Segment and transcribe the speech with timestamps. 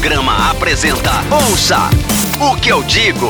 [0.00, 1.76] Audiograma apresenta Ouça
[2.40, 3.26] o que eu digo.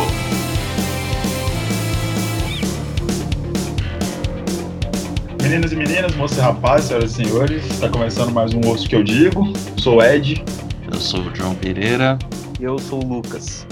[5.43, 8.89] Meninas e meninas, moças e rapazes, senhoras e senhores, está começando mais um Ouça o
[8.89, 9.53] que eu digo.
[9.79, 10.45] Sou o Ed.
[10.87, 12.17] Eu sou o João Pereira.
[12.61, 13.67] E eu sou o Lucas.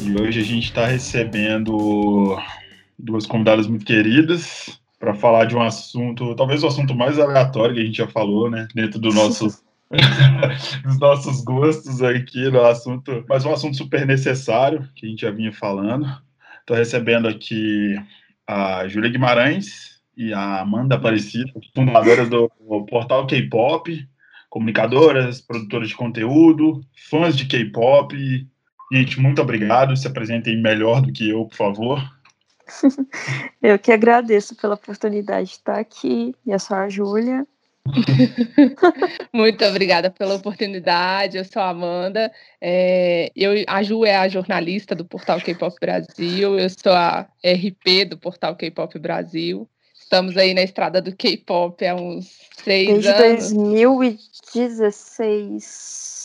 [0.00, 2.38] E hoje a gente está recebendo
[2.98, 7.82] duas convidadas muito queridas para falar de um assunto, talvez o assunto mais aleatório que
[7.82, 8.66] a gente já falou, né?
[8.74, 9.48] Dentro do nosso
[10.84, 15.30] dos nossos gostos aqui no assunto, mas um assunto super necessário que a gente já
[15.30, 16.06] vinha falando.
[16.60, 17.96] Estou recebendo aqui
[18.46, 22.50] a Júlia Guimarães e a Amanda Aparecida, fundadoras do
[22.86, 24.06] portal K-pop,
[24.50, 28.14] comunicadoras, produtoras de conteúdo, fãs de K-pop.
[28.92, 29.96] Gente, muito obrigado.
[29.96, 32.18] Se apresentem melhor do que eu, por favor.
[33.62, 36.34] Eu que agradeço pela oportunidade de estar aqui.
[36.46, 37.46] Eu sou a Júlia.
[39.32, 41.38] Muito obrigada pela oportunidade.
[41.38, 42.30] Eu sou a Amanda.
[42.60, 46.56] É, eu, a Ju é a jornalista do portal K-Pop Brasil.
[46.58, 49.68] Eu sou a RP do portal K-Pop Brasil.
[49.98, 52.26] Estamos aí na estrada do K-pop há uns
[52.64, 53.52] seis Desde anos.
[53.52, 56.18] 2016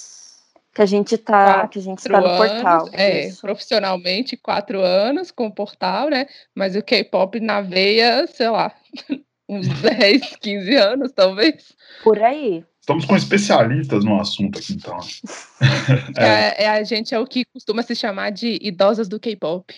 [0.73, 2.89] que a gente está está no portal.
[2.93, 3.41] É, isso.
[3.41, 6.25] profissionalmente quatro anos com o portal, né?
[6.55, 8.73] Mas o K-pop na veia, sei lá,
[9.47, 11.73] uns 10, 15 anos, talvez.
[12.03, 12.63] Por aí.
[12.79, 14.97] Estamos com especialistas no assunto aqui, então.
[16.17, 16.65] É.
[16.65, 19.73] É, a gente é o que costuma se chamar de idosas do K-pop.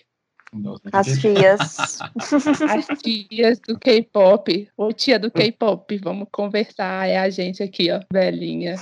[0.92, 1.78] As tias.
[2.16, 7.08] As tias do K-pop, ou tia do K-pop, vamos conversar.
[7.08, 8.76] É a gente aqui, ó, velhinha.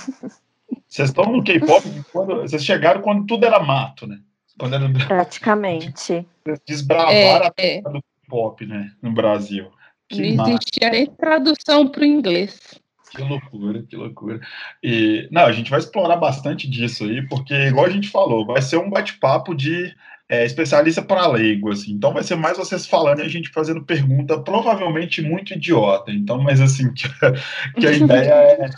[0.88, 1.82] Vocês estão no K-pop
[2.12, 4.18] quando vocês chegaram quando tudo era mato, né?
[4.58, 6.26] Quando era Praticamente.
[6.44, 7.46] Vocês desbravaram É, é.
[7.46, 8.92] a terra do K-pop, né?
[9.02, 9.70] No Brasil.
[10.14, 10.50] Que Não massa.
[10.50, 12.80] existia nem tradução para o inglês.
[13.10, 14.40] Que loucura, que loucura.
[14.82, 18.60] E, não, a gente vai explorar bastante disso aí, porque, igual a gente falou, vai
[18.60, 19.94] ser um bate-papo de
[20.28, 21.92] é, especialista para leigo, assim.
[21.92, 26.10] Então vai ser mais vocês falando e a gente fazendo pergunta, provavelmente muito idiota.
[26.10, 27.08] Então, mas assim, que,
[27.78, 28.68] que a ideia é.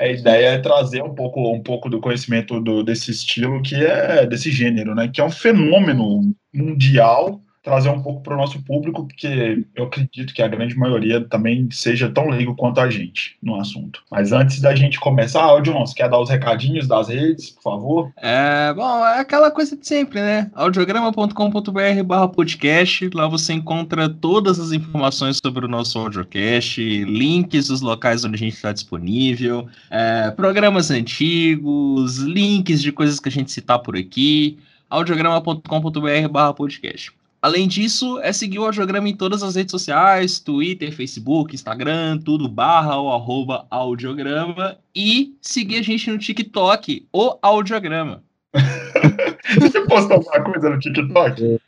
[0.00, 4.26] A ideia é trazer um pouco, um pouco do conhecimento do, desse estilo, que é
[4.26, 5.06] desse gênero, né?
[5.06, 10.34] Que é um fenômeno mundial trazer um pouco para o nosso público, porque eu acredito
[10.34, 14.02] que a grande maioria também seja tão leigo quanto a gente no assunto.
[14.10, 18.12] Mas antes da gente começar, John, você quer dar os recadinhos das redes, por favor?
[18.16, 20.50] É, bom, é aquela coisa de sempre, né?
[20.54, 23.08] audiograma.com.br barra podcast.
[23.14, 28.38] Lá você encontra todas as informações sobre o nosso audiocast, links dos locais onde a
[28.38, 34.58] gente está disponível, é, programas antigos, links de coisas que a gente citar por aqui.
[34.90, 37.21] audiograma.com.br barra podcast.
[37.42, 42.48] Além disso, é seguir o Audiograma em todas as redes sociais, Twitter, Facebook, Instagram, tudo
[42.48, 44.78] barra ou arroba audiograma.
[44.94, 48.22] E seguir a gente no TikTok, o Audiograma.
[49.60, 51.58] Você postou alguma coisa no TikTok?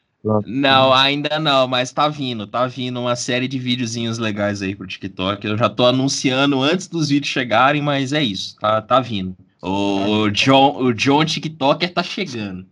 [0.47, 4.87] Não, ainda não, mas tá vindo, tá vindo uma série de videozinhos legais aí pro
[4.87, 5.45] TikTok.
[5.45, 9.37] Eu já tô anunciando antes dos vídeos chegarem, mas é isso, tá, tá vindo.
[9.61, 12.65] O, o John, o John TikToker tá chegando.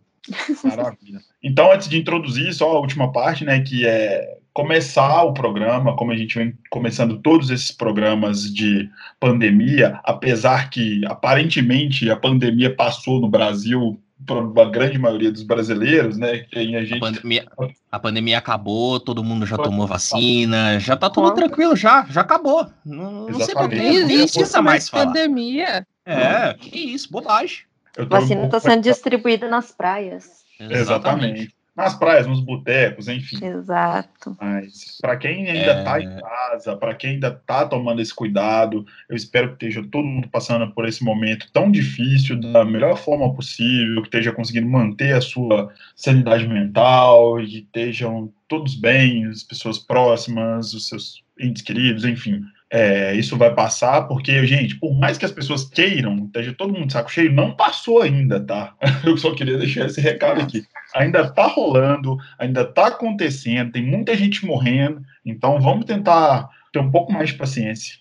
[0.64, 1.20] Maravilha.
[1.42, 6.12] Então, antes de introduzir só a última parte, né, que é começar o programa, como
[6.12, 8.88] a gente vem começando todos esses programas de
[9.18, 16.16] pandemia, apesar que aparentemente a pandemia passou no Brasil para a grande maioria dos brasileiros,
[16.16, 17.46] né, a A gente pandemia,
[17.90, 22.66] a pandemia acabou, todo mundo já tomou vacina, já tá tudo tranquilo, já, já acabou.
[22.84, 25.06] Não, não sei por que não precisa mais falar.
[25.06, 25.86] pandemia.
[26.06, 27.64] É, que isso, bobagem.
[27.96, 30.42] Eu um Vacina está sendo distribuída nas praias.
[30.58, 31.54] Exatamente.
[31.74, 33.42] Nas praias, nos botecos, enfim.
[33.42, 34.36] Exato.
[34.38, 36.02] Mas para quem ainda está É.
[36.02, 40.28] em casa, para quem ainda está tomando esse cuidado, eu espero que esteja todo mundo
[40.28, 45.22] passando por esse momento tão difícil da melhor forma possível, que esteja conseguindo manter a
[45.22, 52.04] sua sanidade mental e que estejam todos bem, as pessoas próximas, os seus entes queridos,
[52.04, 52.42] enfim.
[52.74, 56.86] É, isso vai passar, porque, gente, por mais que as pessoas queiram, esteja todo mundo
[56.86, 58.74] de saco cheio, não passou ainda, tá?
[59.04, 60.64] Eu só queria deixar esse recado aqui
[60.94, 66.90] ainda tá rolando, ainda tá acontecendo, tem muita gente morrendo, então vamos tentar ter um
[66.90, 67.96] pouco mais de paciência.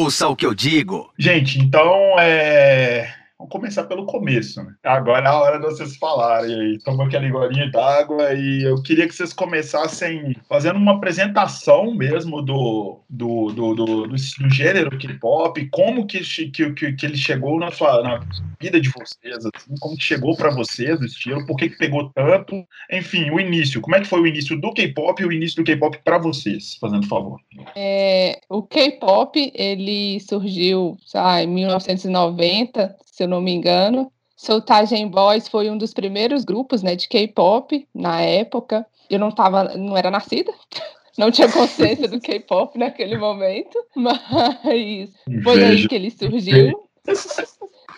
[0.00, 1.10] Ouça o que eu digo.
[1.18, 3.14] Gente, então é.
[3.38, 4.74] Vamos começar pelo começo, né?
[4.82, 6.78] Agora é a hora de vocês falarem aí.
[6.80, 12.98] Tomou aquela golinha d'água e eu queria que vocês começassem fazendo uma apresentação mesmo do,
[13.08, 14.16] do, do, do, do,
[14.50, 16.18] gênero K-pop, como que,
[16.50, 18.20] que, que, que ele chegou na sua na
[18.60, 22.10] vida de vocês, assim, como que chegou para vocês o estilo, por que, que pegou
[22.10, 23.80] tanto, enfim, o início.
[23.80, 26.76] Como é que foi o início do K-pop e o início do K-pop para vocês,
[26.80, 27.38] fazendo favor?
[27.76, 34.12] É, o K-pop ele surgiu lá, em 1990, se eu não me engano.
[34.36, 38.86] Soultagen Boys foi um dos primeiros grupos, né, de K-pop na época.
[39.10, 40.52] Eu não tava, não era nascida,
[41.18, 45.10] não tinha consciência do K-pop naquele momento, mas
[45.42, 46.88] foi aí que ele surgiu.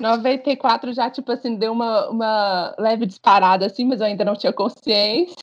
[0.01, 4.55] 94 já, tipo assim, deu uma, uma leve disparada, assim, mas eu ainda não tinha
[4.55, 5.37] consciência.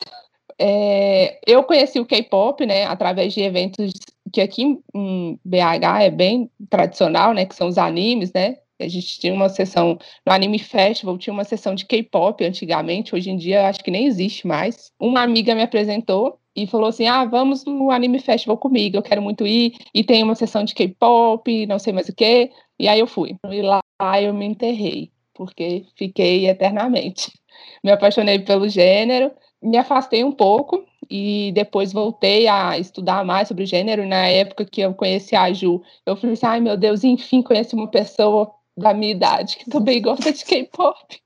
[0.58, 3.92] É, eu conheci o K-pop, né, através de eventos
[4.34, 9.20] que aqui em BH é bem tradicional, né, que são os animes, né, a gente
[9.20, 13.68] tinha uma sessão no Anime Festival, tinha uma sessão de K-pop antigamente, hoje em dia
[13.68, 14.92] acho que nem existe mais.
[15.00, 19.22] Uma amiga me apresentou e falou assim: Ah, vamos no Anime Festival comigo, eu quero
[19.22, 19.74] muito ir.
[19.94, 22.52] E tem uma sessão de K-pop, não sei mais o quê.
[22.80, 23.36] E aí eu fui.
[23.50, 23.82] E lá
[24.22, 27.32] eu me enterrei, porque fiquei eternamente.
[27.84, 29.32] Me apaixonei pelo gênero,
[29.62, 34.06] me afastei um pouco e depois voltei a estudar mais sobre o gênero.
[34.06, 37.76] Na época que eu conheci a Ju, eu falei assim: ai meu Deus, enfim, conheci
[37.76, 41.22] uma pessoa da minha idade que também gosta de K-pop,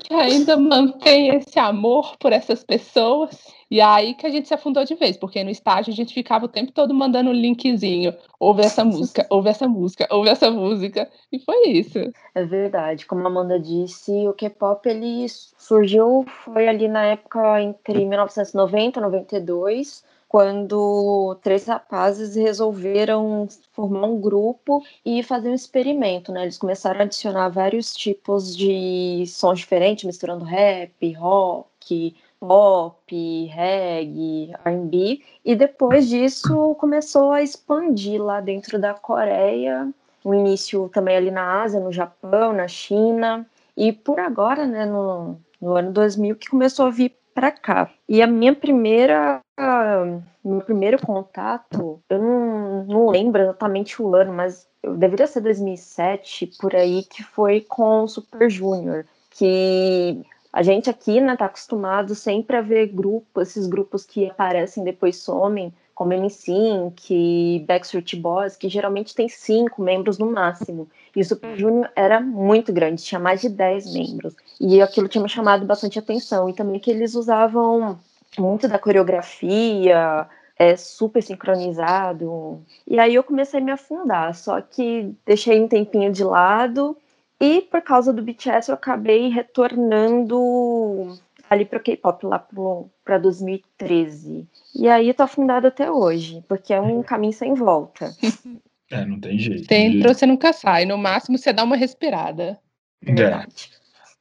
[0.00, 3.36] que ainda mantém esse amor por essas pessoas.
[3.68, 6.44] E aí que a gente se afundou de vez, porque no estágio a gente ficava
[6.44, 8.14] o tempo todo mandando um linkzinho.
[8.38, 11.10] Ouve essa música, ouve essa música, ouve essa música.
[11.32, 11.98] E foi isso.
[12.32, 13.04] É verdade.
[13.06, 19.02] Como a Amanda disse, o K-pop ele surgiu, foi ali na época entre 1990 e
[19.02, 20.04] 92
[20.36, 26.42] quando três rapazes resolveram formar um grupo e fazer um experimento, né?
[26.42, 35.22] Eles começaram a adicionar vários tipos de sons diferentes, misturando rap, rock, pop, reggae, R&B,
[35.42, 39.90] e depois disso começou a expandir lá dentro da Coreia,
[40.22, 45.40] o início também ali na Ásia, no Japão, na China, e por agora, né, no,
[45.58, 47.90] no ano 2000 que começou a vir para cá.
[48.08, 49.42] E a minha primeira.
[50.42, 54.66] Meu primeiro contato, eu não, não lembro exatamente o ano, mas
[54.96, 59.04] deveria ser 2007, por aí, que foi com o Super Junior.
[59.30, 60.22] Que
[60.52, 65.16] a gente aqui, né, tá acostumado sempre a ver grupos, esses grupos que aparecem depois
[65.16, 70.86] somem, como NSYNC, Backstreet Boys, que geralmente tem cinco membros no máximo.
[71.16, 74.36] E o Super Junior era muito grande, tinha mais de dez membros.
[74.60, 76.50] E aquilo tinha me chamado bastante atenção.
[76.50, 77.98] E também que eles usavam
[78.38, 80.28] muito da coreografia,
[80.58, 82.60] é super sincronizado.
[82.86, 86.94] E aí eu comecei a me afundar, só que deixei um tempinho de lado.
[87.40, 92.46] E por causa do BTS eu acabei retornando ali para o K-pop lá
[93.04, 94.46] para 2013.
[94.74, 98.10] E aí tô afundada até hoje, porque é um caminho sem volta.
[98.88, 99.66] É, não tem jeito.
[99.66, 102.56] Dentro você nunca sai, no máximo você dá uma respirada.
[103.04, 103.12] É.
[103.12, 103.68] Verdade.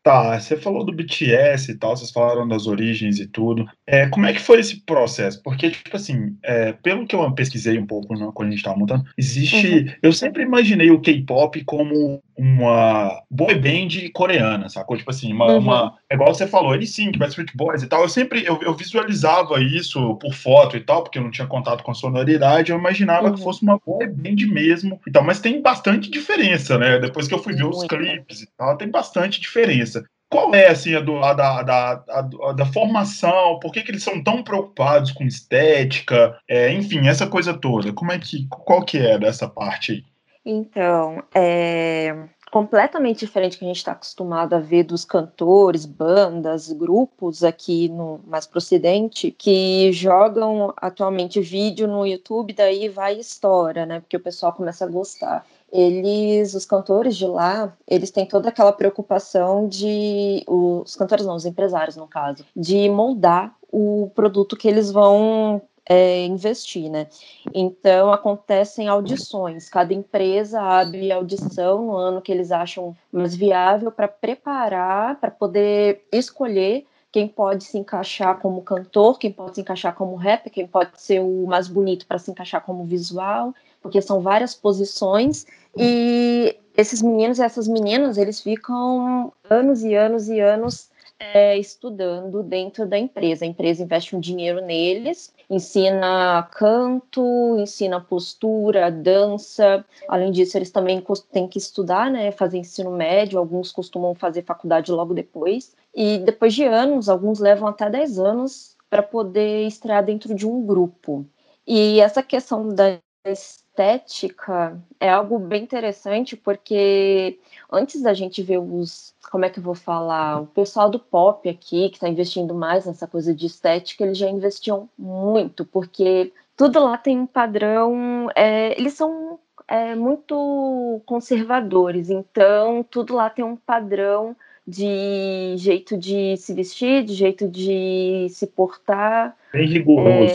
[0.05, 3.65] Tá, você falou do BTS e tal, vocês falaram das origens e tudo.
[3.87, 5.41] É, como é que foi esse processo?
[5.41, 8.77] Porque, tipo assim, é, pelo que eu pesquisei um pouco né, quando a gente tava
[8.77, 9.67] montando, existe.
[9.67, 9.93] Uhum.
[10.03, 14.97] Eu sempre imaginei o K-pop como uma boy band coreana, sacou?
[14.97, 15.53] Tipo assim, uma.
[15.53, 15.57] Uhum.
[15.59, 18.01] uma é igual você falou, ele sim, que vai Street Boys e tal.
[18.01, 21.83] Eu sempre eu, eu, visualizava isso por foto e tal, porque eu não tinha contato
[21.83, 22.71] com a sonoridade.
[22.71, 23.35] Eu imaginava uhum.
[23.35, 25.23] que fosse uma boy band mesmo e tal.
[25.23, 26.99] Mas tem bastante diferença, né?
[26.99, 30.03] Depois que eu fui ver os clipes e tal, tem bastante diferença.
[30.29, 33.59] Qual é assim, a, do, a da, da, a, da formação?
[33.59, 36.37] Por que, que eles são tão preocupados com estética?
[36.49, 37.93] É, enfim, essa coisa toda.
[37.93, 40.03] Como é que, qual que é dessa parte aí?
[40.45, 42.13] Então, é
[42.55, 48.21] completamente diferente que a gente está acostumado a ver dos cantores, bandas, grupos aqui no
[48.25, 53.99] mais pro ocidente, que jogam atualmente vídeo no YouTube, daí vai história, né?
[53.99, 58.71] Porque o pessoal começa a gostar eles, os cantores de lá, eles têm toda aquela
[58.71, 64.93] preocupação de, os cantores não, os empresários no caso, de moldar o produto que eles
[64.93, 67.07] vão é, investir, né?
[67.53, 74.07] Então acontecem audições, cada empresa abre audição no ano que eles acham mais viável para
[74.07, 80.15] preparar, para poder escolher quem pode se encaixar como cantor, quem pode se encaixar como
[80.15, 84.53] rapper, quem pode ser o mais bonito para se encaixar como visual, porque são várias
[84.53, 85.45] posições
[85.77, 90.89] e esses meninos e essas meninas eles ficam anos e anos e anos
[91.19, 93.45] é, estudando dentro da empresa.
[93.45, 99.85] A empresa investe um dinheiro neles, ensina canto, ensina postura, dança.
[100.07, 103.39] Além disso, eles também têm que estudar, né, fazer ensino médio.
[103.39, 105.75] Alguns costumam fazer faculdade logo depois.
[105.93, 110.65] E depois de anos, alguns levam até 10 anos para poder estrear dentro de um
[110.65, 111.25] grupo.
[111.65, 112.99] E essa questão da
[113.31, 117.39] estética é algo bem interessante, porque
[117.71, 119.13] antes da gente ver os.
[119.31, 120.41] Como é que eu vou falar?
[120.41, 124.29] O pessoal do pop aqui, que está investindo mais nessa coisa de estética, eles já
[124.29, 128.29] investiam muito, porque tudo lá tem um padrão.
[128.35, 134.35] É, eles são é, muito conservadores, então tudo lá tem um padrão
[134.67, 139.35] de jeito de se vestir, de jeito de se portar.
[139.53, 140.33] Bem rigoroso.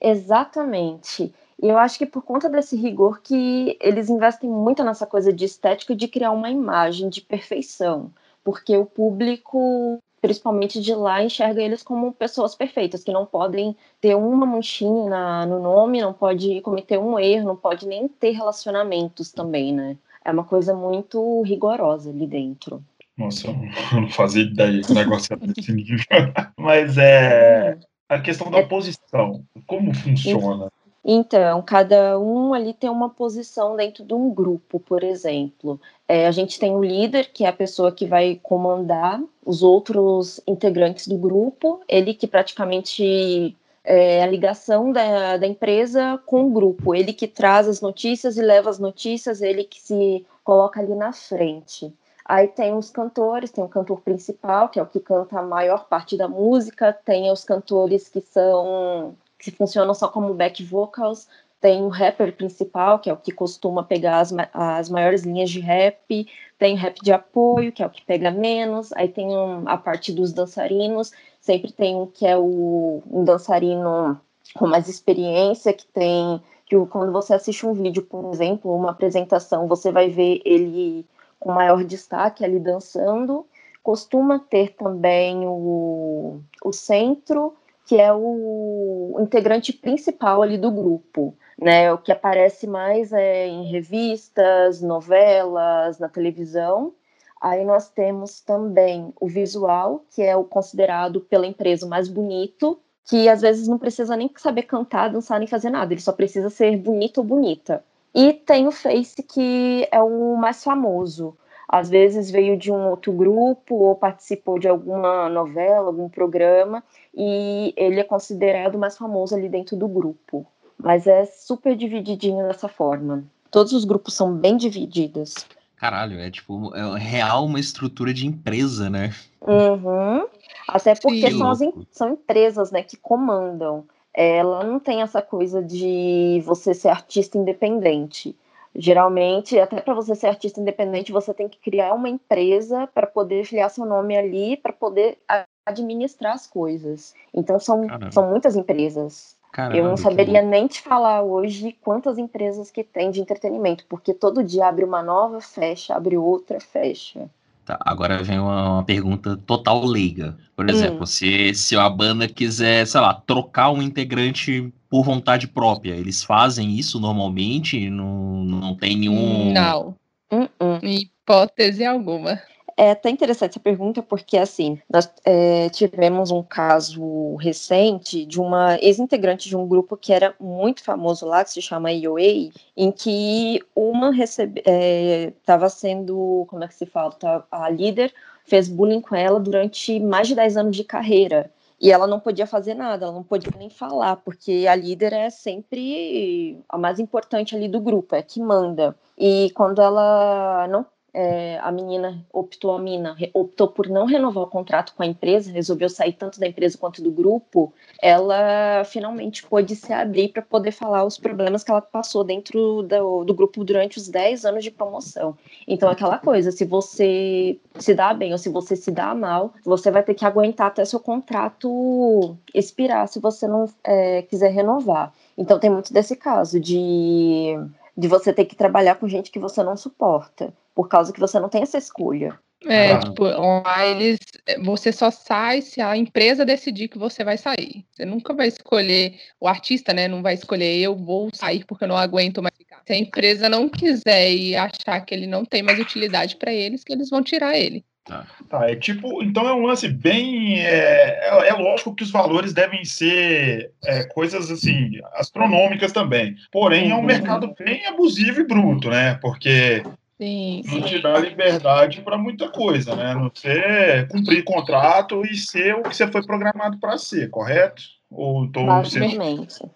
[0.00, 1.32] É, exatamente.
[1.60, 5.44] E eu acho que por conta desse rigor que eles investem muito nessa coisa de
[5.44, 8.12] estética de criar uma imagem de perfeição,
[8.44, 14.14] porque o público, principalmente de lá, enxerga eles como pessoas perfeitas, que não podem ter
[14.14, 19.72] uma manchinha no nome, não pode cometer um erro, não pode nem ter relacionamentos também,
[19.72, 19.96] né?
[20.24, 22.84] É uma coisa muito rigorosa ali dentro.
[23.16, 25.98] Nossa, eu não fazia ideia que o negócio era desse nível.
[26.56, 27.76] Mas é
[28.08, 30.70] a questão da posição, como funciona?
[31.10, 35.80] Então, cada um ali tem uma posição dentro de um grupo, por exemplo.
[36.06, 40.38] É, a gente tem o líder, que é a pessoa que vai comandar os outros
[40.46, 46.94] integrantes do grupo, ele que praticamente é a ligação da, da empresa com o grupo,
[46.94, 51.14] ele que traz as notícias e leva as notícias, ele que se coloca ali na
[51.14, 51.90] frente.
[52.22, 55.86] Aí tem os cantores, tem o cantor principal, que é o que canta a maior
[55.86, 61.28] parte da música, tem os cantores que são que funcionam só como back vocals.
[61.60, 65.58] Tem o rapper principal, que é o que costuma pegar as, as maiores linhas de
[65.58, 66.26] rap.
[66.56, 68.92] Tem rap de apoio, que é o que pega menos.
[68.92, 71.12] Aí tem um, a parte dos dançarinos.
[71.40, 74.20] Sempre tem um que é o, um dançarino
[74.54, 76.40] com mais experiência, que tem.
[76.64, 81.04] que quando você assiste um vídeo, por exemplo, uma apresentação, você vai ver ele
[81.40, 83.44] com maior destaque ali dançando.
[83.82, 87.56] Costuma ter também o, o centro
[87.88, 91.90] que é o integrante principal ali do grupo, né?
[91.90, 96.92] O que aparece mais é em revistas, novelas, na televisão.
[97.40, 102.78] Aí nós temos também o visual, que é o considerado pela empresa o mais bonito,
[103.06, 106.50] que às vezes não precisa nem saber cantar, dançar nem fazer nada, ele só precisa
[106.50, 107.82] ser bonito ou bonita.
[108.14, 111.38] E tem o face, que é o mais famoso,
[111.68, 116.82] às vezes veio de um outro grupo ou participou de alguma novela, algum programa,
[117.14, 120.46] e ele é considerado mais famoso ali dentro do grupo.
[120.78, 123.24] Mas é super divididinho dessa forma.
[123.50, 125.34] Todos os grupos são bem divididos.
[125.76, 129.14] Caralho, é tipo, é real uma estrutura de empresa, né?
[129.40, 130.26] Uhum.
[130.66, 131.60] Até porque são, as,
[131.90, 133.84] são empresas, né, que comandam.
[134.12, 138.34] Ela não tem essa coisa de você ser artista independente.
[138.74, 143.44] Geralmente, até para você ser artista independente, você tem que criar uma empresa para poder
[143.44, 145.18] filiar seu nome ali, para poder
[145.66, 147.14] administrar as coisas.
[147.34, 149.36] Então, são, são muitas empresas.
[149.52, 150.46] Caramba, eu não saberia que...
[150.46, 155.02] nem te falar hoje quantas empresas que tem de entretenimento, porque todo dia abre uma
[155.02, 157.28] nova, fecha, abre outra, fecha.
[157.68, 160.38] Tá, agora vem uma, uma, pergunta total leiga.
[160.56, 161.06] Por exemplo, hum.
[161.06, 165.92] se, se a banda quiser, sei lá, trocar um integrante por vontade própria.
[165.92, 167.90] Eles fazem isso normalmente?
[167.90, 169.52] Não, não tem nenhum.
[169.52, 169.94] Não.
[170.32, 170.82] Uh -uh.
[170.82, 172.40] Hipótese alguma.
[172.80, 178.78] É até interessante essa pergunta, porque assim, nós é, tivemos um caso recente de uma
[178.80, 183.60] ex-integrante de um grupo que era muito famoso lá, que se chama IOA, em que
[183.74, 189.16] uma estava é, sendo, como é que se fala, tá, a líder fez bullying com
[189.16, 191.50] ela durante mais de 10 anos de carreira.
[191.80, 195.30] E ela não podia fazer nada, ela não podia nem falar, porque a líder é
[195.30, 198.96] sempre a mais importante ali do grupo, é que manda.
[199.18, 204.48] E quando ela não é, a menina optou, a mina optou por não renovar o
[204.48, 209.74] contrato com a empresa, resolveu sair tanto da empresa quanto do grupo, ela finalmente pôde
[209.74, 213.98] se abrir para poder falar os problemas que ela passou dentro do, do grupo durante
[213.98, 215.36] os 10 anos de promoção.
[215.66, 219.90] Então, aquela coisa, se você se dá bem ou se você se dá mal, você
[219.90, 225.12] vai ter que aguentar até seu contrato expirar se você não é, quiser renovar.
[225.36, 227.56] Então, tem muito desse caso de
[227.98, 231.40] de você ter que trabalhar com gente que você não suporta, por causa que você
[231.40, 232.38] não tem essa escolha.
[232.64, 232.98] É, ah.
[233.00, 234.20] tipo, lá eles,
[234.62, 237.84] você só sai se a empresa decidir que você vai sair.
[237.90, 241.88] Você nunca vai escolher, o artista, né, não vai escolher, eu vou sair porque eu
[241.88, 242.80] não aguento mais ficar.
[242.86, 246.84] Se a empresa não quiser e achar que ele não tem mais utilidade para eles,
[246.84, 247.84] que eles vão tirar ele.
[248.04, 248.26] Tá.
[248.48, 250.60] tá, é tipo, então é um lance bem.
[250.60, 256.34] É, é, é lógico que os valores devem ser é, coisas assim, astronômicas também.
[256.50, 257.04] Porém, é um uhum.
[257.04, 259.18] mercado bem abusivo e bruto, né?
[259.20, 259.82] Porque
[260.18, 263.14] Sim, não te dá liberdade para muita coisa, né?
[263.14, 267.82] Não ser cumprir contrato e ser o que você foi programado para ser, correto?
[268.10, 269.52] Ou tô basicamente.
[269.52, 269.72] Sendo...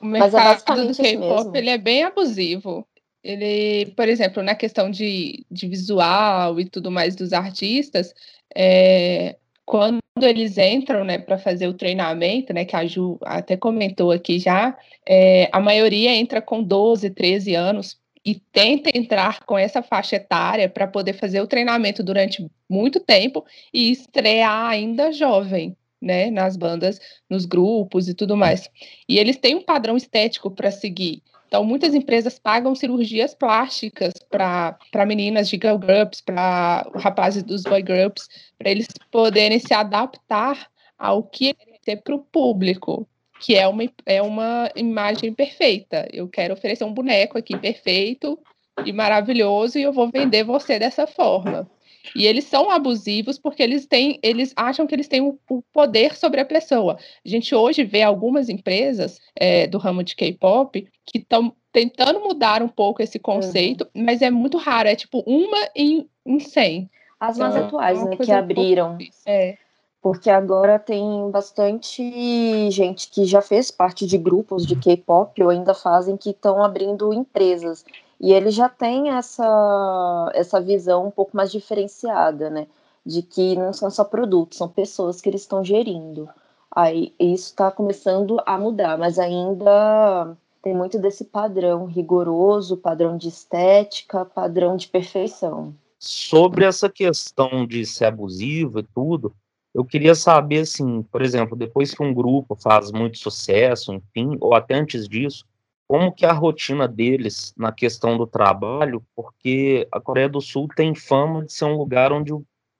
[0.00, 2.86] O mercado do K-pop ele é bem abusivo
[3.22, 8.14] ele, por exemplo, na questão de, de visual e tudo mais dos artistas,
[8.54, 14.10] é, quando eles entram né, para fazer o treinamento, né, que a Ju até comentou
[14.10, 19.82] aqui já, é, a maioria entra com 12, 13 anos e tenta entrar com essa
[19.82, 26.30] faixa etária para poder fazer o treinamento durante muito tempo e estrear ainda jovem, né,
[26.30, 28.68] nas bandas, nos grupos e tudo mais.
[29.08, 31.22] E eles têm um padrão estético para seguir.
[31.46, 37.82] Então, muitas empresas pagam cirurgias plásticas para meninas de girl groups, para rapazes dos boy
[37.82, 43.08] groups, para eles poderem se adaptar ao que é para o público,
[43.40, 46.06] que é uma, é uma imagem perfeita.
[46.12, 48.38] Eu quero oferecer um boneco aqui perfeito
[48.84, 51.68] e maravilhoso e eu vou vender você dessa forma.
[52.14, 56.16] E eles são abusivos porque eles têm, eles acham que eles têm o, o poder
[56.16, 56.98] sobre a pessoa.
[57.24, 62.62] A gente hoje vê algumas empresas é, do ramo de K-pop que estão tentando mudar
[62.62, 64.04] um pouco esse conceito, uhum.
[64.04, 66.90] mas é muito raro, é tipo uma em, em 100.
[67.18, 68.94] As mais então, atuais, né, que abriram.
[68.94, 69.56] Um é.
[70.02, 75.74] Porque agora tem bastante gente que já fez parte de grupos de K-pop ou ainda
[75.74, 77.84] fazem que estão abrindo empresas.
[78.18, 82.66] E ele já tem essa, essa visão um pouco mais diferenciada, né?
[83.04, 86.28] De que não são só produtos, são pessoas que eles estão gerindo.
[86.74, 93.28] Aí isso está começando a mudar, mas ainda tem muito desse padrão rigoroso, padrão de
[93.28, 95.74] estética, padrão de perfeição.
[95.98, 99.34] Sobre essa questão de ser abusivo e tudo,
[99.74, 104.54] eu queria saber, assim, por exemplo, depois que um grupo faz muito sucesso, enfim, ou
[104.54, 105.44] até antes disso,
[105.86, 110.68] como que é a rotina deles na questão do trabalho, porque a Coreia do Sul
[110.74, 112.32] tem fama de ser um lugar onde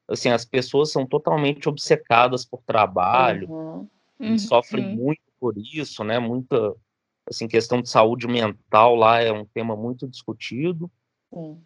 [0.09, 3.89] assim, as pessoas são totalmente obcecadas por trabalho uhum.
[4.19, 4.39] e uhum.
[4.39, 6.19] sofrem muito por isso, né?
[6.19, 6.75] Muita
[7.29, 10.91] assim, questão de saúde mental lá é um tema muito discutido.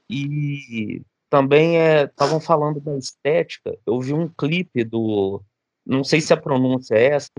[0.09, 3.77] E também estavam é, falando da estética.
[3.87, 5.43] Eu vi um clipe do,
[5.85, 7.31] não sei se a pronúncia é essa,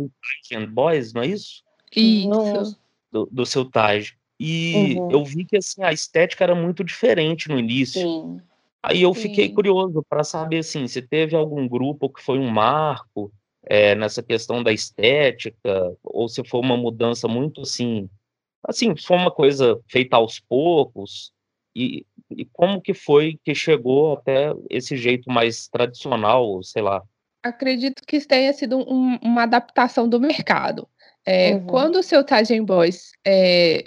[0.70, 1.64] Boys, não é isso?
[1.96, 2.78] Isso
[3.16, 4.14] do, do seu Taj.
[4.38, 5.12] E uhum.
[5.12, 8.02] eu vi que assim, a estética era muito diferente no início.
[8.02, 8.42] Sim.
[8.84, 13.32] Aí eu fiquei curioso para saber assim, se teve algum grupo que foi um marco
[13.64, 18.08] é, nessa questão da estética, ou se foi uma mudança muito assim,
[18.64, 21.32] assim, foi uma coisa feita aos poucos,
[21.76, 27.04] e, e como que foi que chegou até esse jeito mais tradicional, sei lá.
[27.44, 30.88] Acredito que tenha sido um, uma adaptação do mercado.
[31.26, 31.68] É, uhum.
[31.68, 33.84] Quando o seu Tajen Boys é,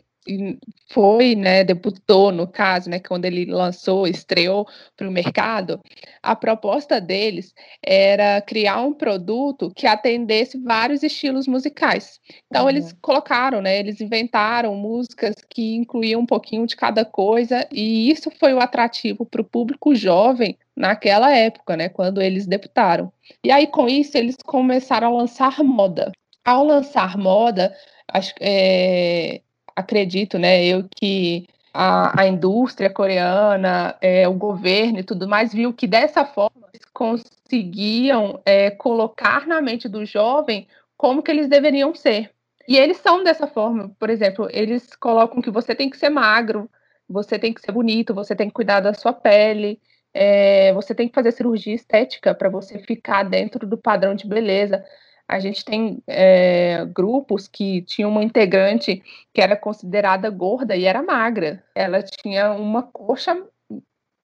[0.91, 5.81] foi, né, debutou no caso, né, quando ele lançou, estreou para o mercado,
[6.23, 12.21] a proposta deles era criar um produto que atendesse vários estilos musicais.
[12.47, 12.71] Então uhum.
[12.71, 18.31] eles colocaram, né, eles inventaram músicas que incluíam um pouquinho de cada coisa e isso
[18.39, 23.13] foi o atrativo para o público jovem naquela época, né, quando eles debutaram.
[23.45, 26.13] E aí com isso eles começaram a lançar moda
[26.49, 27.77] ao lançar moda,
[28.11, 29.43] acho, é,
[29.79, 35.73] acredito, né, eu que a, a indústria coreana, é, o governo e tudo mais viu
[35.73, 41.95] que dessa forma eles conseguiam é, colocar na mente do jovem como que eles deveriam
[41.95, 42.31] ser.
[42.67, 46.69] E eles são dessa forma, por exemplo, eles colocam que você tem que ser magro,
[47.09, 49.81] você tem que ser bonito, você tem que cuidar da sua pele,
[50.13, 54.85] é, você tem que fazer cirurgia estética para você ficar dentro do padrão de beleza
[55.29, 61.03] a gente tem é, grupos que tinham uma integrante que era considerada gorda e era
[61.03, 61.63] magra.
[61.75, 63.37] Ela tinha uma coxa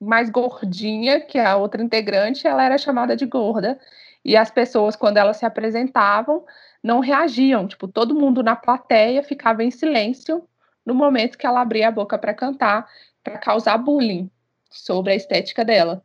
[0.00, 3.78] mais gordinha que a outra integrante, ela era chamada de gorda.
[4.24, 6.42] E as pessoas, quando elas se apresentavam,
[6.82, 7.68] não reagiam.
[7.68, 10.48] Tipo, todo mundo na plateia ficava em silêncio
[10.86, 12.88] no momento que ela abria a boca para cantar,
[13.22, 14.30] para causar bullying
[14.70, 16.02] sobre a estética dela.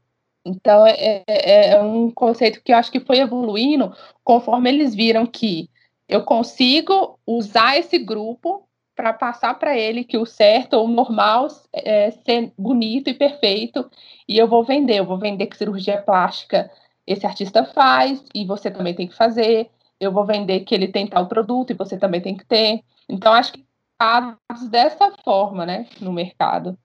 [0.49, 5.25] Então, é, é, é, um conceito que eu acho que foi evoluindo conforme eles viram
[5.25, 5.69] que
[6.07, 11.47] eu consigo usar esse grupo para passar para ele que o certo ou o normal
[11.71, 13.89] é ser bonito e perfeito
[14.27, 16.69] e eu vou vender, eu vou vender que cirurgia plástica
[17.05, 21.07] esse artista faz e você também tem que fazer, eu vou vender que ele tem
[21.07, 22.81] tal produto e você também tem que ter.
[23.07, 23.65] Então, acho que
[24.69, 26.77] dessa forma, né, no mercado.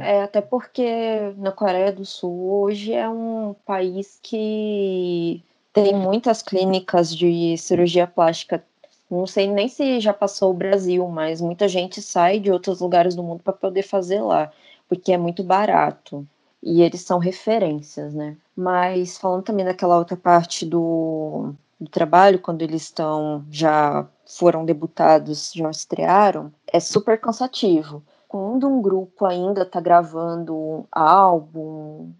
[0.00, 7.14] É, até porque na Coreia do Sul hoje é um país que tem muitas clínicas
[7.14, 8.64] de cirurgia plástica.
[9.10, 13.14] Não sei nem se já passou o Brasil, mas muita gente sai de outros lugares
[13.14, 14.50] do mundo para poder fazer lá,
[14.88, 16.26] porque é muito barato.
[16.62, 18.36] E eles são referências, né?
[18.56, 25.52] Mas falando também daquela outra parte do, do trabalho, quando eles estão já foram debutados,
[25.54, 28.02] já estrearam, é super cansativo
[28.36, 32.12] quando um grupo ainda está gravando álbum,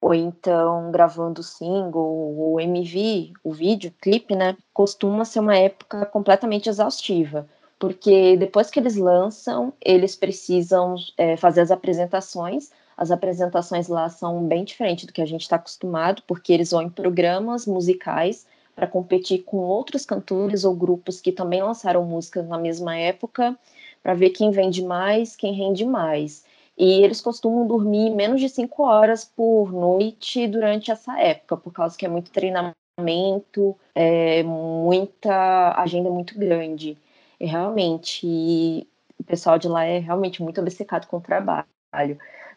[0.00, 4.56] ou então gravando single, ou MV, o vídeo, clipe, né?
[4.72, 7.48] Costuma ser uma época completamente exaustiva.
[7.76, 12.70] porque depois que eles lançam, eles precisam é, fazer as apresentações.
[12.96, 16.82] As apresentações lá são bem diferentes do que a gente está acostumado, porque eles vão
[16.82, 22.58] em programas musicais para competir com outros cantores ou grupos que também lançaram músicas na
[22.58, 23.58] mesma época,
[24.04, 26.44] para ver quem vende mais, quem rende mais.
[26.76, 31.96] E eles costumam dormir menos de cinco horas por noite durante essa época, por causa
[31.96, 36.98] que é muito treinamento, é muita agenda muito grande.
[37.40, 38.86] E realmente,
[39.18, 41.66] o pessoal de lá é realmente muito obcecado com o trabalho.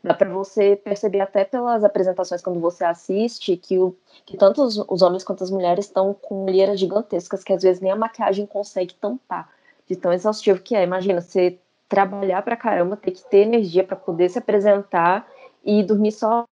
[0.03, 4.77] Dá para você perceber até pelas apresentações quando você assiste que, o, que tanto os,
[4.77, 8.45] os homens quanto as mulheres estão com olheiras gigantescas que às vezes nem a maquiagem
[8.45, 9.49] consegue tampar,
[9.87, 10.83] de tão exaustivo que é.
[10.83, 15.27] Imagina, você trabalhar pra caramba, ter que ter energia para poder se apresentar
[15.63, 16.45] e dormir só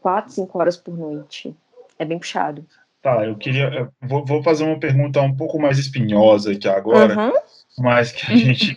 [0.00, 1.54] 4, 5 horas por noite.
[1.98, 2.64] É bem puxado.
[3.02, 3.90] Tá, eu queria.
[4.02, 7.32] vou, vou, fazer uma pergunta um pouco mais espinhosa aqui agora, uhum.
[7.78, 8.76] mas que a gente,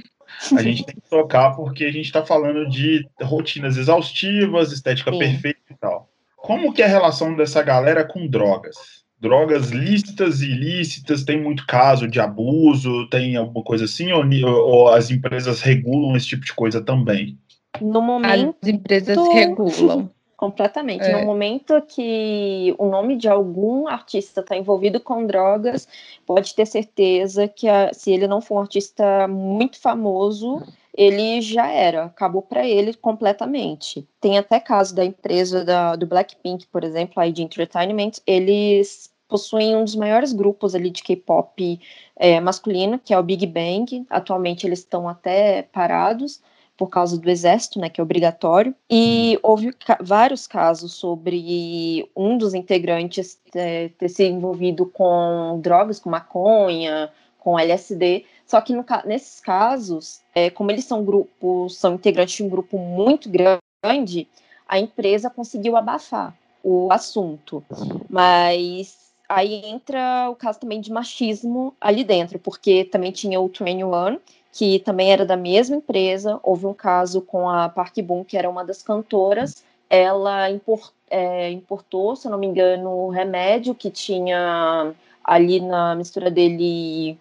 [0.55, 5.19] a gente tem que tocar porque a gente está falando de rotinas exaustivas, estética Sim.
[5.19, 6.07] perfeita e tal.
[6.37, 9.00] Como que é a relação dessa galera com drogas?
[9.21, 14.89] Drogas lícitas e ilícitas, tem muito caso de abuso, tem alguma coisa assim, ou, ou
[14.89, 17.37] as empresas regulam esse tipo de coisa também?
[17.79, 18.55] No momento.
[18.61, 20.09] As empresas regulam.
[20.41, 21.03] Completamente.
[21.03, 21.19] É.
[21.19, 25.87] No momento que o nome de algum artista está envolvido com drogas,
[26.25, 30.63] pode ter certeza que a, se ele não for um artista muito famoso,
[30.97, 34.07] ele já era, acabou para ele completamente.
[34.19, 39.77] Tem até caso da empresa da, do Blackpink, por exemplo, a ID Entertainment, eles possuem
[39.77, 41.79] um dos maiores grupos ali de K-pop
[42.17, 44.05] é, masculino, que é o Big Bang.
[44.09, 46.41] Atualmente eles estão até parados,
[46.75, 49.51] por causa do exército, né, que é obrigatório, e uhum.
[49.51, 56.09] houve ca vários casos sobre um dos integrantes é, ter se envolvido com drogas, com
[56.09, 62.35] maconha, com LSD, só que no, nesses casos, é, como eles são grupos, são integrantes
[62.35, 64.27] de um grupo muito grande,
[64.67, 67.63] a empresa conseguiu abafar o assunto,
[68.09, 73.83] mas aí entra o caso também de machismo ali dentro, porque também tinha o Train
[73.83, 74.19] One,
[74.51, 76.39] que também era da mesma empresa.
[76.43, 79.63] Houve um caso com a Park Boom, que era uma das cantoras.
[79.89, 86.29] Ela import, é, importou, se eu não me engano, remédio que tinha ali na mistura
[86.29, 87.17] dele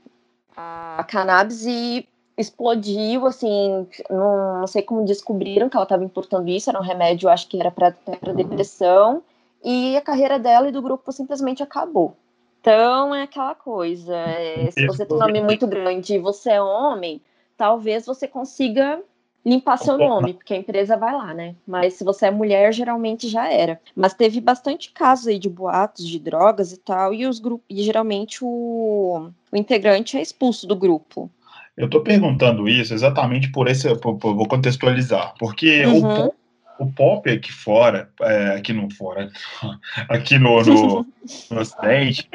[0.56, 6.78] a cannabis e explodiu, assim, não sei como descobriram que ela estava importando isso, era
[6.80, 7.94] um remédio, acho que era para
[8.34, 9.22] depressão,
[9.62, 12.16] e a carreira dela e do grupo simplesmente acabou.
[12.60, 16.62] Então é aquela coisa, é, se você tem um nome muito grande e você é
[16.62, 17.20] homem,
[17.56, 19.02] talvez você consiga
[19.44, 21.54] limpar seu nome, porque a empresa vai lá, né?
[21.66, 23.80] Mas se você é mulher, geralmente já era.
[23.96, 27.82] Mas teve bastante casos aí de boatos de drogas e tal, e os grupos, e
[27.82, 31.30] geralmente o, o integrante é expulso do grupo.
[31.76, 36.26] Eu tô perguntando isso exatamente por esse, por, por, vou contextualizar, porque uhum.
[36.26, 36.32] o
[36.80, 39.30] o pop aqui fora, é, aqui no fora,
[40.08, 41.06] aqui no, no,
[41.50, 42.28] no Ocidente,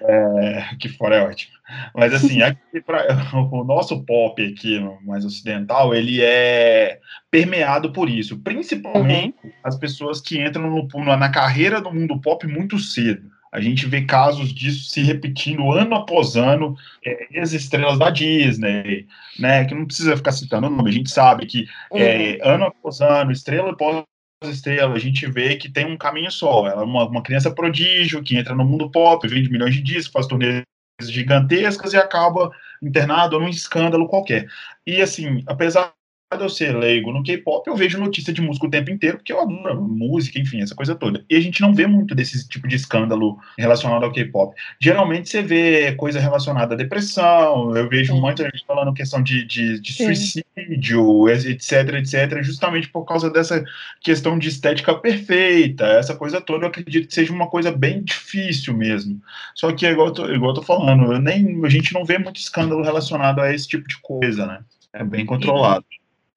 [0.00, 1.52] é, aqui fora é ótimo.
[1.94, 6.98] Mas assim, aqui pra, o nosso pop aqui, mais ocidental, ele é
[7.30, 9.52] permeado por isso, principalmente uhum.
[9.62, 13.31] as pessoas que entram no, na carreira do mundo pop muito cedo.
[13.52, 19.06] A gente vê casos disso se repetindo ano após ano, é, as estrelas da Disney,
[19.38, 19.66] né?
[19.66, 22.54] Que não precisa ficar citando o nome, a gente sabe que é, uhum.
[22.54, 24.04] ano após ano, estrela após
[24.44, 26.66] estrela, a gente vê que tem um caminho só.
[26.66, 30.12] Ela é uma, uma criança prodígio que entra no mundo pop, vende milhões de discos,
[30.12, 30.64] faz turnês
[31.00, 32.50] gigantescas e acaba
[32.82, 34.48] internado num escândalo qualquer.
[34.86, 35.92] E assim, apesar
[36.40, 39.40] eu ser leigo no K-pop, eu vejo notícia de música o tempo inteiro, porque eu
[39.40, 41.24] adoro música, enfim, essa coisa toda.
[41.28, 44.54] E a gente não vê muito desse tipo de escândalo relacionado ao K-pop.
[44.80, 48.20] Geralmente você vê coisa relacionada à depressão, eu vejo Sim.
[48.20, 53.62] muita gente falando questão de, de, de suicídio, etc, etc, justamente por causa dessa
[54.00, 58.74] questão de estética perfeita, essa coisa toda, eu acredito que seja uma coisa bem difícil
[58.76, 59.20] mesmo.
[59.54, 62.40] Só que, igual eu tô, igual eu tô falando, nem, a gente não vê muito
[62.40, 64.60] escândalo relacionado a esse tipo de coisa, né?
[64.92, 65.84] É bem controlado.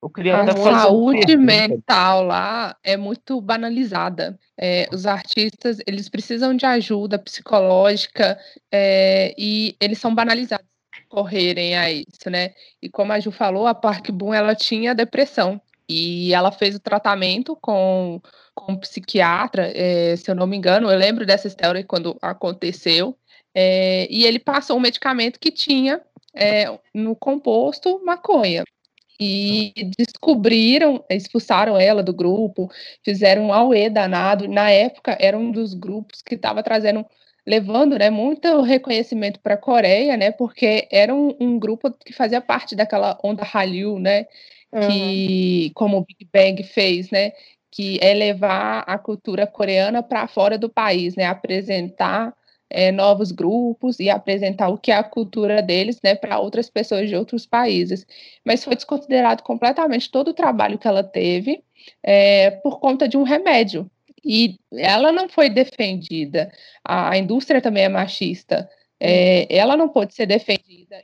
[0.05, 4.39] Eu queria a saúde mental lá é muito banalizada.
[4.55, 8.37] É, os artistas eles precisam de ajuda psicológica
[8.71, 10.67] é, e eles são banalizados
[11.09, 12.53] correrem a isso, né?
[12.79, 16.79] E como a Ju falou, a Park Boom ela tinha depressão e ela fez o
[16.79, 18.21] tratamento com,
[18.53, 23.17] com um psiquiatra, é, se eu não me engano, eu lembro dessa história quando aconteceu,
[23.55, 25.99] é, e ele passou um medicamento que tinha
[26.35, 28.63] é, no composto maconha
[29.19, 32.69] e descobriram, expulsaram ela do grupo,
[33.03, 34.47] fizeram um auê danado.
[34.47, 37.05] Na época, era um dos grupos que estava trazendo
[37.45, 42.41] levando né, muito reconhecimento para a Coreia, né, porque era um, um, grupo que fazia
[42.41, 44.25] parte daquela onda Hallyu, né,
[44.87, 45.71] que, uhum.
[45.75, 47.33] como o Big Bang fez, né,
[47.69, 52.33] que é levar a cultura coreana para fora do país, né, apresentar
[52.69, 57.07] é, novos grupos e apresentar o que é a cultura deles né, para outras pessoas
[57.09, 58.05] de outros países.
[58.43, 61.63] Mas foi desconsiderado completamente todo o trabalho que ela teve
[62.03, 63.89] é, por conta de um remédio.
[64.23, 66.51] E ela não foi defendida.
[66.83, 68.69] A, a indústria também é machista.
[68.99, 70.97] É, ela não pôde ser defendida.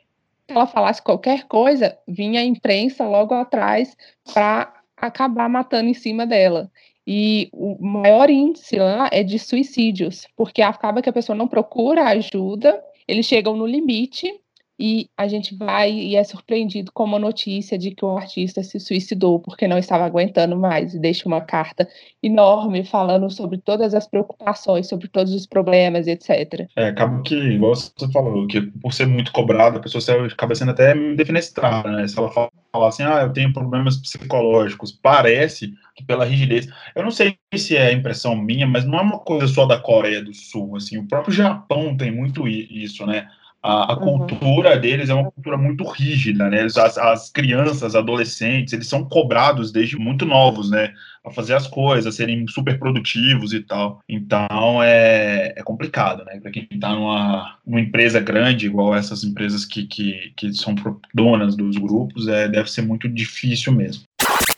[0.47, 3.95] Se ela falasse qualquer coisa, vinha a imprensa logo atrás
[4.33, 6.71] para acabar matando em cima dela.
[7.13, 12.05] E o maior índice lá é de suicídios, porque acaba que a pessoa não procura
[12.05, 14.33] ajuda, eles chegam no limite
[14.81, 18.79] e a gente vai e é surpreendido com a notícia de que o artista se
[18.79, 21.87] suicidou porque não estava aguentando mais e deixa uma carta
[22.23, 26.67] enorme falando sobre todas as preocupações, sobre todos os problemas, etc.
[26.75, 30.71] É, acaba que, igual você falou, que por ser muito cobrado, a pessoa acaba sendo
[30.71, 32.07] até defenestrada, né?
[32.07, 32.49] Se ela fala
[32.87, 37.91] assim, ah, eu tenho problemas psicológicos, parece que pela rigidez, eu não sei se é
[37.93, 41.33] impressão minha, mas não é uma coisa só da Coreia do Sul, assim, o próprio
[41.33, 43.27] Japão tem muito isso, né?
[43.63, 44.19] A, a uhum.
[44.19, 46.63] cultura deles é uma cultura muito rígida, né?
[46.63, 50.93] As, as, crianças, adolescentes, eles são cobrados desde muito novos, né?
[51.23, 54.01] A fazer as coisas, serem super produtivos e tal.
[54.09, 56.39] Então é, é complicado, né?
[56.39, 60.73] Para quem está numa, numa empresa grande, igual essas empresas que, que, que são
[61.13, 64.03] donas dos grupos, é, deve ser muito difícil mesmo.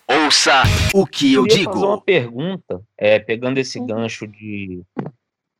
[0.08, 0.64] Ouça
[0.94, 1.74] o que eu, eu digo.
[1.74, 3.88] fazer uma pergunta, é, pegando esse uhum.
[3.88, 4.82] gancho de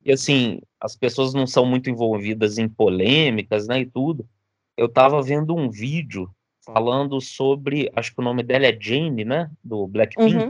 [0.06, 4.28] e assim, as pessoas não são muito envolvidas em polêmicas, né, e tudo.
[4.76, 6.30] Eu estava vendo um vídeo
[6.66, 10.36] falando sobre, acho que o nome dela é Jane, né, do Blackpink.
[10.36, 10.50] Uhum.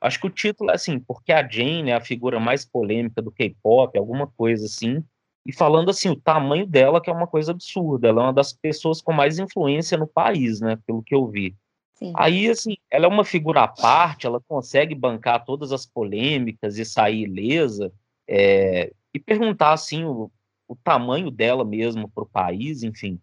[0.00, 3.30] Acho que o título é assim, porque a Jane é a figura mais polêmica do
[3.30, 5.02] K-pop, alguma coisa assim.
[5.44, 8.08] E falando assim, o tamanho dela, que é uma coisa absurda.
[8.08, 11.54] Ela é uma das pessoas com mais influência no país, né, pelo que eu vi.
[11.94, 12.12] Sim.
[12.14, 16.84] Aí, assim, ela é uma figura à parte, ela consegue bancar todas as polêmicas e
[16.84, 17.90] sair ilesa.
[18.28, 20.30] É, e perguntar assim o,
[20.68, 23.20] o tamanho dela mesmo para o país, enfim.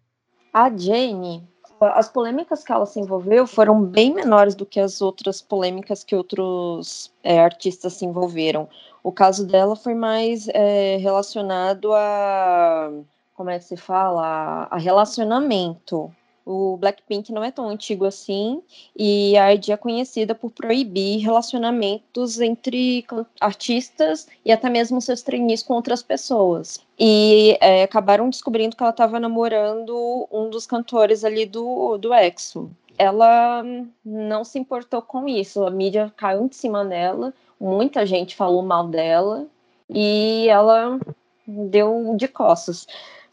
[0.52, 1.46] A Jane,
[1.80, 6.14] as polêmicas que ela se envolveu foram bem menores do que as outras polêmicas que
[6.14, 8.68] outros é, artistas se envolveram.
[9.02, 12.90] O caso dela foi mais é, relacionado a
[13.34, 14.68] como é que se fala?
[14.70, 16.14] A relacionamento.
[16.46, 18.62] O Blackpink não é tão antigo assim
[18.94, 23.04] e a ID é conhecida por proibir relacionamentos entre
[23.40, 26.80] artistas e até mesmo seus trainees com outras pessoas.
[26.98, 32.70] E é, acabaram descobrindo que ela estava namorando um dos cantores ali do, do EXO.
[32.98, 33.64] Ela
[34.04, 38.86] não se importou com isso, a mídia caiu em cima dela, muita gente falou mal
[38.86, 39.46] dela
[39.88, 41.00] e ela
[41.46, 42.86] deu de costas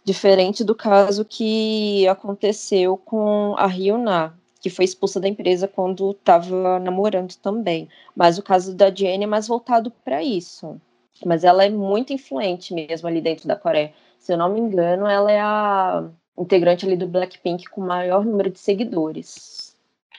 [0.04, 6.80] diferente do caso que aconteceu com a Ryuna, que foi expulsa da empresa quando estava
[6.80, 7.90] namorando também.
[8.16, 10.80] Mas o caso da Jenny é mais voltado para isso.
[11.26, 13.94] Mas ela é muito influente mesmo ali dentro da Coreia.
[14.20, 18.26] Se eu não me engano, ela é a integrante ali do Blackpink com o maior
[18.26, 19.76] número de seguidores.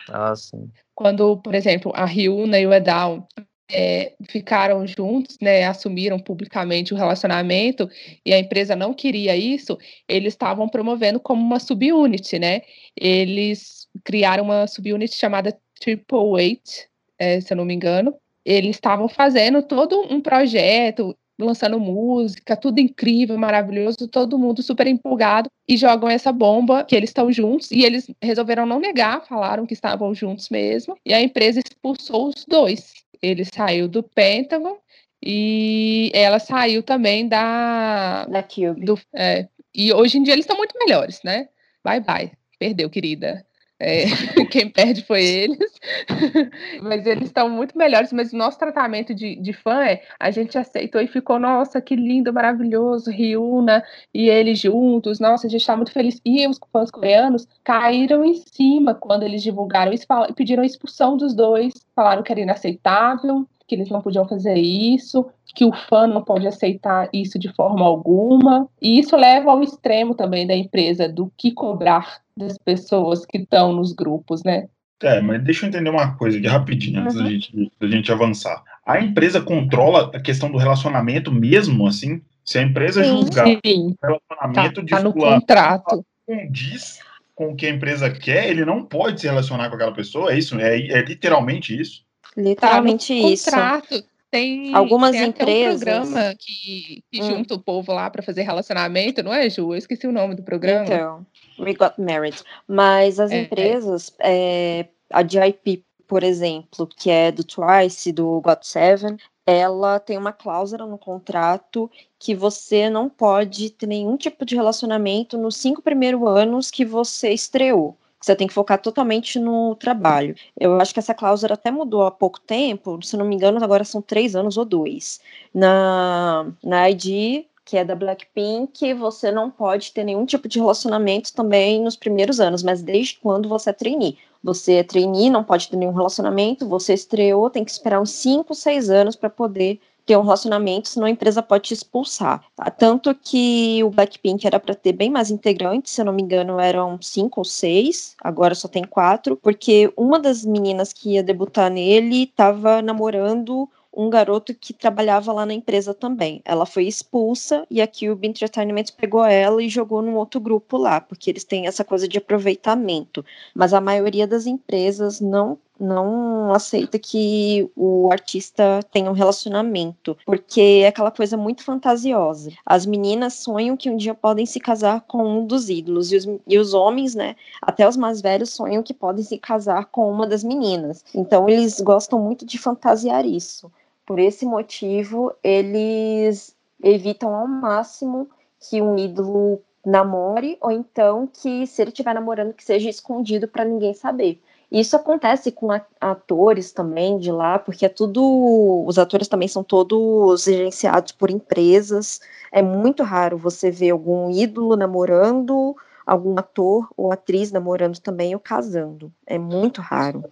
[0.09, 0.71] Ah, sim.
[0.95, 3.27] Quando, por exemplo, a Ryuna e o Edal
[3.73, 7.89] é, ficaram juntos, né, assumiram publicamente o relacionamento
[8.25, 12.63] e a empresa não queria isso, eles estavam promovendo como uma subunit, né?
[12.97, 18.15] Eles criaram uma subunit chamada Triple Eight, é, se eu não me engano.
[18.45, 25.51] Eles estavam fazendo todo um projeto, lançando música, tudo incrível, maravilhoso, todo mundo super empolgado
[25.69, 29.75] e jogam essa bomba que eles estão juntos e eles resolveram não negar, falaram que
[29.75, 34.77] estavam juntos mesmo e a empresa expulsou os dois ele saiu do Pentagon
[35.25, 38.27] e ela saiu também da.
[38.27, 38.85] Da Cube.
[38.85, 41.49] Do, é, e hoje em dia eles estão muito melhores, né?
[41.85, 42.33] Bye bye.
[42.59, 43.47] Perdeu, querida.
[43.85, 44.05] É,
[44.49, 45.73] quem perde foi eles.
[46.81, 48.13] mas eles estão muito melhores.
[48.13, 51.97] Mas o nosso tratamento de, de fã é a gente aceitou e ficou, nossa, que
[51.97, 53.83] lindo, maravilhoso, Ryuna
[54.15, 56.21] e eles juntos, nossa, a gente está muito feliz.
[56.25, 61.17] E os fãs coreanos caíram em cima quando eles divulgaram isso e pediram a expulsão
[61.17, 61.75] dos dois.
[61.97, 66.47] Falaram que era inaceitável, que eles não podiam fazer isso, que o fã não pode
[66.47, 68.69] aceitar isso de forma alguma.
[68.83, 73.73] E isso leva ao extremo também da empresa do que cobrar das pessoas que estão
[73.73, 74.69] nos grupos, né?
[75.03, 77.25] É, mas deixa eu entender uma coisa aqui rapidinho, antes uhum.
[77.25, 78.63] da, gente, da gente avançar.
[78.85, 82.21] A empresa controla a questão do relacionamento mesmo, assim?
[82.45, 83.57] Se a empresa sim, julgar sim.
[83.65, 86.05] o relacionamento tá, de tá no contrato.
[86.27, 86.99] condiz
[87.35, 90.39] com o que a empresa quer, ele não pode se relacionar com aquela pessoa, é
[90.39, 90.61] isso?
[90.61, 92.05] É, é literalmente isso?
[92.37, 93.45] Literalmente tá isso.
[93.45, 94.05] Contrato.
[94.31, 97.25] Tem, Algumas tem até um empresas- programa que, que Hum.
[97.37, 99.75] junta o povo lá para fazer relacionamento, não é, Ju?
[99.75, 100.85] Eu esqueci o nome do programa.
[100.87, 101.27] Então,
[101.59, 102.43] We Got Married.
[102.67, 103.43] Mas as É.
[103.43, 110.17] empresas, é, a GIP, por exemplo, que é do Twice, do Got Seven, ela tem
[110.17, 115.83] uma cláusula no contrato que você não pode ter nenhum tipo de relacionamento nos cinco
[115.83, 117.99] primeiros anos que você estreou.
[118.23, 120.35] Você tem que focar totalmente no trabalho.
[120.59, 123.85] Eu acho que essa cláusula até mudou há pouco tempo, se não me engano, agora
[123.85, 125.21] são três anos ou dois.
[125.53, 131.33] Na, na ID, que é da Blackpink, você não pode ter nenhum tipo de relacionamento
[131.35, 134.19] também nos primeiros anos, mas desde quando você é trainee.
[134.43, 138.55] Você é trainee, não pode ter nenhum relacionamento, você estreou, tem que esperar uns 5,
[138.55, 142.45] 6 anos para poder ter um relacionamento, senão a empresa pode te expulsar.
[142.57, 142.71] tá?
[142.71, 146.59] Tanto que o Blackpink era para ter bem mais integrantes, se eu não me engano,
[146.61, 151.71] eram cinco ou seis, agora só tem quatro, porque uma das meninas que ia debutar
[151.71, 156.41] nele estava namorando um garoto que trabalhava lá na empresa também.
[156.45, 161.01] Ela foi expulsa e a Cube Entertainment pegou ela e jogou num outro grupo lá,
[161.01, 163.25] porque eles têm essa coisa de aproveitamento.
[163.55, 170.83] Mas a maioria das empresas não não aceita que o artista tenha um relacionamento, porque
[170.85, 172.51] é aquela coisa muito fantasiosa.
[172.65, 176.29] As meninas sonham que um dia podem se casar com um dos ídolos, e os,
[176.47, 180.27] e os homens, né, até os mais velhos sonham que podem se casar com uma
[180.27, 181.05] das meninas.
[181.15, 183.71] Então eles gostam muito de fantasiar isso.
[184.07, 188.29] Por esse motivo, eles evitam ao máximo
[188.61, 193.65] que um ídolo namore, ou então que, se ele estiver namorando, que seja escondido para
[193.65, 194.41] ninguém saber.
[194.73, 195.69] Isso acontece com
[196.01, 198.85] atores também de lá, porque é tudo.
[198.87, 202.23] Os atores também são todos gerenciados por empresas.
[202.51, 208.41] É muito raro você ver algum ídolo namorando, algum ator ou atriz namorando também ou
[208.41, 209.13] casando.
[209.27, 210.25] É muito raro.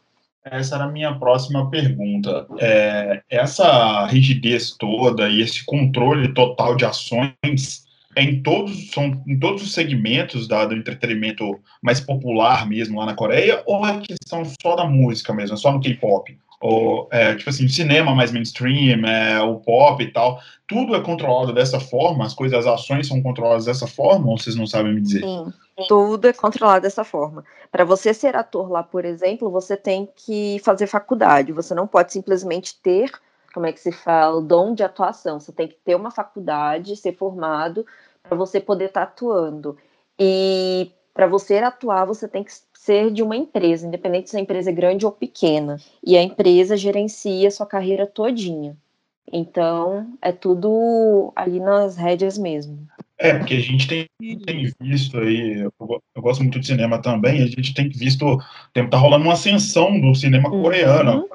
[0.42, 2.46] Essa era a minha próxima pergunta.
[2.58, 7.84] É, essa rigidez toda e esse controle total de ações
[8.16, 13.14] em todos, são em todos os segmentos da- do entretenimento mais popular mesmo lá na
[13.14, 16.36] Coreia, ou é questão só da música mesmo, é só no K-pop?
[16.60, 21.54] Ou, é, tipo assim, cinema mais mainstream, é, o pop e tal, tudo é controlado
[21.54, 22.26] dessa forma?
[22.26, 25.22] As coisas, as ações são controladas dessa forma, ou vocês não sabem me dizer?
[25.22, 25.50] Sim,
[25.88, 27.44] tudo é controlado dessa forma.
[27.72, 31.52] Para você ser ator lá, por exemplo, você tem que fazer faculdade.
[31.52, 33.10] Você não pode simplesmente ter,
[33.52, 35.40] como é que se fala, o dom de atuação.
[35.40, 37.84] Você tem que ter uma faculdade, ser formado
[38.22, 39.76] para você poder estar atuando.
[40.18, 44.70] E para você atuar, você tem que ser de uma empresa, independente se a empresa
[44.70, 45.76] é grande ou pequena.
[46.04, 48.76] E a empresa gerencia a sua carreira todinha.
[49.32, 52.86] Então, é tudo ali nas rédeas mesmo.
[53.18, 55.72] É, porque a gente tem, tem visto aí, eu,
[56.16, 58.38] eu gosto muito de cinema também, a gente tem visto,
[58.72, 61.28] tem, tá rolando uma ascensão do cinema Uhum.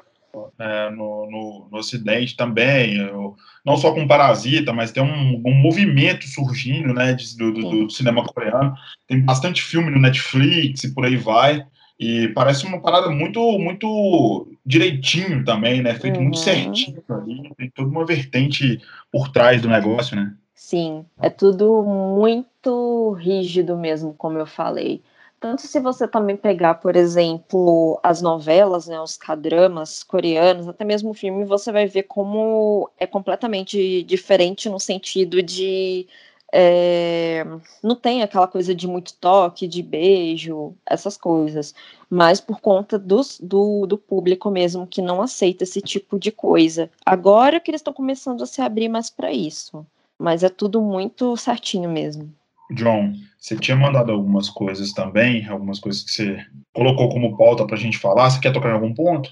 [0.58, 5.54] Né, no, no, no Ocidente também, eu- não só com Parasita, mas tem um, um
[5.54, 8.74] movimento surgindo, né, de- do, do- do cinema coreano,
[9.08, 11.64] tem bastante filme no Netflix e por aí vai,
[11.98, 16.42] e parece uma parada muito, muito direitinho também, né, feito muito Uhum.
[16.42, 20.32] certinho ali, tem toda uma vertente por trás do negócio, né.
[20.54, 25.02] Sim, é tudo muito rígido mesmo, como eu falei.
[25.38, 31.10] Tanto se você também pegar, por exemplo, as novelas, né, os cadramas coreanos, até mesmo
[31.10, 36.06] o filme, você vai ver como é completamente diferente no sentido de
[36.52, 37.44] é,
[37.82, 41.74] não tem aquela coisa de muito toque, de beijo, essas coisas,
[42.08, 46.90] mas por conta dos, do, do público mesmo que não aceita esse tipo de coisa.
[47.04, 49.84] Agora que eles estão começando a se abrir mais para isso.
[50.18, 52.32] Mas é tudo muito certinho mesmo.
[52.70, 53.14] John,
[53.46, 57.96] você tinha mandado algumas coisas também, algumas coisas que você colocou como pauta pra gente
[57.96, 58.28] falar.
[58.28, 59.30] Você quer tocar em algum ponto?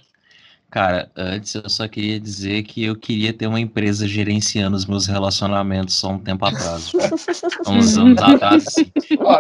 [0.70, 5.09] Cara, antes eu só queria dizer que eu queria ter uma empresa gerenciando os meus
[5.09, 6.92] relacionamentos só um tempo atrás.
[7.66, 8.87] Uns anos atrás, sim.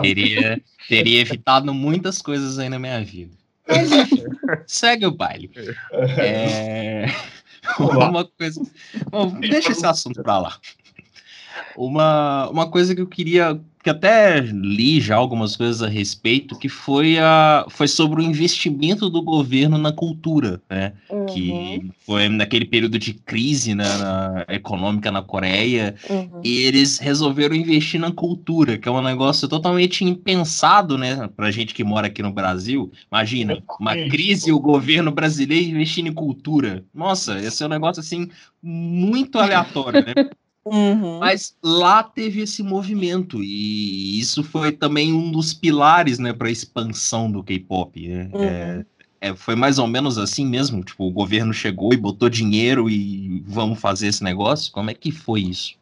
[0.02, 3.30] Teria, teria evitado muitas coisas aí na minha vida.
[3.68, 4.24] Mas enfim,
[4.66, 5.52] segue o baile.
[6.18, 7.06] É...
[7.78, 8.60] Uma coisa.
[9.08, 10.58] Bom, deixa esse assunto pra lá.
[11.76, 16.68] Uma, uma coisa que eu queria, que até li já algumas coisas a respeito, que
[16.68, 20.92] foi, a, foi sobre o investimento do governo na cultura, né?
[21.10, 26.40] Uhum, Que foi naquele período de crise né, na- econômica na Coreia, uhum.
[26.42, 31.74] e eles resolveram investir na cultura, que é um negócio totalmente impensado, né, pra gente
[31.74, 32.90] que mora aqui no Brasil.
[33.10, 36.84] Imagina, uma crise e o governo brasileiro investindo em cultura.
[36.94, 38.28] Nossa, esse é um negócio assim
[38.62, 40.14] muito aleatório, né?
[40.66, 41.18] Uhum.
[41.18, 46.52] Mas lá teve esse movimento e isso foi também um dos pilares, né, para a
[46.52, 48.08] expansão do K-pop.
[48.08, 48.30] Né?
[48.32, 48.42] Uhum.
[48.42, 48.86] É,
[49.20, 50.82] é, foi mais ou menos assim mesmo?
[50.82, 54.72] Tipo, o governo chegou e botou dinheiro e vamos fazer esse negócio?
[54.72, 55.74] Como é que foi isso?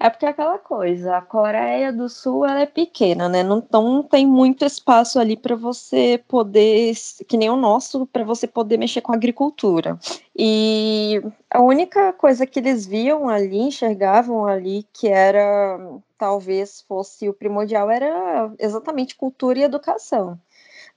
[0.00, 3.42] É porque é aquela coisa, a Coreia do Sul ela é pequena, né?
[3.42, 6.94] Não, então não tem muito espaço ali para você poder,
[7.26, 9.98] que nem o nosso, para você poder mexer com a agricultura.
[10.36, 11.20] E
[11.50, 15.78] a única coisa que eles viam ali, enxergavam ali, que era
[16.16, 20.38] talvez fosse o primordial, era exatamente cultura e educação.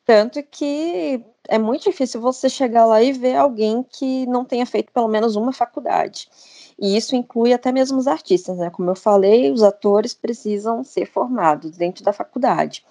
[0.06, 4.91] Tanto que é muito difícil você chegar lá e ver alguém que não tenha feito
[4.91, 6.30] pelo menos uma faculdade.
[6.82, 8.71] E isso inclui até mesmo os artistas, né?
[8.71, 12.84] Como eu falei, os atores precisam ser formados dentro da faculdade.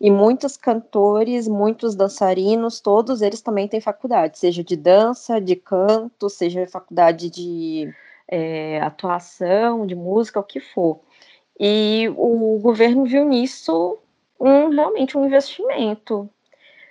[0.00, 6.30] E muitos cantores, muitos dançarinos, todos eles também têm faculdade, seja de dança, de canto,
[6.30, 7.92] seja faculdade de
[8.26, 11.00] é, atuação, de música, o que for.
[11.60, 13.98] E o governo viu nisso
[14.40, 16.28] um, realmente um investimento.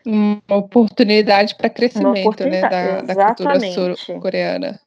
[0.05, 4.79] Uma oportunidade para crescimento oportunidade, né, da, da cultura sul-coreana.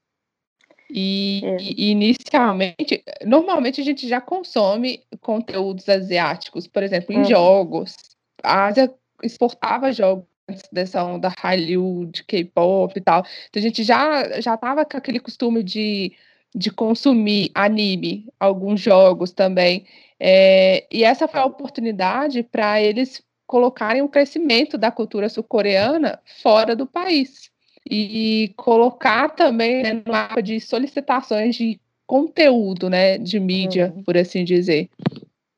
[0.91, 1.57] E, é.
[1.61, 7.25] e, inicialmente, normalmente a gente já consome conteúdos asiáticos, por exemplo, em uhum.
[7.25, 7.97] jogos.
[8.43, 10.27] A Ásia exportava jogos
[10.71, 13.25] dessa onda Hollywood, K-pop e tal.
[13.49, 16.13] Então a gente já já tava com aquele costume de,
[16.55, 19.87] de consumir anime, alguns jogos também.
[20.21, 26.75] É, e essa foi a oportunidade para eles colocarem o crescimento da cultura sul-coreana fora
[26.75, 27.51] do país
[27.89, 34.03] e colocar também né, no mapa de solicitações de conteúdo, né, de mídia, uhum.
[34.03, 34.89] por assim dizer.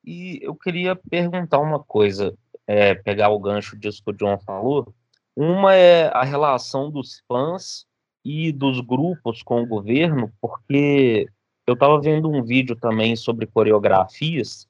[0.05, 2.35] E eu queria perguntar uma coisa,
[2.66, 4.93] é, pegar o gancho disso que o John falou.
[5.37, 7.87] Uma é a relação dos fãs
[8.24, 11.29] e dos grupos com o governo, porque
[11.66, 14.66] eu estava vendo um vídeo também sobre coreografias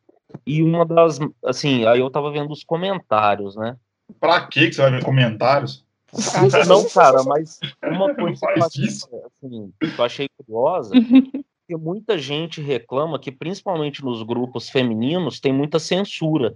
[0.46, 3.76] e uma das, assim, aí eu estava vendo os comentários, né?
[4.20, 5.84] Pra que você vai ver comentários?
[6.66, 10.94] Não, cara, mas uma coisa que eu achei, assim, que eu achei curiosa
[11.68, 16.54] que muita gente reclama que, principalmente nos grupos femininos, tem muita censura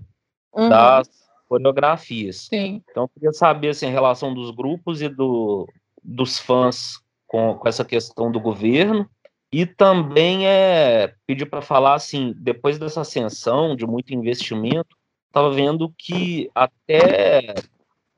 [0.55, 0.71] uhum.
[0.71, 1.11] das
[1.47, 2.47] coreografias.
[2.49, 2.83] Sim.
[2.91, 5.69] Então, eu queria saber assim, a relação dos grupos e do,
[6.03, 9.07] dos fãs com, com essa questão do governo.
[9.53, 14.97] E também é pedir para falar assim, depois dessa ascensão de muito investimento,
[15.27, 17.55] estava vendo que até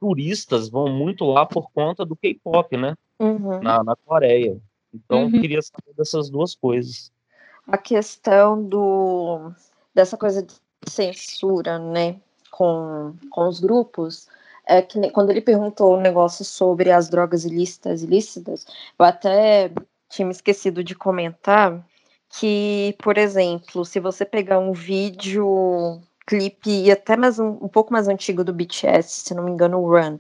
[0.05, 2.95] turistas vão muito lá por conta do K-pop, né?
[3.19, 3.63] Uhum.
[3.63, 4.61] Na, na, Coreia.
[4.93, 5.31] Então, uhum.
[5.31, 7.11] queria saber dessas duas coisas.
[7.67, 9.51] A questão do
[9.95, 10.53] dessa coisa de
[10.87, 12.17] censura, né,
[12.51, 14.29] com, com os grupos,
[14.67, 18.67] é que quando ele perguntou o um negócio sobre as drogas ilícitas, ilícitas,
[18.99, 19.71] eu até
[20.11, 21.83] tinha me esquecido de comentar
[22.29, 27.93] que, por exemplo, se você pegar um vídeo clipe e até mais um, um pouco
[27.93, 30.19] mais antigo do BTS, se não me engano, Run,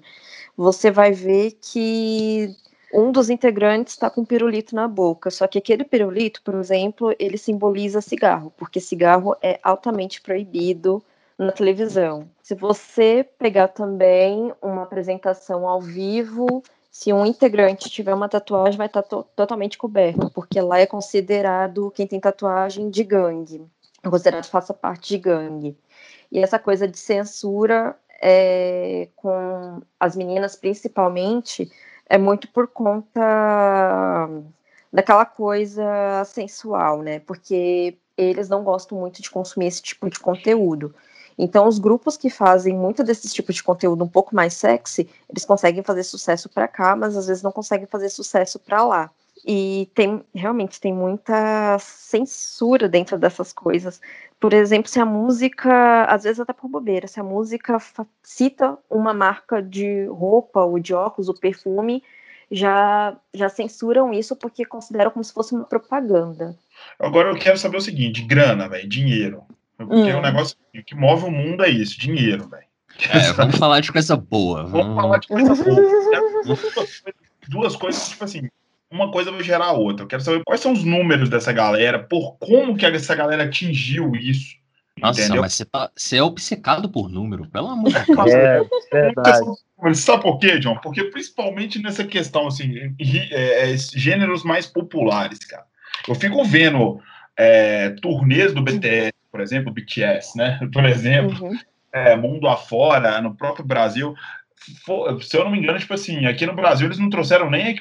[0.57, 2.55] você vai ver que
[2.93, 5.31] um dos integrantes está com um pirulito na boca.
[5.31, 11.03] Só que aquele pirulito, por exemplo, ele simboliza cigarro, porque cigarro é altamente proibido
[11.37, 12.29] na televisão.
[12.41, 18.87] Se você pegar também uma apresentação ao vivo, se um integrante tiver uma tatuagem, vai
[18.87, 23.67] estar tá to totalmente coberto, porque lá é considerado quem tem tatuagem de gangue,
[24.01, 25.77] é considerado faça parte de gangue.
[26.31, 31.71] E essa coisa de censura é, com as meninas, principalmente,
[32.09, 34.29] é muito por conta
[34.93, 37.21] daquela coisa sensual, né?
[37.21, 40.95] Porque eles não gostam muito de consumir esse tipo de conteúdo.
[41.37, 45.45] Então, os grupos que fazem muito desses tipos de conteúdo um pouco mais sexy, eles
[45.45, 49.11] conseguem fazer sucesso para cá, mas às vezes não conseguem fazer sucesso para lá.
[49.47, 54.01] E tem realmente tem muita censura dentro dessas coisas.
[54.41, 57.79] Por exemplo, se a música, às vezes até por bobeira, se a música
[58.23, 62.03] cita uma marca de roupa ou de óculos ou perfume,
[62.51, 66.57] já, já censuram isso porque consideram como se fosse uma propaganda.
[66.99, 69.43] Agora eu quero saber o seguinte: grana, velho, dinheiro.
[69.77, 70.19] Porque hum.
[70.19, 72.65] o negócio que move o mundo é isso, dinheiro, velho.
[73.11, 74.65] É, vamos falar de coisa boa.
[74.65, 75.81] Vamos, vamos falar de coisa boa.
[75.81, 77.13] Né?
[77.49, 78.49] Duas coisas, tipo assim,
[78.95, 80.05] uma coisa vai gerar a outra.
[80.05, 84.15] Eu quero saber quais são os números dessa galera, por como que essa galera atingiu
[84.15, 84.57] isso.
[85.01, 85.43] Nossa, entendeu?
[85.43, 88.31] mas você, tá, você é obcecado por número, pelo amor de Deus.
[88.33, 88.61] É,
[88.93, 89.41] verdade.
[89.95, 90.77] Sabe por quê, John?
[90.77, 92.95] Porque principalmente nessa questão, assim,
[93.31, 95.65] é, é, gêneros mais populares, cara.
[96.09, 97.01] Eu fico vendo
[97.37, 100.61] é, turnês do BTS, por exemplo, BTS, né?
[100.73, 101.59] Por exemplo, uhum.
[101.93, 104.15] é, mundo afora, no próprio Brasil.
[105.21, 107.79] Se eu não me engano, tipo assim, aqui no Brasil eles não trouxeram nem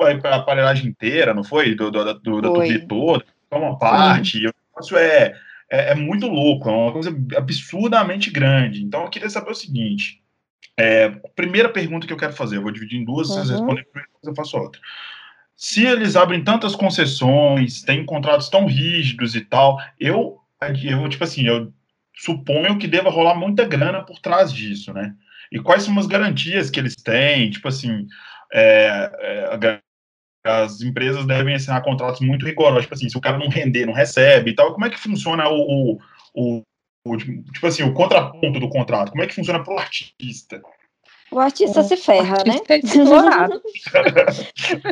[0.00, 1.74] a aparelhagem inteira, não foi?
[1.74, 4.38] Do, do, do, da turnê toda, uma parte.
[4.38, 4.46] Sim.
[4.46, 5.34] O negócio é,
[5.70, 8.82] é, é, muito louco, é uma coisa absurdamente grande.
[8.82, 10.22] Então eu queria saber o seguinte:
[10.76, 13.56] É, primeira pergunta que eu quero fazer, eu vou dividir em duas, vocês Uhum.
[13.56, 14.80] respondem primeiro, depois eu faço outra.
[15.56, 20.38] Se eles abrem tantas concessões, têm contratos tão rígidos e tal, eu,
[20.82, 21.72] eu tipo assim, eu
[22.16, 25.14] suponho que deva rolar muita grana por trás disso, né?
[25.52, 27.50] E quais são as garantias que eles têm?
[27.50, 28.06] Tipo assim,
[28.52, 29.80] é, é,
[30.44, 33.94] as empresas devem assinar contratos muito rigorosos, tipo assim, se o cara não render, não
[33.94, 35.98] recebe e tal, como é que funciona o, o,
[36.34, 36.62] o-
[37.06, 39.10] o, tipo assim, o contraponto do contrato?
[39.10, 40.62] Como é que funciona para o artista?
[41.30, 42.52] O artista se ferra, né?
[42.54, 43.62] Artista é explorado.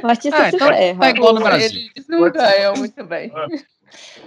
[0.03, 0.99] O artista Ah, se então ferra.
[1.01, 1.81] tá igual no Brasil.
[1.95, 3.31] Eles não ganham muito bem.
[3.31, 3.59] Eu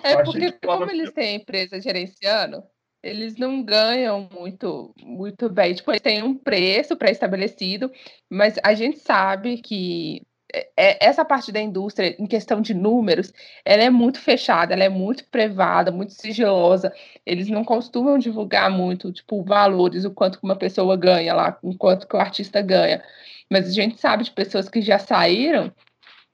[0.04, 2.64] É porque, como eles têm a empresa gerenciando,
[3.04, 5.74] eles não ganham muito, muito bem.
[5.76, 7.92] Tipo, eles têm um preço pré-estabelecido,
[8.32, 10.35] mas a gente sabe que é- é-
[10.78, 13.34] essa parte da indústria, em questão de números,
[13.64, 16.94] ela é muito fechada, ela é muito privada, muito sigilosa.
[17.26, 21.76] Eles não costumam divulgar muito, tipo, valores, o quanto que uma pessoa ganha lá, o
[21.78, 23.04] quanto que o artista ganha.
[23.50, 25.72] Mas a gente sabe de pessoas que já saíram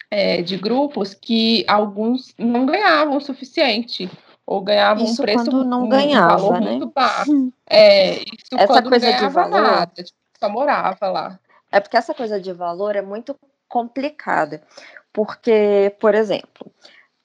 [0.09, 4.09] é, de grupos que alguns não ganhavam o suficiente,
[4.45, 6.71] ou ganhavam Isso um preço quando não um ganhava, valor né?
[6.71, 7.51] muito baixo.
[7.69, 11.39] É, isso Essa quando coisa não de ganhava valor- nada, tipo, só morava lá.
[11.71, 13.33] É porque essa coisa de valor é muito
[13.71, 14.61] complicada.
[15.13, 16.71] Porque, por exemplo,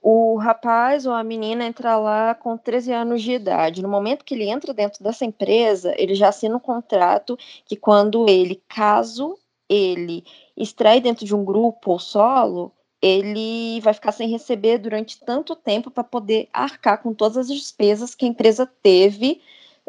[0.00, 3.82] o rapaz ou a menina entra lá com 13 anos de idade.
[3.82, 8.28] No momento que ele entra dentro dessa empresa, ele já assina um contrato que quando
[8.28, 9.36] ele, caso
[9.68, 10.24] ele
[10.56, 12.72] extrai dentro de um grupo ou solo,
[13.02, 18.14] ele vai ficar sem receber durante tanto tempo para poder arcar com todas as despesas
[18.14, 19.40] que a empresa teve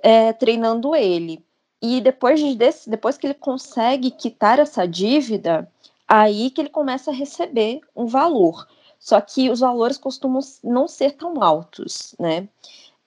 [0.01, 1.45] é, treinando ele.
[1.81, 5.71] E depois, de- desse, depois que ele consegue quitar essa dívida,
[6.07, 8.67] aí que ele começa a receber um valor.
[8.99, 12.47] Só que os valores costumam não ser tão altos, né?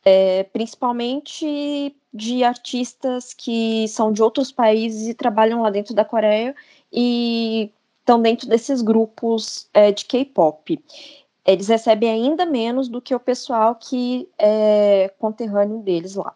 [0.04, 6.54] É, principalmente de artistas que são de outros países e trabalham lá dentro da Coreia
[6.92, 7.70] e
[8.00, 10.82] estão dentro desses grupos é, de K-pop.
[11.46, 16.34] Eles recebem ainda menos do que o pessoal que é conterrâneo deles lá.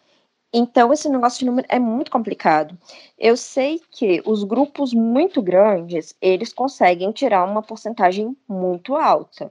[0.57, 2.79] Então, esse negócio de número é muito complicado.
[3.19, 9.51] Eu sei que os grupos muito grandes, eles conseguem tirar uma porcentagem muito alta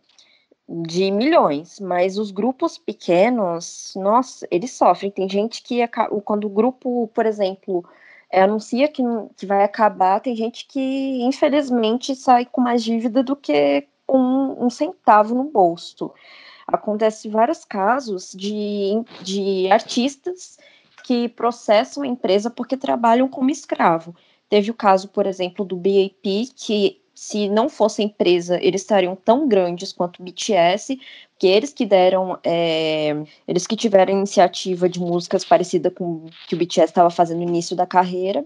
[0.65, 5.11] de milhões, mas os grupos pequenos, nossa, eles sofrem.
[5.11, 5.85] Tem gente que
[6.23, 7.83] quando o grupo, por exemplo,
[8.31, 9.03] é, anuncia que,
[9.35, 14.69] que vai acabar, tem gente que infelizmente sai com mais dívida do que com um
[14.69, 16.13] centavo no bolso.
[16.65, 20.57] Acontece vários casos de, de artistas
[21.03, 24.15] que processam a empresa porque trabalham como escravo.
[24.49, 29.47] Teve o caso, por exemplo, do BAP, que se não fosse empresa, eles estariam tão
[29.47, 30.99] grandes quanto o BTS,
[31.37, 36.55] que eles que deram, é, eles que tiveram iniciativa de músicas parecida com o que
[36.55, 38.43] o BTS estava fazendo no início da carreira,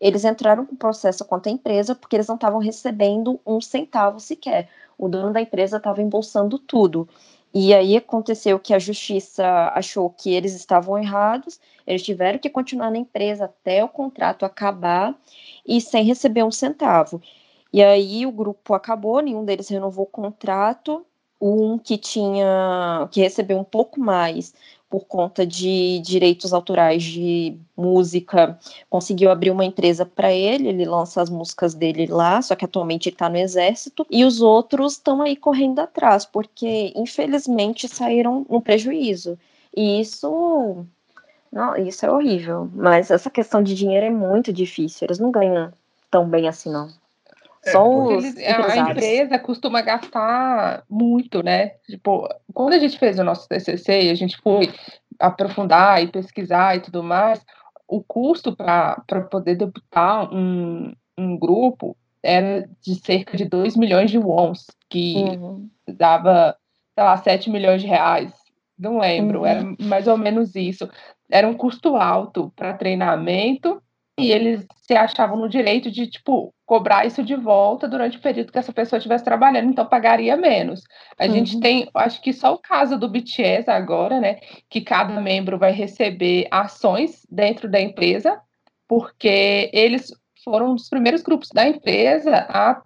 [0.00, 4.68] eles entraram com processo contra a empresa porque eles não estavam recebendo um centavo sequer.
[4.96, 7.08] O dono da empresa estava embolsando tudo.
[7.52, 12.90] E aí aconteceu que a justiça achou que eles estavam errados, eles tiveram que continuar
[12.90, 15.18] na empresa até o contrato acabar
[15.66, 17.20] e sem receber um centavo.
[17.72, 21.04] E aí o grupo acabou, nenhum deles renovou o contrato.
[21.40, 24.52] Um que tinha que recebeu um pouco mais
[24.90, 28.58] por conta de direitos autorais de música,
[28.88, 33.08] conseguiu abrir uma empresa para ele, ele lança as músicas dele lá, só que atualmente
[33.08, 39.38] está no exército, e os outros estão aí correndo atrás, porque infelizmente saíram no prejuízo.
[39.76, 40.86] E isso
[41.52, 45.72] não, isso é horrível, mas essa questão de dinheiro é muito difícil, eles não ganham
[46.10, 46.88] tão bem assim não.
[47.64, 51.70] É, Só Eles- a empresa costuma gastar muito, né?
[51.86, 54.72] Tipo, quando a gente fez o nosso TCC e a gente foi
[55.18, 57.44] aprofundar e pesquisar e tudo mais,
[57.86, 64.18] o custo para poder debutar um, um grupo era de cerca de 2 milhões de
[64.18, 65.68] wons, que Uhum.
[65.88, 66.56] dava,
[66.94, 68.32] sei lá, 7 milhões de reais.
[68.78, 69.46] Não lembro, Uhum.
[69.46, 70.88] era mais ou menos isso.
[71.30, 73.82] Era um custo alto para treinamento
[74.18, 78.50] e eles se achavam no direito de, tipo, cobrar isso de volta durante o período
[78.52, 80.82] que essa pessoa estivesse trabalhando, então pagaria menos.
[81.18, 81.60] A gente Uhum.
[81.60, 86.46] tem, acho que só o caso do BTS agora, né, que cada membro vai receber
[86.50, 88.40] ações dentro da empresa,
[88.88, 90.10] porque eles
[90.44, 92.82] foram um dos primeiros grupos da empresa a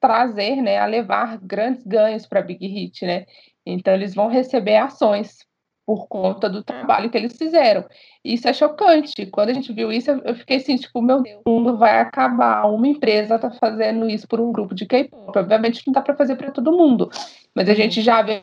[0.00, 3.24] trazer, né, a levar grandes ganhos para a Big Hit, né?
[3.64, 5.38] Então eles vão receber ações
[5.86, 7.84] por conta do trabalho que eles fizeram.
[8.24, 9.26] Isso é chocante.
[9.26, 12.64] Quando a gente viu isso, eu fiquei assim, tipo, meu Deus, o mundo vai acabar.
[12.66, 15.38] Uma empresa está fazendo isso por um grupo de K-pop.
[15.38, 17.10] Obviamente não dá para fazer para todo mundo,
[17.54, 18.42] mas a gente já vê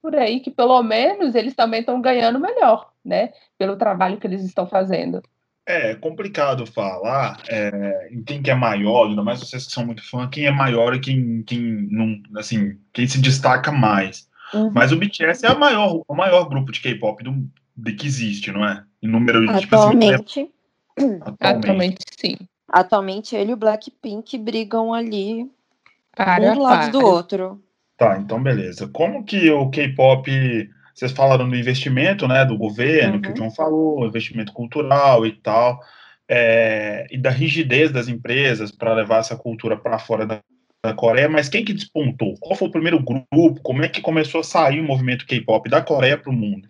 [0.00, 3.30] por aí que pelo menos eles também estão ganhando melhor, né?
[3.58, 5.22] Pelo trabalho que eles estão fazendo.
[5.66, 10.08] É complicado falar é, em quem que é maior, ainda mais vocês que são muito
[10.08, 14.28] fã, quem é maior e quem, quem não, assim, quem se destaca mais.
[14.54, 14.70] Uhum.
[14.72, 18.50] Mas o BTS é a maior, o maior grupo de K-pop do, de que existe,
[18.52, 18.84] não é?
[19.02, 21.32] Em número de tipo assim, Atualmente, é- atualmente.
[21.42, 22.36] Atualmente, sim.
[22.68, 25.50] atualmente ele e o Blackpink brigam ali
[26.14, 27.08] Para um do lado do para.
[27.08, 27.62] outro.
[27.96, 28.88] Tá, então beleza.
[28.88, 30.30] Como que o K-pop,
[30.94, 33.34] vocês falaram do investimento, né, do governo, que o Uhum.
[33.34, 35.80] John falou, investimento cultural e tal,
[36.28, 40.40] é, e da rigidez das empresas para levar essa cultura para fora da,
[40.84, 42.34] da Coreia, mas quem que despontou?
[42.40, 43.62] Qual foi o primeiro grupo?
[43.62, 46.68] Como é que começou a sair o movimento K-pop da Coreia para o mundo?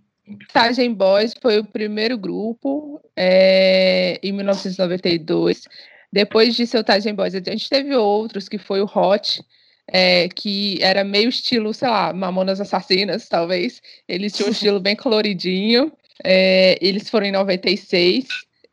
[0.55, 0.89] Sgt.
[0.91, 5.67] Boys foi o primeiro grupo é, em 1992.
[6.13, 7.13] Depois disso, o Sgt.
[7.15, 9.43] Boys, a gente teve outros, que foi o Hot,
[9.89, 13.81] é, que era meio estilo, sei lá, Mamonas Assassinas, talvez.
[14.07, 15.91] Eles tinham um estilo bem coloridinho.
[16.23, 18.27] é, eles foram em 96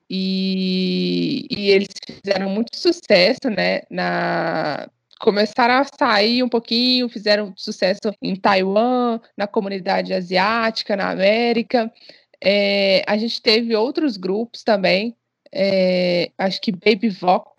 [0.10, 3.82] e, e eles fizeram muito sucesso, né?
[3.90, 11.91] Na, começaram a sair um pouquinho, fizeram sucesso em Taiwan, na comunidade asiática, na América.
[12.41, 15.15] É, a gente teve outros grupos também,
[15.51, 17.51] é, acho que Baby Vox,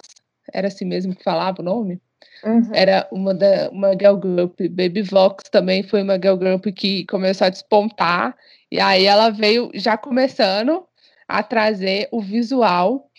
[0.52, 2.00] era assim mesmo que falava o nome?
[2.42, 2.70] Uhum.
[2.72, 4.58] Era uma, da, uma girl group.
[4.70, 8.34] Baby Vox também foi uma girl group que começou a despontar,
[8.72, 10.84] e aí ela veio já começando
[11.28, 13.10] a trazer o visual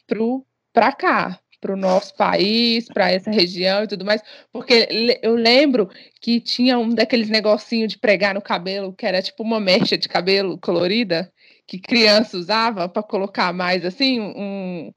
[0.73, 5.89] para cá, para o nosso país, para essa região e tudo mais, porque eu lembro
[6.19, 10.09] que tinha um daqueles negocinhos de pregar no cabelo, que era tipo uma mecha de
[10.09, 11.31] cabelo colorida,
[11.67, 14.91] que criança usava para colocar mais assim, um.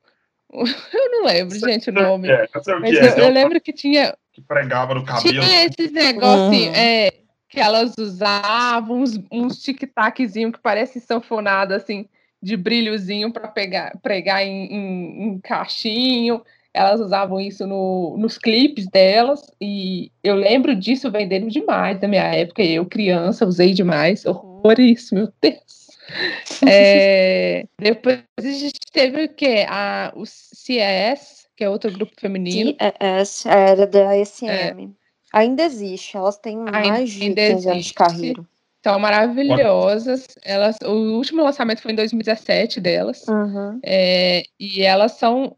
[0.92, 2.28] Eu não lembro, gente, o nome.
[2.28, 4.94] É, eu sei o que eu, é, eu tem um lembro que tinha, que pregava
[4.94, 5.44] no cabelo.
[5.44, 6.82] tinha esses negocinhos, Uhum.
[6.82, 7.12] é,
[7.48, 12.08] que elas usavam, uns, uns tic-taczinho que parece sanfonada, assim,
[12.44, 16.42] de brilhozinho para pegar, pregar em, em, em cachinho.
[16.74, 22.24] Elas usavam isso no, nos clipes delas, e eu lembro disso vendendo demais na minha
[22.24, 22.62] época.
[22.62, 24.26] Eu, criança, usei demais.
[24.26, 25.84] Horrores, meu Deus.
[26.68, 29.64] É, depois a gente teve o quê?
[29.66, 32.76] A, o CES, que é outro grupo feminino.
[33.24, 34.92] CES era da SM.
[35.32, 38.44] Ainda existe, elas têm mais de ainda 15 anos de carreira.
[38.84, 40.26] São maravilhosas.
[40.42, 43.26] Elas, o último lançamento foi em 2017 delas.
[43.26, 43.80] Uhum.
[43.82, 45.56] É, e elas são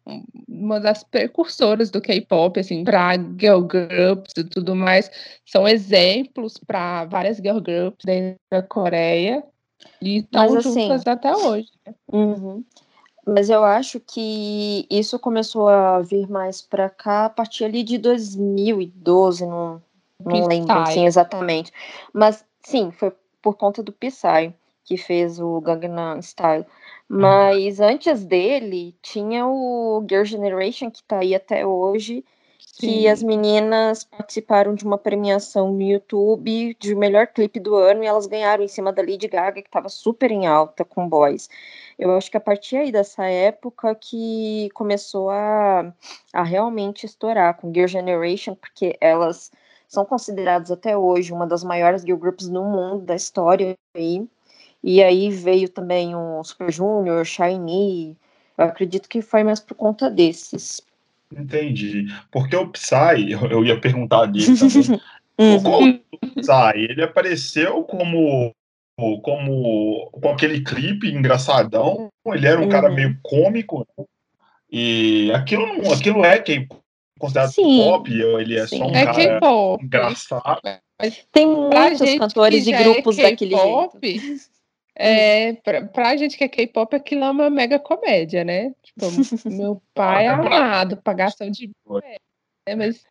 [0.48, 5.10] uma das precursoras do K-pop, assim, para girl groups e tudo mais.
[5.44, 9.42] São exemplos para várias girl groups dentro da Coreia.
[10.00, 11.66] E estão assim, juntas até hoje.
[12.12, 12.62] Uhum.
[13.26, 17.98] Mas eu acho que isso começou a vir mais pra cá a partir ali de
[17.98, 19.82] 2012, não,
[20.24, 21.72] não lembro assim exatamente.
[22.12, 24.52] Mas sim, foi por conta do Psy
[24.84, 26.64] que fez o Gangnam Style.
[27.08, 32.24] Mas antes dele tinha o Girl Generation que tá aí até hoje,
[32.78, 33.08] que Sim.
[33.08, 38.26] as meninas participaram de uma premiação no YouTube de melhor clipe do ano e elas
[38.26, 41.48] ganharam em cima da Lady Gaga, que estava super em alta com Boys.
[41.98, 45.92] Eu acho que a partir aí dessa época que começou a,
[46.32, 49.50] a realmente estourar com Girl Generation, porque elas
[49.88, 54.26] são consideradas até hoje uma das maiores girl groups no mundo da história aí.
[54.82, 58.16] E aí veio também o Super Junior, Shiny.
[58.56, 60.80] Eu acredito que foi mais por conta desses.
[61.36, 62.06] Entendi.
[62.30, 65.00] Porque o Psy, eu, eu ia perguntar dele também.
[65.38, 66.00] Uhum.
[66.14, 66.78] O Psy?
[66.88, 68.50] Ele apareceu como
[69.20, 72.08] como com aquele clipe engraçadão.
[72.24, 72.94] Ele era um cara Uhum.
[72.94, 73.86] meio cômico.
[73.98, 74.04] né?
[74.70, 76.66] E aquilo aquilo é que
[77.18, 78.78] considerado Sim, pop, ele é sim.
[78.78, 79.84] só um É cara K-pop.
[79.84, 80.60] engraçado.
[81.32, 84.00] Tem muitos cantores e já é grupos daquele jeito.
[84.00, 84.20] K-pop,
[84.98, 88.72] É, pra, pra gente que é K-pop, aquilo é uma mega comédia, né?
[88.82, 89.06] Tipo,
[89.44, 91.70] meu pai é Olha, pra- amado, pagação de.
[92.66, 93.04] É, mas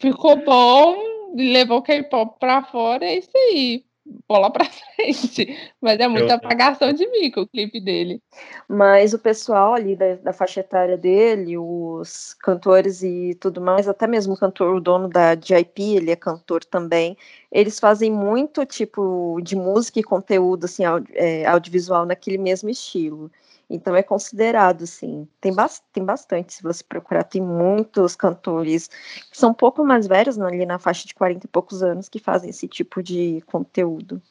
[0.00, 3.84] ficou bom, levou o K-pop pra fora, é isso aí.
[4.26, 4.64] Bola pra
[4.96, 5.56] frente.
[5.80, 8.22] Mas é muita Eu- apagação de mico o clipe dele.
[8.68, 14.06] Mas o pessoal ali da, da faixa etária dele, os cantores e tudo mais, até
[14.06, 17.16] mesmo o cantor, o dono da JIP, ele é cantor também,
[17.52, 23.30] eles fazem muito tipo de música e conteúdo assim, audi- é, audiovisual naquele mesmo estilo.
[23.70, 28.88] Então é considerado, assim, tem, bas tem bastante, se você procurar, tem muitos cantores
[29.30, 32.08] que são um pouco mais velhos, né, ali na faixa de 40 e poucos anos,
[32.08, 34.22] que fazem esse tipo de conteúdo.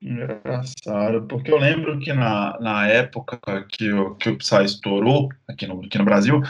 [0.00, 3.38] Engraçado, porque eu lembro que na, na época
[3.68, 6.40] que o, que o Psy estourou aqui no, aqui no Brasil,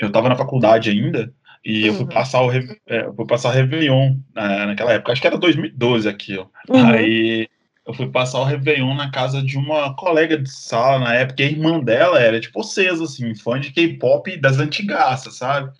[0.00, 1.32] eu estava na faculdade ainda
[1.64, 2.08] e eu fui Uhum.
[2.08, 6.50] passar o é, eu fui passar Réveillon né, naquela época, acho que era 2012 aquilo.
[6.68, 6.86] Uhum.
[6.86, 7.48] Aí
[7.92, 11.46] eu fui passar o Réveillon na casa de uma colega de sala na época, a
[11.46, 15.70] irmã dela era tipo vocês, assim, fã de K-pop das antigaças, sabe?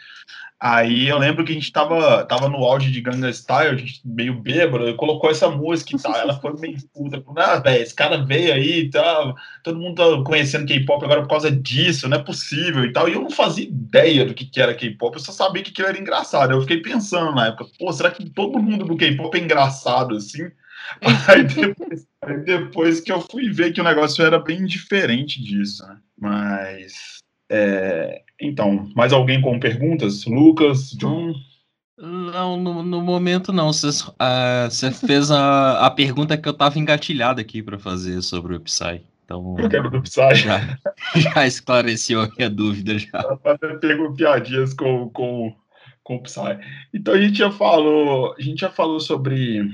[0.60, 4.00] Aí eu lembro que a gente tava, tava no auge de Gangnam Style, a gente
[4.04, 8.24] meio bêbado, colocou essa música e tal, ela foi meio puta, ah, velho, esse cara
[8.24, 9.34] veio aí e tal,
[9.64, 13.14] todo mundo tá conhecendo K-pop agora por causa disso, não é possível e tal, e
[13.14, 15.98] eu não fazia ideia do que, que era K-pop, eu só sabia que aquilo era
[15.98, 20.14] engraçado, eu fiquei pensando na época, pô, será que todo mundo do K-pop é engraçado
[20.14, 20.48] assim?
[21.28, 25.86] Aí depois, aí depois que eu fui ver que o negócio era bem diferente disso,
[25.86, 25.98] né?
[26.18, 30.24] Mas é, então, mais alguém com perguntas?
[30.24, 31.34] Lucas, John?
[31.98, 33.72] Não, no, no momento não.
[33.72, 38.60] Você uh, fez a, a pergunta que eu estava engatilhado aqui para fazer sobre o
[38.60, 39.02] Psy.
[39.24, 40.34] Então, eu quero do Psy.
[40.34, 40.78] Já,
[41.14, 42.98] já esclareceu a minha dúvida.
[42.98, 43.22] Já.
[43.60, 45.54] Eu pego piadinhas com, com,
[46.02, 46.58] com o Psy.
[46.92, 49.70] Então a gente já falou, a gente já falou sobre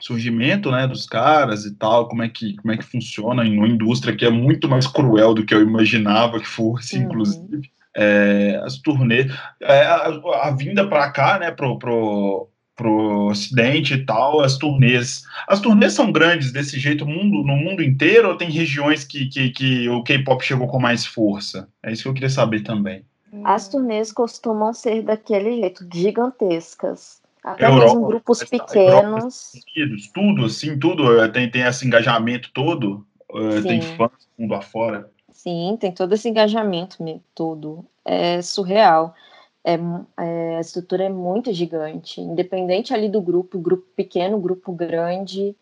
[0.00, 3.68] surgimento né, dos caras e tal, como é que, como é que funciona em uma
[3.68, 7.04] indústria que é muito mais cruel do que eu imaginava que fosse, uhum.
[7.04, 7.70] inclusive.
[7.96, 9.32] É, as turnês,
[9.62, 10.06] é, a,
[10.42, 15.22] a, vinda para cá, né, pro, pro, pro ocidente e tal, as turnês.
[15.46, 19.50] As turnês são grandes desse jeito mundo, no mundo inteiro ou tem regiões que, que,
[19.50, 21.68] que o K-pop chegou com mais força?
[21.84, 23.04] É isso que eu queria saber também.
[23.44, 27.20] As turnês costumam ser daquele jeito, gigantescas.
[27.44, 29.52] Até Europa, mesmo grupos pequenos.
[29.76, 35.10] Unidos, tudo, assim, tudo eh, tem, tem esse engajamento todo, uh, tem fãs mundo afora.
[35.30, 36.96] Sim, tem todo esse engajamento,
[37.34, 37.84] tudo.
[38.02, 39.14] É surreal.
[39.62, 39.78] É,
[40.18, 42.20] é, a estrutura é muito gigante.
[42.20, 45.54] Independente ali do grupo, grupo pequeno, grupo grande,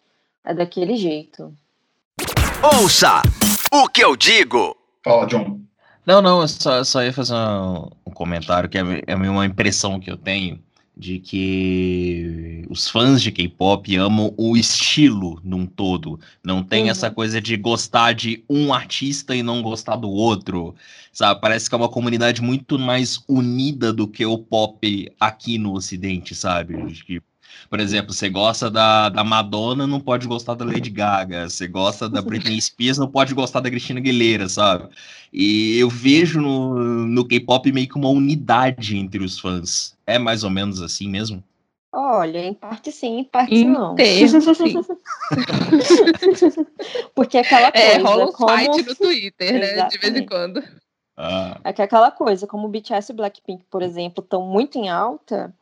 [0.44, 1.52] é daquele jeito.
[2.62, 3.22] Ouça
[3.72, 4.76] o que eu digo.
[5.04, 5.60] Fala, John.
[6.06, 9.98] Não, não, eu só, só ia fazer um, um comentário que é, é uma impressão
[9.98, 10.60] que eu tenho
[10.96, 16.20] de que os fãs de K-pop amam o estilo num todo.
[16.44, 16.90] Não tem uhum.
[16.90, 20.74] essa coisa de gostar de um artista e não gostar do outro.
[21.10, 21.40] Sabe?
[21.40, 26.34] Parece que é uma comunidade muito mais unida do que o pop aqui no Ocidente,
[26.34, 26.74] sabe?
[27.68, 31.48] Por exemplo, você gosta da, da Madonna, não pode gostar da Lady Gaga.
[31.48, 34.88] Você gosta da Britney Spears, não pode gostar da Cristina Aguilera, sabe?
[35.32, 39.96] E eu vejo no, no K-pop meio que uma unidade entre os fãs.
[40.06, 41.42] É mais ou menos assim mesmo?
[41.94, 43.94] Olha, em parte sim, em parte em não.
[43.94, 44.74] Termo, sim.
[47.14, 47.86] Porque aquela coisa.
[47.86, 48.56] É, rola um como...
[48.56, 49.58] fight no Twitter, né?
[49.58, 49.90] Exatamente.
[49.90, 50.62] De vez em quando.
[51.16, 51.60] Ah.
[51.62, 55.54] É que aquela coisa, como o BTS e Blackpink, por exemplo, estão muito em alta,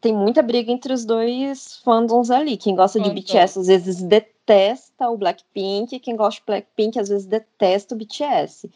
[0.00, 2.56] tem muita briga entre os dois fandoms ali.
[2.56, 7.26] Quem gosta de BTS às vezes detesta o Blackpink, quem gosta de Blackpink às vezes
[7.26, 8.70] detesta o BTS.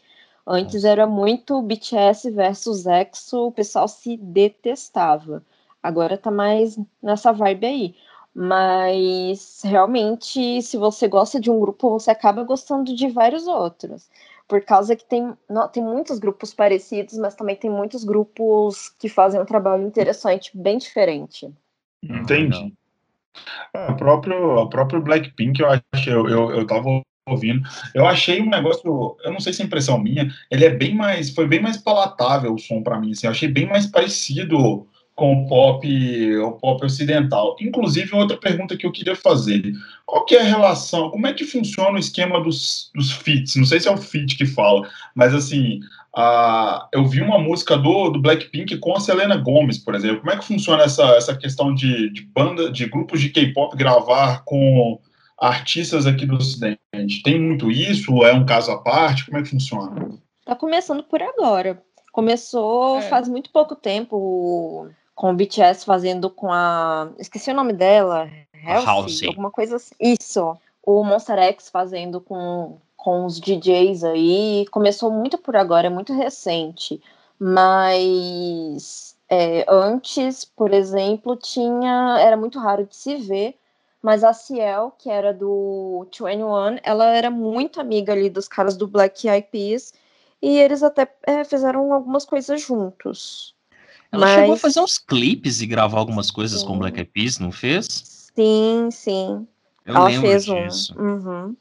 [0.45, 5.43] Antes era muito BTS versus EXO, o pessoal se detestava.
[5.83, 7.95] Agora tá mais nessa vibe aí.
[8.33, 14.07] Mas realmente, se você gosta de um grupo, você acaba gostando de vários outros
[14.47, 19.09] por causa que tem, não, tem muitos grupos parecidos, mas também tem muitos grupos que
[19.09, 21.51] fazem um trabalho interessante, bem diferente.
[22.01, 22.73] Entendi.
[23.73, 27.61] É, o próprio, o próprio Blackpink, eu acho, eu, eu, eu tava ouvindo,
[27.93, 31.29] eu achei um negócio, eu não sei se é impressão minha, ele é bem mais,
[31.29, 34.87] foi bem mais palatável o som para mim, assim, eu achei bem mais parecido
[35.17, 37.55] com o pop, o pop ocidental.
[37.59, 39.73] Inclusive, outra pergunta que eu queria fazer:
[40.05, 43.55] qual que é a relação, como é que funciona o esquema dos, dos feats?
[43.55, 45.79] Não sei se é o feat que fala, mas assim,
[46.15, 50.19] a, eu vi uma música do, do Blackpink com a Selena Gomez, por exemplo.
[50.19, 54.43] Como é que funciona essa, essa questão de, de banda, de grupos de K-pop gravar
[54.45, 54.99] com
[55.39, 57.23] artistas aqui do Ocidente?
[57.23, 58.23] Tem muito isso?
[58.23, 59.25] É um caso à parte?
[59.25, 60.11] Como é que funciona?
[60.45, 61.81] Tá começando por agora.
[62.11, 63.01] Começou é.
[63.01, 67.09] faz muito pouco tempo com o BTS fazendo com a.
[67.17, 68.29] Esqueci o nome dela.
[68.63, 69.95] Halsey, alguma coisa assim.
[69.99, 70.55] Isso.
[70.83, 74.67] O Monster X fazendo com, com os DJs aí.
[74.69, 77.01] Começou muito por agora, é muito recente.
[77.39, 82.17] Mas é, antes, por exemplo, tinha.
[82.19, 83.57] Era muito raro de se ver.
[83.99, 88.87] Mas a Ciel, que era do 21, ela era muito amiga ali dos caras do
[88.87, 89.91] Black Eyed Peas.
[90.39, 93.56] E eles até é, fizeram algumas coisas juntos.
[94.11, 94.35] Ela Mas...
[94.35, 96.67] chegou a fazer uns clipes e gravar algumas coisas sim.
[96.67, 97.87] com Black Eyed Peas, não fez?
[98.35, 99.47] Sim, sim.
[99.85, 100.95] Eu Ela fez disso.
[100.97, 101.03] um.
[101.03, 101.55] Uhum.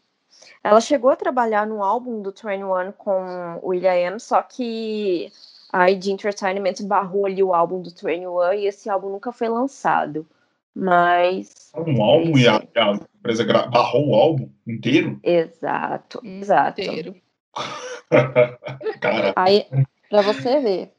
[0.62, 5.30] Ela chegou a trabalhar no álbum do 21 com o Will.i.am, só que
[5.72, 10.26] a ID Entertainment barrou ali o álbum do 21 e esse álbum nunca foi lançado.
[10.74, 11.72] Mas.
[11.74, 15.18] Um álbum e a, a empresa barrou o álbum inteiro?
[15.22, 16.80] Exato, exato.
[16.80, 17.16] Inteiro.
[19.00, 19.32] Cara.
[19.36, 19.66] Aí,
[20.10, 20.95] pra você ver.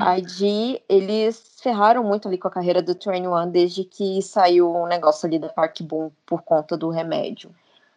[0.00, 4.86] A ID, eles ferraram muito ali com a carreira do 21 desde que saiu um
[4.86, 7.50] negócio ali da Park Boom por conta do remédio.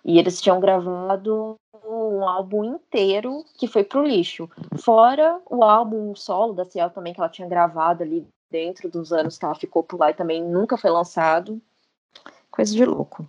[0.04, 4.50] E eles tinham gravado um álbum inteiro que foi pro lixo.
[4.80, 9.38] Fora o álbum solo da Ciel também, que ela tinha gravado ali dentro dos anos
[9.38, 11.62] que ela ficou por lá e também nunca foi lançado.
[12.50, 13.28] Coisa de louco.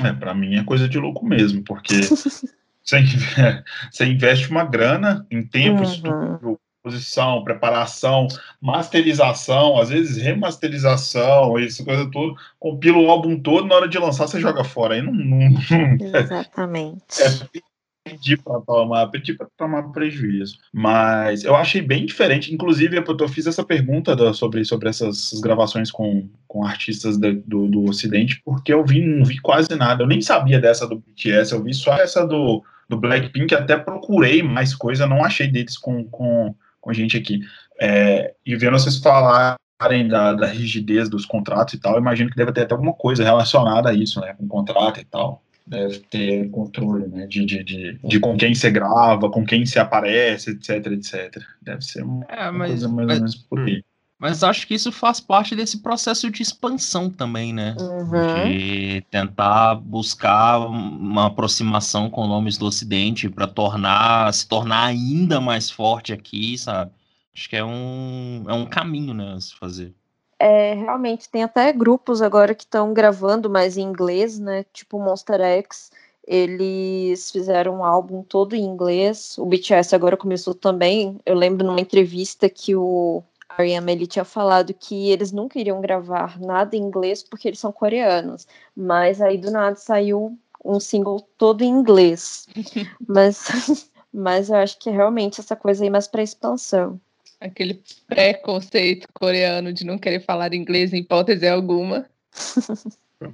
[0.00, 1.94] É, pra mim é coisa de louco mesmo, porque
[3.90, 5.84] você, investe uma grana em tempo, uhum.
[5.84, 8.26] estúdio, posição, preparação,
[8.60, 14.26] masterização, às vezes remasterização, isso coisa toda, compila o álbum todo, na hora de lançar
[14.26, 14.94] você joga fora.
[14.94, 15.12] Aí não.
[15.12, 17.22] não Exatamente.
[17.22, 17.60] É
[18.04, 20.58] pedir para tomar, pedir para tomar prejuízo.
[20.72, 22.52] Mas eu achei bem diferente.
[22.52, 27.66] Inclusive, eu fiz essa pergunta da, sobre, sobre essas gravações com, com artistas do, do,
[27.68, 30.02] do Ocidente, porque eu vi, não vi quase nada.
[30.02, 34.42] Eu nem sabia dessa do BTS, eu vi só essa do, do Blackpink, até procurei
[34.42, 37.40] mais coisa, não achei deles com, com com a gente aqui.
[37.80, 42.52] É, e vendo vocês falarem da, da, rigidez dos contratos e tal, imagino que deve
[42.52, 44.34] ter até alguma coisa relacionada a isso, né?
[44.34, 45.42] Com contrato e tal.
[45.66, 47.26] Deve ter controle, né?
[47.26, 51.42] De, de, de, de com quem você grava, com quem você aparece, etc, etc.
[51.62, 53.82] Deve ser uma, é, mas, coisa mais ou menos por aí.
[54.20, 57.74] Mas acho que isso faz parte desse processo de expansão também, né?
[57.80, 58.50] Uhum.
[58.50, 65.70] De tentar buscar uma aproximação com nomes do Ocidente para tornar se tornar ainda mais
[65.70, 66.90] forte aqui, sabe?
[67.34, 69.94] Acho que é um, é um caminho, né, a se fazer.
[70.38, 74.66] É, realmente, tem até grupos agora que estão gravando mais em inglês, né?
[74.70, 75.90] Tipo Monster X,
[76.26, 79.38] eles fizeram um álbum todo em inglês.
[79.38, 81.18] O BTS agora começou também.
[81.24, 83.22] Eu lembro numa entrevista que o
[83.58, 83.92] R.E.M.
[83.92, 88.46] ele tinha falado que eles nunca iriam gravar nada em inglês porque eles são coreanos,
[88.76, 92.46] mas aí do nada saiu um single todo em inglês.
[93.06, 97.00] mas, mas eu acho que é realmente essa coisa aí mais para expansão.
[97.40, 102.04] Aquele preconceito coreano de não querer falar inglês em hipótese alguma.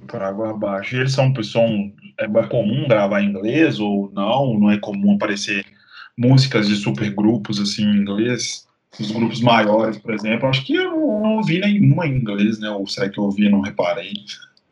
[0.07, 0.95] Para água abaixo.
[0.95, 1.91] E eles são, são.
[2.17, 4.57] É comum gravar em inglês ou não?
[4.57, 5.65] Não é comum aparecer
[6.17, 8.66] músicas de supergrupos assim em inglês?
[8.99, 12.69] Os grupos maiores, por exemplo, acho que eu não, ouvi nenhuma em inglês, né?
[12.69, 14.13] Ou será que eu ouvi e não reparei?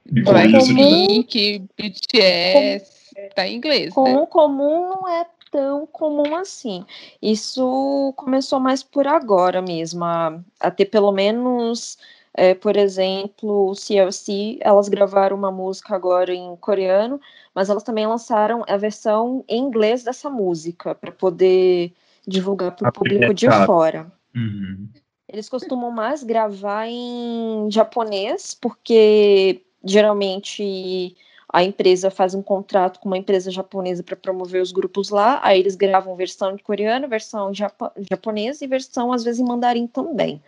[0.10, 4.28] Me comum, que BTS tá em inglês, comum, né?
[4.28, 6.86] Comum não é tão comum assim.
[7.22, 11.98] Isso começou mais por agora mesmo, a, a ter pelo menos,
[12.34, 17.20] é, por exemplo, o CLC, elas gravaram uma música agora em coreano,
[17.54, 21.94] mas elas também lançaram a versão em inglês dessa música, para poder
[22.28, 24.12] divulgar para o público de fora.
[24.36, 24.90] Uhum.
[25.28, 31.16] Eles costumam mais gravar em japonês, porque geralmente
[31.52, 35.60] a empresa faz um contrato com uma empresa japonesa para promover os grupos lá, aí
[35.60, 40.42] eles gravam versão de coreano, versão japo japonesa e versão às vezes em mandarim também.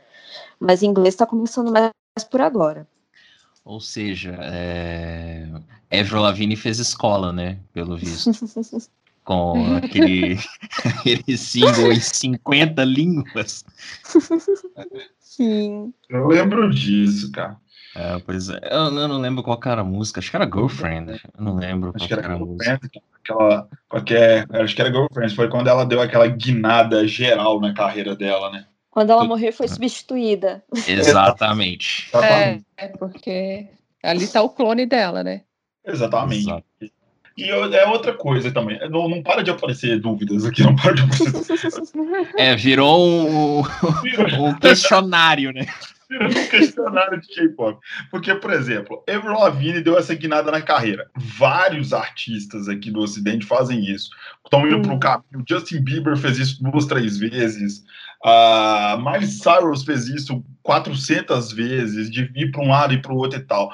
[0.59, 1.91] Mas em inglês está começando mais
[2.29, 2.87] por agora.
[3.63, 5.47] Ou seja, é...
[5.91, 7.57] Avril Lavigne fez escola, né?
[7.73, 8.31] Pelo visto.
[9.27, 10.39] com aquele,
[10.87, 13.65] aquele single em 50 línguas.
[15.19, 15.93] Sim.
[16.09, 17.57] Eu lembro disso, cara.
[17.93, 18.57] É, pois é.
[18.63, 20.21] Eu, eu, não lembro qual era a música.
[20.21, 21.21] Acho que era Girlfriend.
[21.37, 22.79] Eu não lembro acho qual que era, a música.
[23.21, 25.35] Aquela, qualquer, acho que era Girlfriend.
[25.35, 28.65] Foi quando ela deu aquela guinada geral na carreira dela, né?
[28.89, 30.63] Quando ela morreu, foi substituída.
[30.87, 32.09] Exatamente.
[32.15, 33.67] É, é porque
[34.01, 35.41] ali tá o clone dela, né?
[35.85, 36.43] Exatamente.
[36.43, 36.96] Exato.
[37.37, 38.79] E é outra coisa também.
[38.89, 41.37] Não, não para de aparecer dúvidas aqui, não para de aparecer.
[42.35, 45.67] É, virou um, um questionário, né?
[46.09, 47.79] Virou um questionário de K-pop.
[48.09, 51.09] Porque, por exemplo, Avril Lavigne deu essa guinada na carreira.
[51.15, 54.09] Vários artistas aqui do Ocidente fazem isso.
[54.43, 54.81] Estão indo hum.
[54.81, 55.45] para o caminho.
[55.47, 57.83] Justin Bieber fez isso duas, três vezes.
[58.25, 63.17] Uh, Miley Cyrus fez isso 400 vezes, de ir para um lado e para o
[63.17, 63.71] outro e tal.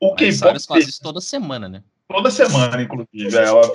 [0.00, 1.82] O K-pop faz isso toda semana, né?
[2.14, 3.36] Toda semana, inclusive.
[3.36, 3.70] Ela,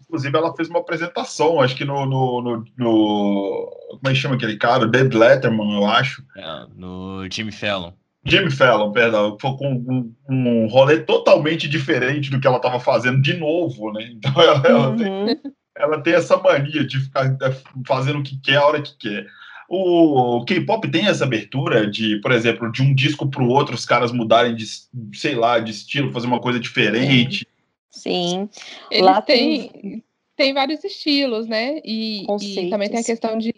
[0.00, 4.34] inclusive, ela fez uma apresentação, acho que no, no, no, no como é que chama
[4.34, 4.86] aquele cara?
[4.86, 6.22] David Letterman, eu acho.
[6.36, 7.92] É, no Jimmy Fallon.
[8.24, 13.20] Jimmy Fallon, perdão, foi com um, um rolê totalmente diferente do que ela estava fazendo
[13.20, 14.10] de novo, né?
[14.12, 14.96] Então ela, ela, uhum.
[14.96, 15.40] tem,
[15.76, 17.56] ela tem essa mania de ficar é,
[17.86, 19.26] fazendo o que quer a hora que quer.
[19.68, 23.86] O K-pop tem essa abertura de, por exemplo, de um disco para o outro, os
[23.86, 24.66] caras mudarem de,
[25.14, 27.46] sei lá, de estilo, fazer uma coisa diferente.
[27.92, 28.48] Sim.
[28.90, 31.80] Eles Lá tem, tem, tem vários estilos, né?
[31.84, 33.54] E, e, também tem a questão de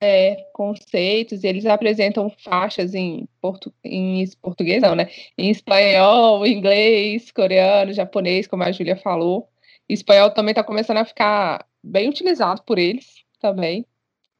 [0.00, 5.10] é, conceitos, e eles apresentam faixas em, portu, em português, não, né?
[5.36, 9.48] Em espanhol, inglês, coreano, japonês, como a Júlia falou.
[9.88, 13.84] espanhol também está começando a ficar bem utilizado por eles também.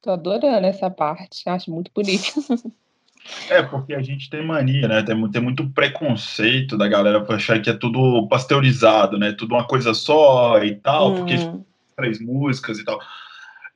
[0.01, 2.23] Tô adorando essa parte, acho muito bonito.
[3.49, 5.03] É, porque a gente tem mania, né?
[5.03, 9.33] Tem, tem muito preconceito da galera pra achar que é tudo pasteurizado, né?
[9.33, 11.63] Tudo uma coisa só e tal, porque Hum.
[11.95, 12.99] três músicas e tal.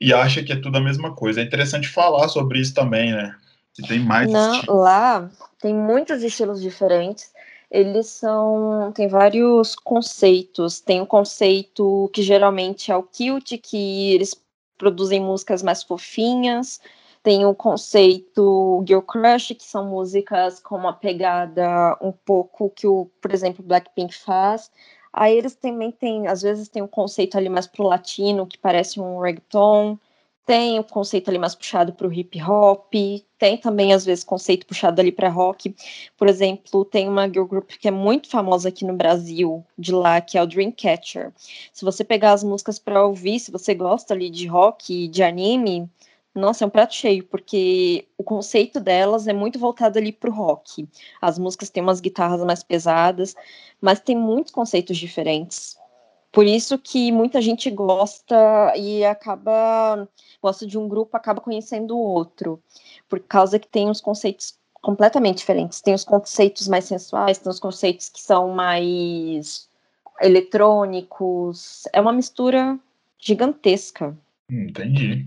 [0.00, 1.40] E acha que é tudo a mesma coisa.
[1.40, 3.34] É interessante falar sobre isso também, né?
[3.74, 5.30] Que tem mais Não, lá
[5.60, 7.32] tem muitos estilos diferentes.
[7.70, 8.92] Eles são.
[8.94, 10.80] Tem vários conceitos.
[10.80, 14.34] Tem o conceito que geralmente é o cute, que eles
[14.78, 16.80] produzem músicas mais fofinhas.
[17.26, 23.10] Tem o conceito Girl Crush, que são músicas com uma pegada um pouco que o,
[23.20, 24.70] por exemplo, Blackpink faz.
[25.12, 29.00] Aí eles também têm, às vezes tem um conceito ali mais pro latino, que parece
[29.00, 29.98] um reggaeton.
[30.46, 32.94] Tem o conceito ali mais puxado pro hip hop.
[33.36, 35.74] Tem também, às vezes, conceito puxado ali para rock.
[36.16, 40.20] Por exemplo, tem uma girl group que é muito famosa aqui no Brasil, de lá,
[40.20, 41.32] que é o Dreamcatcher.
[41.72, 45.90] Se você pegar as músicas para ouvir, se você gosta ali de rock de anime,
[46.36, 50.86] nossa, é um prato cheio, porque o conceito delas é muito voltado ali pro rock.
[51.20, 53.34] As músicas têm umas guitarras mais pesadas,
[53.80, 55.78] mas tem muitos conceitos diferentes.
[56.30, 58.36] Por isso que muita gente gosta
[58.76, 60.06] e acaba
[60.42, 62.62] gosta de um grupo, acaba conhecendo o outro,
[63.08, 65.80] por causa que tem uns conceitos completamente diferentes.
[65.80, 69.68] Tem os conceitos mais sensuais, tem os conceitos que são mais
[70.20, 71.84] eletrônicos.
[71.92, 72.78] É uma mistura
[73.18, 74.16] gigantesca.
[74.50, 75.26] Hum, Entendi.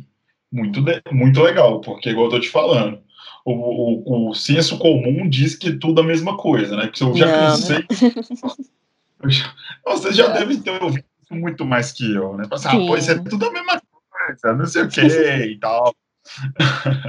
[0.51, 0.81] Muito,
[1.11, 2.99] muito legal, porque, igual eu tô te falando,
[3.45, 6.87] o, o, o senso comum diz que tudo é a mesma coisa, né?
[6.87, 7.85] Porque eu já Não, cansei.
[9.21, 12.45] Eu já- devem ter ouvido isso muito mais que eu, né?
[12.51, 15.01] Assim, ah, isso é tudo a mesma coisa, não sei o que
[15.51, 15.93] e tal.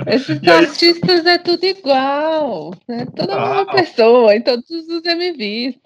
[0.09, 3.07] Esses E aí- artistas é tudo igual, né?
[3.14, 3.66] Toda a mesma Ah.
[3.76, 5.76] pessoa, em todos os MVs.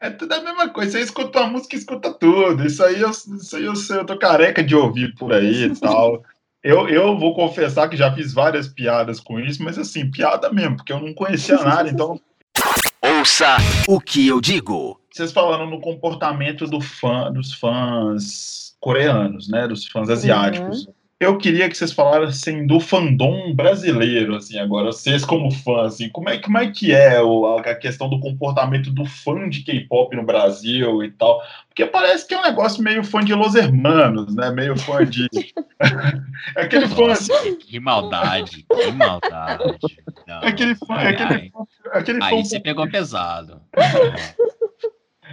[0.00, 0.92] É tudo a mesma coisa.
[0.92, 2.64] Você escuta uma música, escuta tudo.
[2.64, 5.80] Isso aí eu, isso aí eu, sei, eu tô careca de ouvir por aí e
[5.80, 6.22] tal.
[6.64, 10.76] Eu, eu vou confessar que já fiz várias piadas com isso, mas assim, piada mesmo,
[10.76, 12.18] porque eu não conhecia nada, então
[13.20, 14.98] Ouça o que eu digo.
[15.12, 19.68] vocês falaram no comportamento do fã, dos fãs coreanos, né?
[19.68, 20.88] Dos fãs asiáticos.
[21.24, 26.28] Eu queria que vocês falassem do fandom brasileiro, assim, agora, vocês como fã, assim, como
[26.28, 31.02] é, como é que é a questão do comportamento do fã de K-pop no Brasil
[31.02, 31.42] e tal?
[31.68, 34.50] Porque parece que é um negócio meio fã de Los Hermanos, né?
[34.50, 35.26] Meio fã de.
[36.56, 39.62] é aquele fã, assim, Nossa, que maldade, que maldade.
[40.26, 40.42] Não.
[40.42, 41.50] é aquele fã, é Ai, aquele, ai.
[41.50, 42.26] fã- aquele fã.
[42.26, 43.62] Aí você pegou pesado.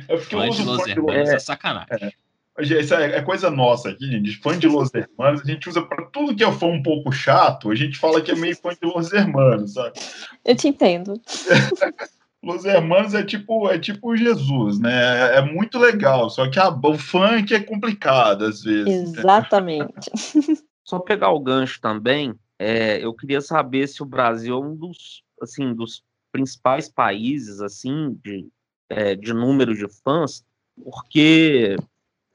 [0.08, 2.14] É porque Fã de Los fã de Los Hermanos é sacanagem.
[2.60, 4.38] Isso é, é coisa nossa aqui, gente.
[4.38, 7.72] Fã de Los Hermanos, a gente usa pra tudo que é fã um pouco chato,
[7.72, 9.99] a gente fala que é meio fã de Los Hermanos, sabe?
[10.43, 11.20] Eu te entendo.
[12.43, 15.38] Los Hermanos é tipo, é tipo Jesus, né?
[15.38, 19.14] É muito legal, só que a, o funk é complicado às vezes.
[19.18, 20.10] Exatamente.
[20.84, 25.24] Só pegar o gancho também, é, eu queria saber se o Brasil é um dos,
[25.41, 28.49] assim, dos principais países, assim, de,
[28.89, 30.43] é, de número de fãs,
[30.84, 31.78] porque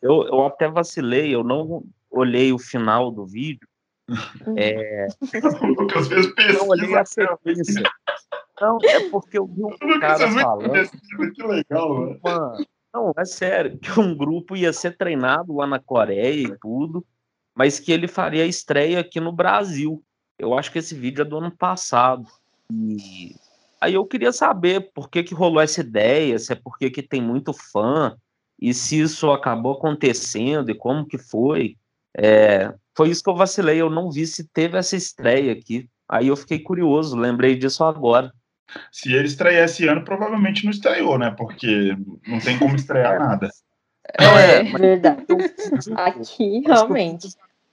[0.02, 3.66] eu, eu até vacilei, eu não olhei o final do vídeo,
[4.48, 7.64] O Lucas fez não olhei a pesquisa.
[7.64, 7.82] sequência.
[8.60, 12.18] Não, é porque eu vi O um Lucas cara falando pesquisa, que legal, né?
[12.22, 17.04] uma- Não, é sério, que um grupo ia ser treinado lá na Coreia e tudo,
[17.54, 20.02] mas que ele faria a estreia aqui no Brasil.
[20.38, 22.26] Eu acho que esse vídeo é do ano passado.
[22.72, 23.34] E
[23.80, 27.20] aí eu queria saber por que, que rolou essa ideia, se é porque que tem
[27.20, 28.16] muito fã,
[28.60, 31.76] e se isso acabou acontecendo, e como que foi.
[32.16, 35.88] É, foi isso que eu vacilei, eu não vi se teve essa estreia aqui.
[36.08, 38.32] Aí eu fiquei curioso, lembrei disso agora.
[38.90, 41.30] Se ele estrear esse ano, provavelmente não estreou, né?
[41.36, 41.94] Porque
[42.26, 43.50] não tem como estrear nada.
[44.20, 44.62] Não, é, É.
[44.64, 45.26] Verdade.
[45.96, 47.28] Aqui, realmente.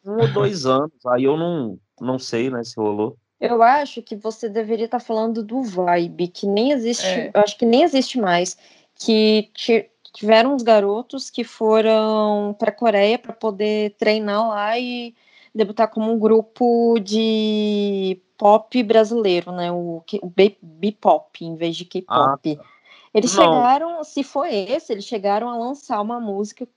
[0.06, 3.16] um ou dois anos, aí eu não, não sei, né, se rolou.
[3.40, 7.32] Eu acho que você deveria estar falando do Vibe, que nem existe, É.
[7.34, 8.58] eu acho que nem existe mais,
[8.96, 15.14] que ti- tiveram uns garotos que foram para a Coreia para poder treinar lá e
[15.54, 19.72] debutar como um grupo de pop brasileiro, né?
[19.72, 22.60] O, o B-pop em vez de K-pop.
[23.14, 23.44] Eles Não.
[23.44, 26.68] chegaram, se foi esse, eles chegaram a lançar uma música,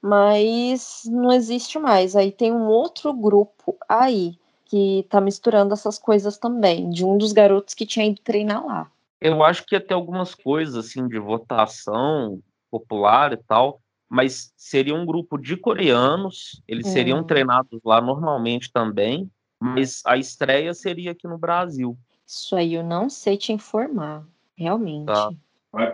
[0.00, 2.14] mas não existe mais.
[2.14, 7.32] Aí tem um outro grupo aí que tá misturando essas coisas também, de um dos
[7.32, 8.90] garotos que tinha ido treinar lá.
[9.20, 12.42] Eu acho que ia ter algumas coisas, assim, de votação
[12.72, 17.24] popular e tal, mas seria um grupo de coreanos, eles seriam Hum.
[17.24, 21.96] treinados lá normalmente também, mas a estreia seria aqui no Brasil.
[22.26, 25.06] Isso aí eu não sei te informar, realmente.
[25.06, 25.30] Tá.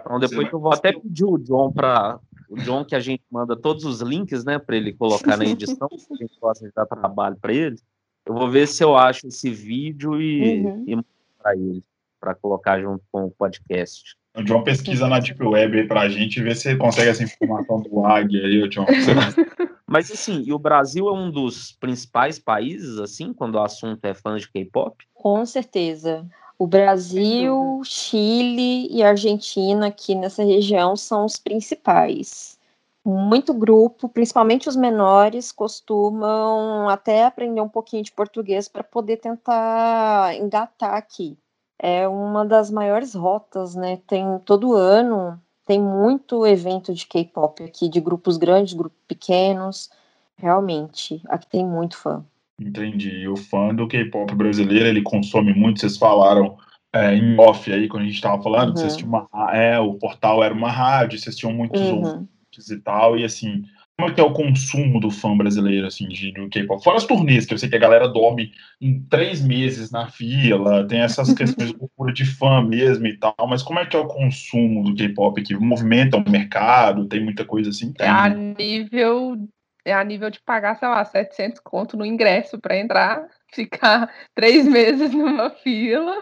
[0.01, 2.19] Então depois eu vou até pedir o John para
[2.49, 5.89] o John que a gente manda todos os links, né, para ele colocar na edição,
[5.97, 7.77] se a gente gosta de dar trabalho para ele.
[8.25, 10.85] Eu vou ver se eu acho esse vídeo e, Uhum.
[10.87, 11.83] e mostrar ele,
[12.21, 14.17] para colocar junto com o podcast.
[14.39, 17.81] O John pesquisa na Deep Web aí pra gente e vê se consegue essa informação
[17.81, 18.87] do Águia aí, John.
[19.85, 24.15] Mas assim, e o Brasil é um dos principais países, assim, quando o assunto é
[24.15, 25.05] fã de K-pop?
[25.13, 26.25] Com certeza.
[26.57, 32.59] O Brasil, Chile e Argentina aqui nessa região são os principais.
[33.05, 40.37] Muito grupo, principalmente os menores, costumam até aprender um pouquinho de português para poder tentar
[40.37, 41.37] engatar aqui.
[41.79, 43.99] É uma das maiores rotas, né?
[44.07, 49.91] Tem todo ano, tem muito evento de K-pop aqui, de grupos grandes, grupos pequenos.
[50.37, 52.25] Realmente, aqui tem muito fã.
[52.61, 53.11] Entendi.
[53.11, 56.57] E o fã do K-pop brasileiro, ele consome muito, vocês falaram
[56.93, 58.99] é, em off aí, quando a gente tava falando, que vocês Uhum.
[58.99, 61.97] tinham uma, é, o portal era uma rádio, vocês tinham muitos Uhum.
[61.97, 63.63] ouvintes e tal, e assim,
[63.99, 66.83] como é que é o consumo do fã brasileiro, assim, de, do K-pop?
[66.85, 70.87] Fora as turnês, que eu sei que a galera dorme em três meses na fila,
[70.87, 74.07] tem essas questões de de fã mesmo e tal, mas como é que é o
[74.07, 75.57] consumo do K-pop aqui?
[75.57, 77.93] Movimenta o mercado, tem muita coisa assim?
[77.99, 79.37] É a nível
[79.85, 84.65] é a nível de pagar, sei lá, 700 conto no ingresso para entrar, ficar três
[84.67, 86.15] meses numa fila.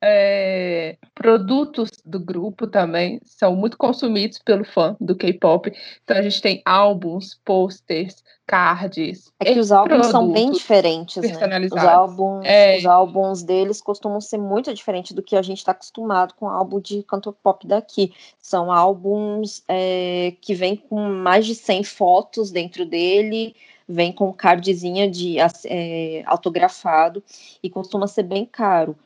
[0.00, 5.72] É, produtos do grupo também são muito consumidos pelo fã do K-pop.
[6.04, 9.30] Então a gente tem álbuns, posters, cards.
[9.40, 11.22] É que os álbuns são bem diferentes, né?
[11.22, 11.88] Os personalizados.
[11.88, 12.78] álbuns, É.
[12.78, 16.80] os álbuns deles costumam ser muito diferentes do que a gente está acostumado com álbum
[16.80, 18.12] de cantor pop daqui.
[18.40, 23.54] São álbuns é, que vêm com mais de 100 fotos dentro dele,
[23.86, 25.36] vem com cardzinha de
[25.66, 27.22] é, autografado
[27.62, 28.96] e costuma ser bem caro.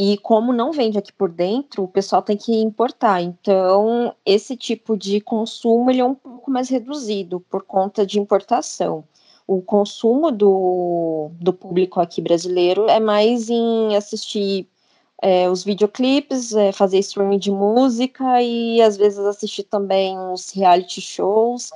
[0.00, 3.20] E como não vende aqui por dentro, o pessoal tem que importar.
[3.20, 9.04] Então, esse tipo de consumo ele é um pouco mais reduzido por conta de importação
[9.50, 14.68] o consumo do, do público aqui brasileiro é mais em assistir
[15.20, 21.00] é, os videoclipes, é, fazer streaming de música e às vezes assistir também uns reality
[21.00, 21.72] shows,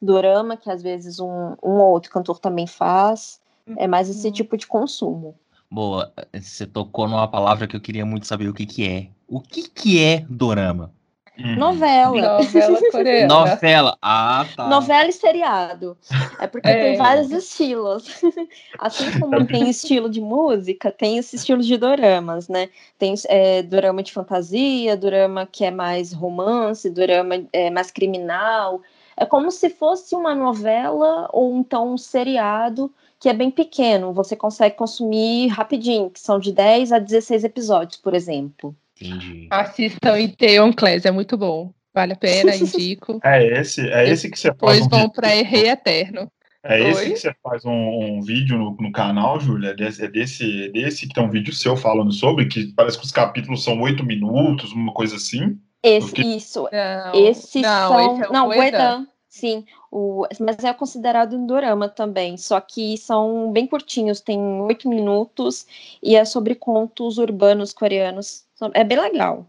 [0.00, 3.38] dorama, que às vezes um, um ou outro cantor também faz.
[3.76, 4.32] É mais esse Uhum.
[4.32, 5.34] tipo de consumo.
[5.70, 9.08] Boa, você tocou numa palavra que eu queria muito saber o que que é.
[9.26, 10.92] O que que é dorama?
[11.38, 11.56] Uhum.
[11.56, 12.38] Novela.
[12.38, 13.28] Novela coreana.
[13.28, 13.98] Novela.
[14.02, 14.68] Ah, tá.
[14.68, 15.96] Novela e seriado.
[16.40, 16.82] É porque É.
[16.82, 18.20] tem vários estilos.
[18.78, 22.70] Assim como tem estilo de música, tem esse estilo de doramas, né?
[22.98, 28.80] Tem é, dorama de fantasia, dorama que é mais romance, dorama é, mais criminal.
[29.16, 32.90] É como se fosse uma novela ou então um seriado
[33.20, 34.12] que é bem pequeno.
[34.12, 38.76] Você consegue consumir rapidinho, que são de 10 a 16 episódios, por exemplo.
[39.00, 39.48] Entendi.
[39.50, 41.72] Assistam Itaewon Class, é muito bom.
[41.94, 43.20] Vale a pena, indico.
[43.24, 46.30] É esse, é esse que você faz Depois um vão para Rei Eterno.
[46.62, 47.10] É esse Oi?
[47.10, 49.70] que você faz um, um vídeo no, no canal, Júlia?
[49.70, 53.04] É desse, é desse, desse que tem um vídeo seu falando sobre, que parece que
[53.04, 55.58] os capítulos são oito minutos, uma coisa assim.
[55.82, 56.22] Esse, quê?
[56.22, 58.00] isso, Não, Esses não, são.
[58.00, 58.60] esse é o não, Uedan.
[58.60, 59.64] Uedan, sim.
[59.90, 62.36] O, mas é considerado um dorama também.
[62.36, 65.66] Só que são bem curtinhos, tem oito minutos
[66.02, 68.44] e é sobre contos urbanos coreanos.
[68.74, 69.46] É bem legal.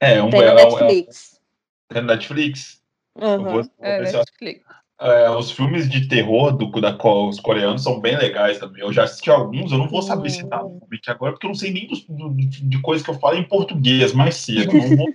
[0.00, 1.40] É, um Tem é, no é, Netflix.
[1.92, 2.82] é no Netflix.
[3.16, 3.38] Eu Aham.
[3.44, 4.64] vou- vou É, Netflix.
[5.00, 8.82] é, os filmes de terror do, da, os coreanos são bem legais também.
[8.82, 11.46] Eu já assisti alguns, eu não vou saber se tá no nome aqui agora, porque
[11.46, 14.72] eu não sei nem dos- do- de coisa que eu falo em português mais cedo.
[14.72, 15.12] Não vou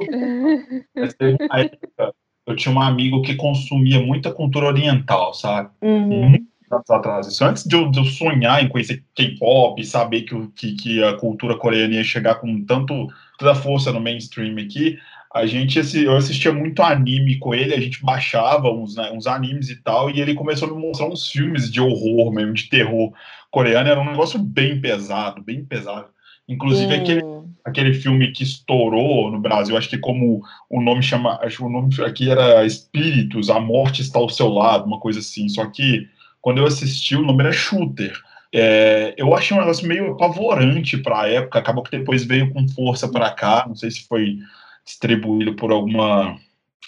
[0.95, 2.15] Mas teve uma época,
[2.46, 5.70] eu tinha um amigo que consumia muita cultura oriental, sabe?
[5.82, 6.30] Uhum.
[6.30, 7.28] Muitos atrás.
[7.28, 11.13] Isso antes de eu, de eu sonhar em conhecer K-pop, saber que, que, que a
[11.13, 13.08] cultura coreana ia chegar com tanto
[13.38, 14.97] toda a força no mainstream aqui,
[15.34, 19.70] a gente eu assistia muito anime com ele, a gente baixava uns, né, uns animes
[19.70, 23.13] e tal, e ele começou a me mostrar uns filmes de horror mesmo, de terror
[23.50, 26.08] coreano, era um negócio bem pesado, bem pesado.
[26.47, 27.22] Inclusive aquele
[27.63, 31.70] aquele filme que estourou no Brasil, acho que como o nome chama, acho que o
[31.70, 35.47] nome aqui era Espíritos, a morte está ao seu lado, uma coisa assim.
[35.47, 36.08] Só que
[36.42, 38.13] quando eu assisti, o nome era Shooter.
[38.54, 42.68] É, eu achei um negócio meio apavorante para a época, acabou que depois veio com
[42.68, 44.39] força para cá, não sei se foi
[44.86, 46.36] distribuído por alguma,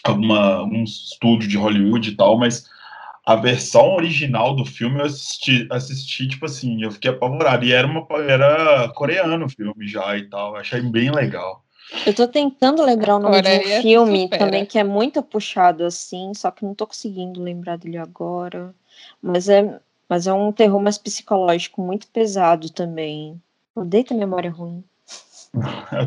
[0.03, 2.65] alguma algum estúdio de Hollywood e tal, mas
[3.25, 7.65] a versão original do filme eu assisti, assisti tipo assim, eu fiquei apavorado.
[7.65, 10.55] E era, uma, era coreano o filme já e tal.
[10.55, 11.63] Achei bem legal.
[12.05, 14.45] Eu tô tentando lembrar o nome de Coreia um filme supera.
[14.45, 18.73] também que é muito puxado assim, só que não tô conseguindo lembrar dele agora.
[19.21, 19.79] Mas é,
[20.09, 23.39] mas é um terror mais psicológico, muito pesado também.
[23.75, 24.83] Odeio ter memória ruim.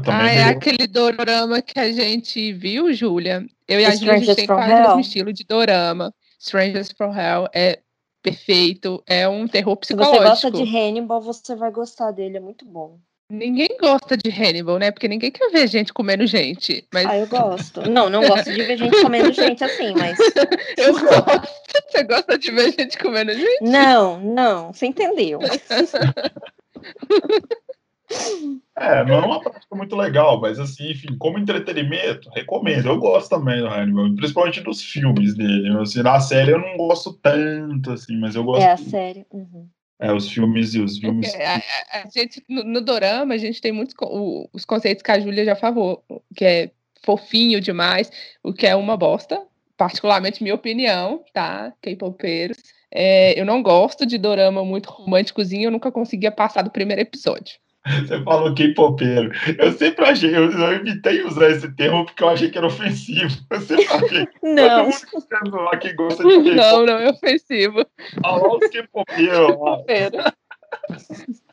[0.09, 3.47] Ah, é aquele dorama que a gente viu, Júlia.
[3.69, 6.13] Eu e a Júlia, a gente tem quase o mesmo estilo de dorama.
[6.39, 7.81] Strangers from Hell é
[8.23, 10.25] perfeito, é um terror Se você psicológico.
[10.29, 12.99] gosta de Hannibal, você vai gostar dele, é muito bom.
[13.29, 14.93] Ninguém gosta de Hannibal, né?
[14.93, 16.87] Porque ninguém quer ver gente comendo gente.
[16.95, 17.81] Mas Ah, eu gosto.
[17.91, 20.17] Não, não gosto de ver gente comendo gente assim, mas.
[20.79, 21.49] eu gosto.
[21.91, 23.63] Você gosta de ver gente comendo gente?
[23.63, 25.41] Não, não, você entendeu.
[28.79, 32.89] É, não é uma prática muito legal, mas assim, enfim, como entretenimento, recomendo.
[32.89, 35.75] Eu gosto também do Hannibal, principalmente dos filmes dele.
[35.81, 38.63] Assim, na série eu não gosto tanto, assim, mas eu gosto.
[38.63, 39.25] É a série.
[39.33, 39.67] Uhum.
[39.99, 41.33] É, os filmes e os filmes.
[41.35, 45.03] É, a, a- a gente, no, no Dorama, a gente tem muitos o- os conceitos
[45.03, 46.05] que a Júlia já falou,
[46.37, 46.71] que é
[47.03, 48.11] fofinho demais,
[48.43, 49.43] o que é uma bosta,
[49.75, 51.73] particularmente minha opinião, tá?
[51.81, 52.59] K-popeiros.
[52.91, 57.57] É, eu não gosto de dorama muito românticozinho, eu nunca conseguia passar do primeiro episódio.
[58.07, 59.31] Você falou K-popeiro.
[59.59, 63.37] Eu sempre achei, eu, eu evitei usar esse termo porque eu achei que era ofensivo.
[63.51, 64.29] Eu sempre achei.
[64.43, 66.55] Não, Todo lá que gosta de K-pop.
[66.55, 67.87] Não, não é ofensivo.
[68.25, 70.33] Olha lá os K-popeiros lá.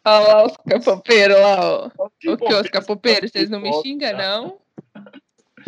[0.05, 1.87] Olha lá os capopeiros lá, ó.
[1.87, 3.31] Os O que, os capopeiros?
[3.31, 4.17] Vocês não me xingam, tá?
[4.17, 4.57] não?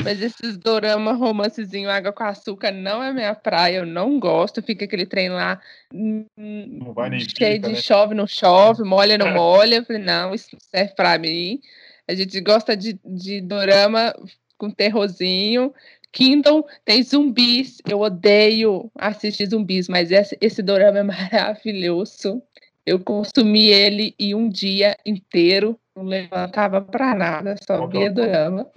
[0.06, 4.62] Mas esses dorama romancezinho água com açúcar não é minha praia, eu não gosto.
[4.62, 5.60] Fica aquele trem lá
[5.92, 7.82] hum, Não vai nem cheio fica, de né?
[7.82, 9.78] chove, não chove, molha, não molha.
[9.78, 11.60] Eu falei, não, isso não serve pra mim.
[12.08, 14.14] A gente gosta de, de dorama
[14.60, 15.74] com terrorzinho.
[16.12, 17.82] Kingdom tem zumbis.
[17.90, 22.44] Eu odeio assistir zumbis, mas esse, esse dorama é maravilhoso.
[22.86, 25.80] Eu consumi ele em um dia inteiro.
[25.96, 28.70] Não levantava pra nada, só é via dorama.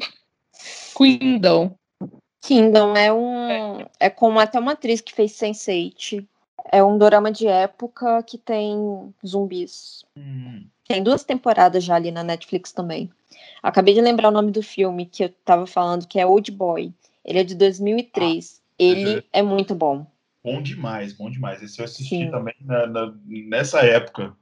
[0.97, 1.75] Kingdom.
[2.43, 3.85] Kingdom é um.
[3.99, 6.27] É com até uma atriz que fez Sense8.
[6.71, 8.77] É um dorama de época que tem
[9.27, 10.05] zumbis.
[10.17, 13.11] Hum, Tem duas temporadas já ali na Netflix também.
[13.63, 16.93] Acabei de lembrar o nome do filme que eu tava falando, que é Old Boy.
[17.25, 18.61] Ele é de 2003.
[18.79, 19.23] Ele uhum.
[19.33, 20.07] é muito bom.
[20.45, 21.63] bom demais, bom demais.
[21.63, 22.31] Esse eu assisti Sim.
[22.31, 24.35] também na- na- nessa época,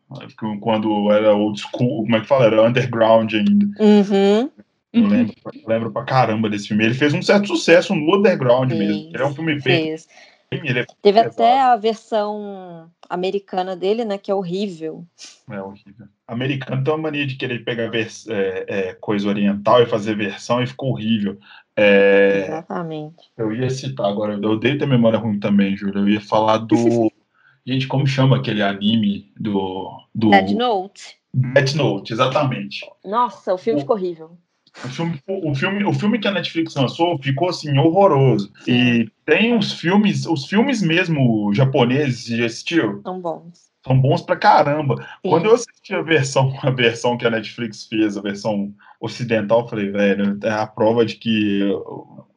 [0.61, 2.47] quando era old school, como é que fala?
[2.47, 3.67] Era underground ainda.
[3.83, 4.51] Uhum.
[4.97, 6.85] Eu lembro, eu lembro pra caramba desse filme.
[6.85, 9.11] Ele fez um certo sucesso no underground mesmo.
[9.13, 9.63] Ele é um filme bem.
[9.63, 10.09] Fez.
[10.51, 11.29] É, Teve pesado.
[11.29, 14.17] até a versão americana dele, né?
[14.17, 15.05] Que é horrível.
[15.51, 16.07] é horrível.
[16.27, 20.63] Americano tem uma mania de querer pegar vers- é, é, coisa oriental e fazer versão
[20.63, 21.37] e ficou horrível.
[21.77, 23.29] É, Exatamente.
[23.37, 25.99] eu ia citar agora, eu odeio ter memória ruim também, Júlio.
[25.99, 26.77] Eu ia falar do.
[27.67, 29.91] Gente, como chama aquele anime do.
[30.15, 31.17] do Dead Note.
[31.35, 32.81] Death Note, exatamente.
[33.05, 34.39] Nossa, o filme O- ficou horrível.
[34.85, 38.53] O filme, o, filme, o filme que a Netflix lançou ficou assim horroroso.
[38.69, 43.03] E tem os filmes, os filmes mesmo japoneses, já assistiu?
[43.03, 43.67] Tão bons.
[43.87, 44.97] São bons pra caramba.
[44.97, 45.31] Sim.
[45.31, 49.69] Quando eu assisti a versão, a versão que a Netflix fez, a versão ocidental, eu
[49.69, 51.63] falei, velho, é a prova de que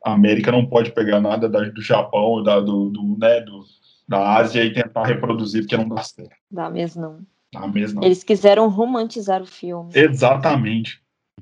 [0.05, 3.63] a América não pode pegar nada da- do Japão, da, do, do, né, do-
[4.07, 6.31] da Ásia e tentar reproduzir, porque não dá certo.
[6.49, 7.19] Dá mesmo não.
[7.51, 7.99] Dá mesmo.
[7.99, 8.07] não.
[8.07, 9.91] Eles quiseram romantizar o filme.
[9.95, 11.01] Exatamente.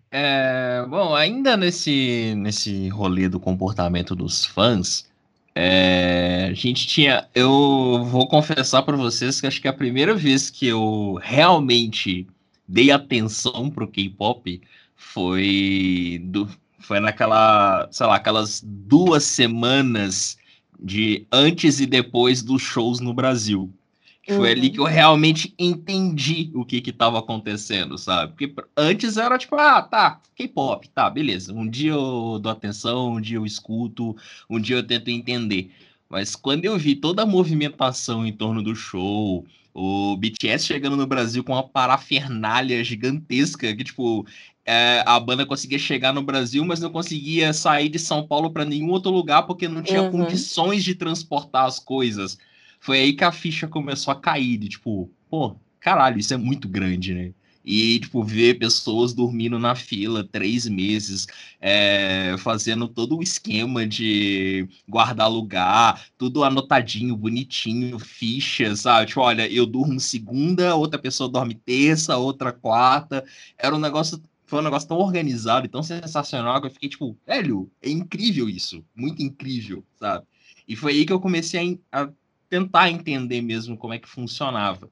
[0.09, 5.05] É, bom, ainda nesse, nesse rolê do comportamento dos fãs,
[5.53, 7.27] é, a gente tinha.
[7.35, 12.27] Eu vou confessar pra vocês que acho que a primeira vez que eu realmente
[12.67, 14.61] dei atenção pro K-pop
[14.95, 16.47] foi, do,
[16.79, 20.37] foi naquela, sei lá, aquelas duas semanas
[20.79, 23.71] de antes e depois dos shows no Brasil.
[24.27, 24.73] Que Foi ali Uhum.
[24.73, 28.33] que eu realmente entendi o que que tava acontecendo, sabe?
[28.33, 31.53] Porque antes era tipo, ah, tá, K-pop, tá, beleza.
[31.53, 34.15] Um dia eu dou atenção, um dia eu escuto,
[34.49, 35.71] um dia eu tento entender.
[36.09, 41.07] Mas quando eu vi toda a movimentação em torno do show, o BTS chegando no
[41.07, 44.25] Brasil com uma parafernália gigantesca, que tipo,
[44.65, 48.65] é, a banda conseguia chegar no Brasil, mas não conseguia sair de São Paulo para
[48.65, 50.11] nenhum outro lugar porque não tinha Uhum.
[50.11, 52.37] condições de transportar as coisas.
[52.87, 56.69] Foi aí que a ficha começou a cair, de tipo, pô, caralho, isso é muito
[56.69, 57.33] grande, né?
[57.65, 61.27] E, tipo, ver pessoas dormindo na fila três meses,
[61.59, 69.07] é, fazendo todo o esquema de guardar lugar, tudo anotadinho, bonitinho, ficha, sabe?
[69.07, 73.21] Tipo, olha, eu durmo segunda, outra pessoa dorme terça, outra quarta.
[73.57, 77.17] Era um negócio, foi um negócio tão organizado e tão sensacional que eu fiquei, tipo,
[77.27, 80.25] velho, é incrível isso, muito incrível, sabe?
[80.65, 82.09] E foi aí que eu comecei a a
[82.49, 84.89] tentar entender mesmo como é que funcionava.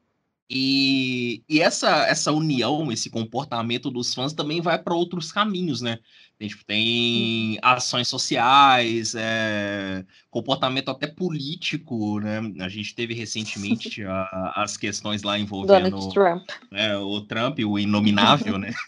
[0.48, 5.98] E, e essa, essa união, esse comportamento dos fãs também vai para outros caminhos, né?
[6.38, 12.41] Tem, tipo, tem ações sociais, é, comportamento até político, né?
[12.60, 16.48] A gente teve recentemente a- as questões lá envolvendo Trump.
[16.72, 18.72] é, o Trump, o inominável, né?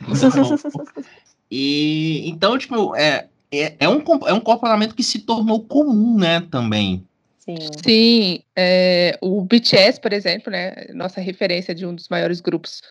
[0.00, 0.56] Então,
[1.50, 6.40] e então, tipo, é, é, é, um, é um comportamento que se tornou comum, né,
[6.42, 7.07] também.
[7.48, 7.56] Sim.
[7.82, 12.82] Sim, é, o BTS, por exemplo, né, nossa referência de um dos maiores grupos,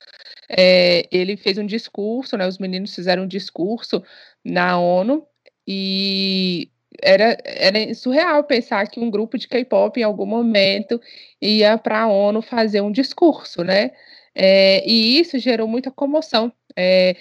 [0.49, 4.01] é, ele fez um discurso, né, os meninos fizeram um discurso
[4.43, 5.27] na ONU
[5.67, 6.69] e
[7.03, 10.99] era, era surreal pensar que um grupo de K-pop em algum momento
[11.39, 13.91] ia para a ONU fazer um discurso, né?
[14.33, 16.51] É, e isso gerou muita comoção.
[16.75, 17.15] É,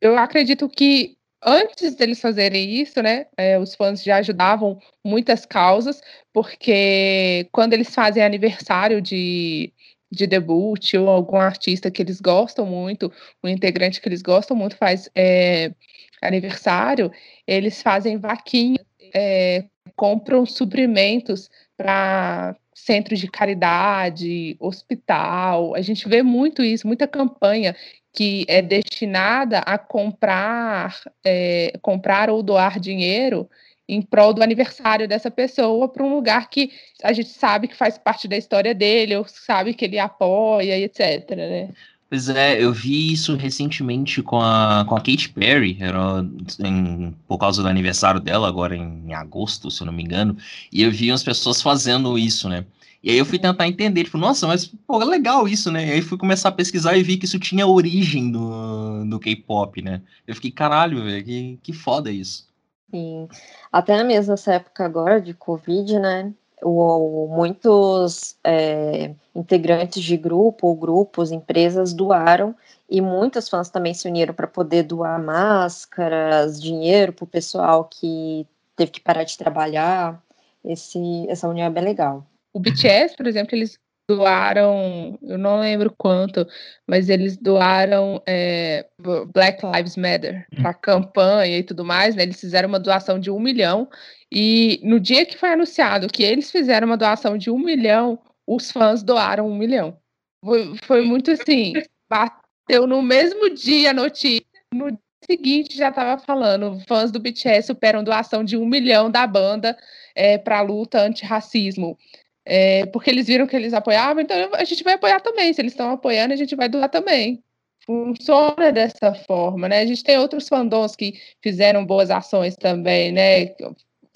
[0.00, 1.15] eu acredito que
[1.46, 6.00] antes deles fazerem isso, né, é, os fãs já ajudavam muitas causas,
[6.32, 9.72] porque quando eles fazem aniversário de,
[10.10, 13.12] de debut ou algum artista que eles gostam muito,
[13.44, 15.72] um integrante que eles gostam muito faz é,
[16.20, 17.12] aniversário,
[17.46, 19.64] eles fazem vaquinha, é,
[19.94, 25.74] compram suprimentos para centros de caridade, hospital.
[25.74, 27.74] A gente vê muito isso, muita campanha
[28.16, 33.46] que é destinada a comprar, é, comprar ou doar dinheiro
[33.86, 36.72] em prol do aniversário dessa pessoa para um lugar que
[37.04, 41.30] a gente sabe que faz parte da história dele, ou sabe que ele apoia, etc.
[41.36, 41.68] Né?
[42.08, 46.24] Pois é, eu vi isso recentemente com a, com a Katy Perry, era
[46.64, 50.36] em, por causa do aniversário dela, agora em, agosto, se eu não me engano,
[50.72, 52.64] e eu vi as pessoas fazendo isso, né?
[53.06, 55.86] E aí eu fui tentar entender, tipo, nossa, mas pô, é legal isso, né?
[55.86, 59.80] E aí fui começar a pesquisar e vi que isso tinha origem do, do K-pop,
[59.80, 60.02] né?
[60.26, 62.48] Eu fiquei, caralho, velho, que, que foda isso.
[62.90, 63.28] Sim.
[63.70, 66.34] Até mesmo nessa época agora de Covid, né?
[66.60, 72.56] O, muitos é, integrantes de grupo ou grupos, empresas doaram
[72.90, 78.44] e muitos fãs também se uniram para poder doar máscaras, dinheiro para o pessoal que
[78.74, 80.20] teve que parar de trabalhar.
[80.64, 82.26] Esse, essa união é bem legal.
[82.56, 83.78] O BTS, por exemplo, eles
[84.08, 86.46] doaram, eu não lembro quanto,
[86.88, 88.86] mas eles doaram é,
[89.34, 92.22] Black Lives Matter para campanha e tudo mais, né?
[92.22, 93.90] Eles fizeram uma doação de um milhão
[94.32, 98.70] e no dia que foi anunciado que eles fizeram uma doação de um milhão, os
[98.70, 99.98] fãs doaram um milhão.
[100.42, 101.74] Foi, foi muito assim,
[102.08, 105.00] bateu no mesmo dia a notícia, no dia
[105.30, 109.76] seguinte já estava falando, fãs do BTS superam doação de um milhão da banda
[110.14, 111.98] é, para a luta antirracismo.
[112.48, 115.52] É, porque eles viram que eles apoiavam, então a gente vai apoiar também.
[115.52, 117.42] Se eles estão apoiando, a gente vai doar também.
[117.84, 119.80] Funciona dessa forma, né?
[119.80, 123.54] A gente tem outros fandoms que fizeram boas ações também, né?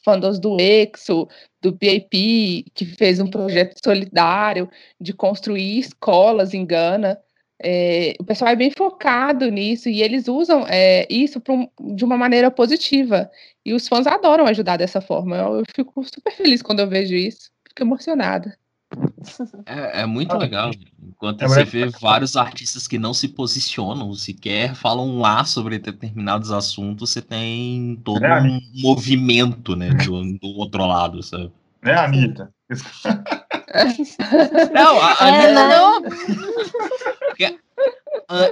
[0.04, 1.28] Fandoms do EXO,
[1.60, 4.70] do BAP, que fez um projeto solidário
[5.00, 7.20] de construir escolas em Gana.
[7.62, 12.16] É, o pessoal é bem focado nisso e eles usam é, isso um, de uma
[12.16, 13.30] maneira positiva.
[13.64, 15.36] E os fãs adoram ajudar dessa forma.
[15.36, 18.56] Eu, eu fico super feliz quando eu vejo isso fico emocionada.
[19.66, 20.70] É, é muito legal.
[21.00, 26.50] Enquanto é você vê vários artistas que não se posicionam sequer, falam lá sobre determinados
[26.50, 31.52] assuntos, você tem todo é, um movimento, né, do, do, outro lado, sabe?
[31.82, 32.52] Né, Anitta?
[34.74, 36.02] não, a, a é, Anitta não.
[38.28, 38.48] A, a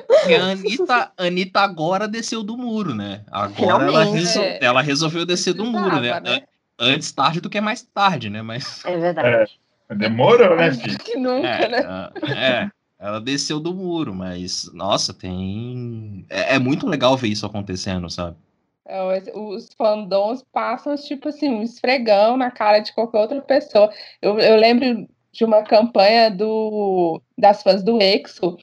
[0.51, 3.23] Anitta, Anitta agora desceu do muro, né?
[3.31, 6.21] Agora ela, resol, ela, resolveu descer do muro, né?
[6.21, 6.43] né?
[6.79, 8.43] Antes tarde do que mais tarde, né?
[8.43, 8.85] Mas...
[8.85, 9.59] É verdade.
[9.89, 10.99] É, demorou, né, filho?
[10.99, 12.11] Que nunca, é, né?
[12.37, 16.27] É, ela desceu do muro, mas, nossa, tem.
[16.29, 18.37] É, é muito legal ver isso acontecendo, sabe?
[18.85, 19.03] É,
[19.35, 23.93] os fandoms passam, tipo assim, um esfregão na cara de qualquer outra pessoa.
[24.21, 28.57] Eu, eu lembro de uma campanha do, das fãs do EXO,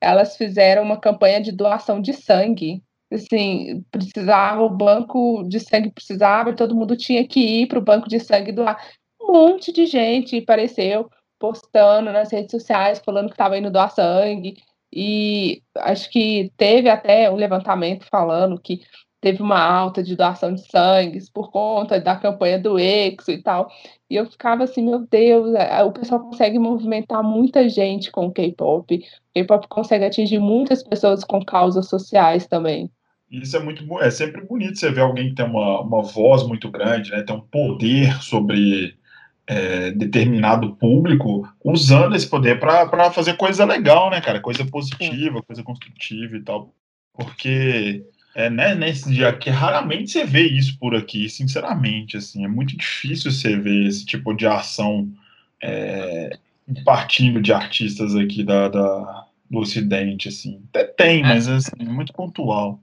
[0.00, 6.52] elas fizeram uma campanha de doação de sangue assim, precisava, o banco de sangue precisava,
[6.54, 8.80] todo mundo tinha que ir para o banco de sangue doar.
[9.20, 14.56] Um monte de gente apareceu postando nas redes sociais, falando que estava indo doar sangue,
[14.92, 18.80] e acho que teve até um levantamento falando que
[19.20, 23.70] teve uma alta de doação de sangue por conta da campanha do Exo e tal.
[24.08, 28.32] E eu ficava assim, meu Deus, é, o pessoal consegue movimentar muita gente com o
[28.32, 28.96] K-pop.
[28.96, 29.00] O
[29.34, 32.90] K-pop consegue atingir muitas pessoas com causas sociais também.
[33.30, 36.68] Isso é muito é sempre bonito você ver alguém que tem uma, uma voz muito
[36.70, 38.98] grande, né, tem um poder sobre
[39.46, 44.40] é, determinado público, usando esse poder para fazer coisa legal, né, cara?
[44.40, 46.72] Coisa positiva, coisa construtiva e tal.
[47.12, 48.04] Porque
[48.34, 52.76] é né, nesse dia que raramente você vê isso por aqui, sinceramente, assim, é muito
[52.76, 55.12] difícil você ver esse tipo de ação
[55.60, 56.38] é,
[56.84, 60.62] partindo de artistas aqui da, da, do Ocidente, assim.
[60.68, 62.78] Até tem, mas assim, é muito pontual.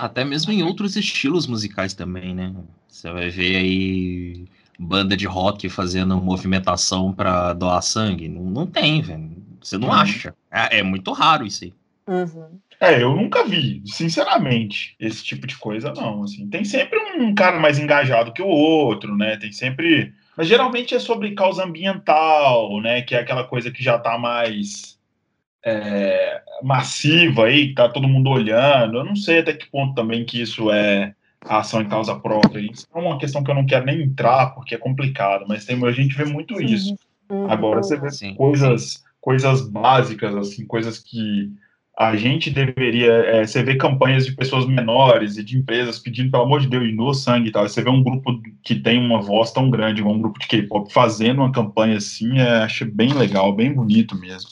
[0.00, 2.54] Até mesmo em outros estilos musicais também, né?
[2.88, 4.46] Você vai ver aí
[4.78, 8.26] banda de rock fazendo movimentação para doar sangue.
[8.26, 9.30] Não, não tem, velho.
[9.60, 9.94] Você não uhum.
[9.94, 10.34] acha.
[10.50, 11.74] É, é, muito raro isso aí.
[12.08, 12.58] Uhum.
[12.80, 16.22] É, eu nunca vi, sinceramente, esse tipo de coisa, não.
[16.22, 19.36] Assim, tem sempre um cara mais engajado que o outro, né?
[19.36, 23.02] Tem sempre Mas geralmente é sobre causa ambiental, né?
[23.02, 24.98] Que é aquela coisa que já está mais
[25.64, 28.98] é, massiva aí, que tá todo mundo olhando.
[28.98, 32.60] Eu não sei até que ponto também que isso é ação em causa própria.
[32.60, 35.82] Isso é uma questão que eu não quero nem entrar, porque é complicado, mas tem,
[35.84, 36.64] a gente vê muito Sim.
[36.64, 36.94] isso.
[37.30, 37.50] Uhum.
[37.50, 38.34] Agora você vê Sim.
[38.34, 41.50] coisas, coisas básicas, assim, coisas que
[41.96, 43.12] a gente deveria.
[43.12, 46.94] É, você vê campanhas de pessoas menores e de empresas pedindo, pelo amor de Deus,
[46.94, 47.68] no sangue e tal.
[47.68, 51.38] Você vê um grupo que tem uma voz tão grande, um grupo de K-pop, fazendo
[51.38, 54.50] uma campanha assim, é, achei bem legal, bem bonito mesmo.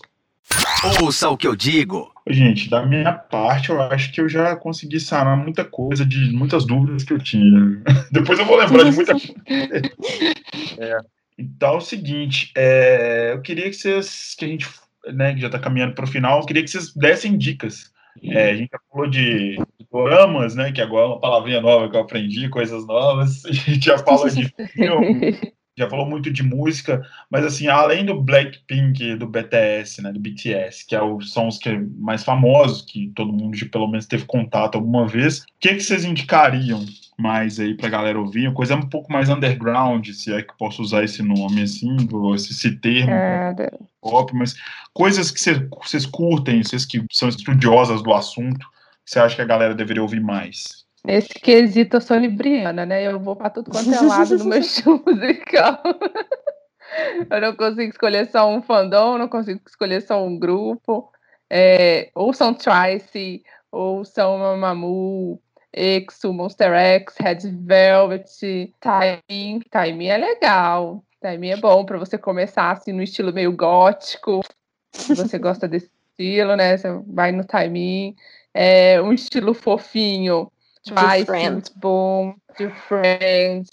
[1.01, 2.13] Ouça o que eu digo.
[2.29, 6.67] Gente, da minha parte, eu acho que eu já consegui sanar muita coisa de muitas
[6.67, 7.83] dúvidas que eu tinha.
[8.13, 9.35] Depois eu vou lembrar de muita coisa.
[10.81, 10.97] É.
[11.37, 14.69] Então é o seguinte, é, eu queria que vocês, que a gente,
[15.13, 17.93] né, que já está caminhando para o final, eu queria que vocês dessem dicas.
[18.25, 19.57] É, a gente já falou de
[19.91, 23.45] doramas, né, que agora é uma palavrinha nova que eu aprendi, coisas novas.
[23.47, 28.21] A gente já falou de filme, já falou muito de música, mas assim, além do
[28.21, 33.13] Blackpink, do BTS, né, do BTS, que é o, são os que mais famosos, que
[33.15, 36.85] todo mundo pelo menos teve contato alguma vez, o que, que vocês indicariam
[37.17, 38.49] mais aí pra galera ouvir?
[38.49, 41.97] Uma coisa um pouco mais underground, se é que posso usar esse nome assim,
[42.35, 44.55] esse, esse termo, é, pop, mas
[44.93, 48.67] coisas que vocês curtem, vocês que são estudiosas do assunto,
[49.05, 50.88] você acha que a galera deveria ouvir mais?
[51.05, 53.05] Nesse quesito, eu sou libriana, né?
[53.05, 55.81] Eu vou para tudo quanto é lado no meu show musical.
[57.31, 61.11] eu não consigo escolher só um fandom, não consigo escolher só um grupo.
[61.51, 65.41] É, ou são Trice, ou são Mamamoo,
[65.73, 68.25] EXO, Monster X, Red Velvet,
[68.81, 69.65] Time.
[69.71, 71.03] Time é legal.
[71.23, 74.41] Time é bom para você começar assim no estilo meio gótico.
[74.93, 76.77] Se você gosta desse estilo, né?
[76.77, 78.17] Você vai no Time.
[78.53, 80.51] É um estilo fofinho
[80.95, 81.73] Different.
[81.77, 83.69] bom, Different.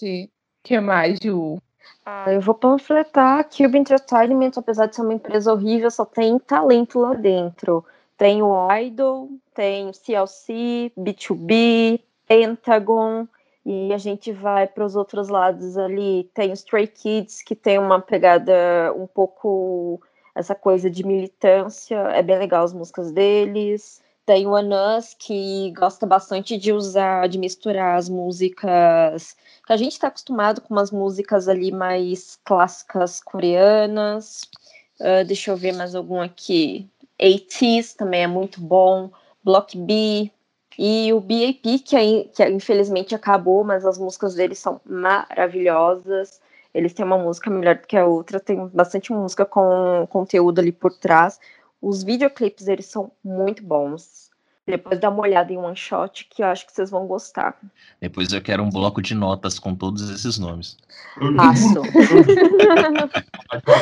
[0.63, 1.57] que mais, Ju?
[2.05, 6.99] Ah, eu vou panfletar Cube Entertainment, apesar de ser uma empresa horrível, só tem talento
[6.99, 7.83] lá dentro.
[8.17, 13.27] Tem o Idol, tem o CLC, B2B, Pentagon,
[13.65, 16.29] e a gente vai para os outros lados ali.
[16.33, 19.99] Tem o Stray Kids, que tem uma pegada um pouco
[20.35, 24.01] essa coisa de militância, é bem legal as músicas deles.
[24.25, 29.35] Tem o Anas, que gosta bastante de usar, de misturar as músicas.
[29.67, 34.41] Que a gente está acostumado com umas músicas ali mais clássicas coreanas.
[34.99, 36.89] Uh, deixa eu ver mais algum aqui.
[37.19, 39.11] ATs também é muito bom.
[39.43, 40.31] Block B.
[40.77, 46.41] E o BAP, que, que infelizmente acabou, mas as músicas deles são maravilhosas.
[46.73, 50.73] Eles têm uma música melhor do que a outra, tem bastante música com conteúdo ali
[50.73, 51.39] por trás.
[51.81, 54.29] Os videoclipes eles são muito bons.
[54.67, 57.55] Depois dá uma olhada em one shot que eu acho que vocês vão gostar.
[58.01, 60.75] Depois eu quero um bloco de notas com todos esses nomes.
[61.37, 61.83] Passo.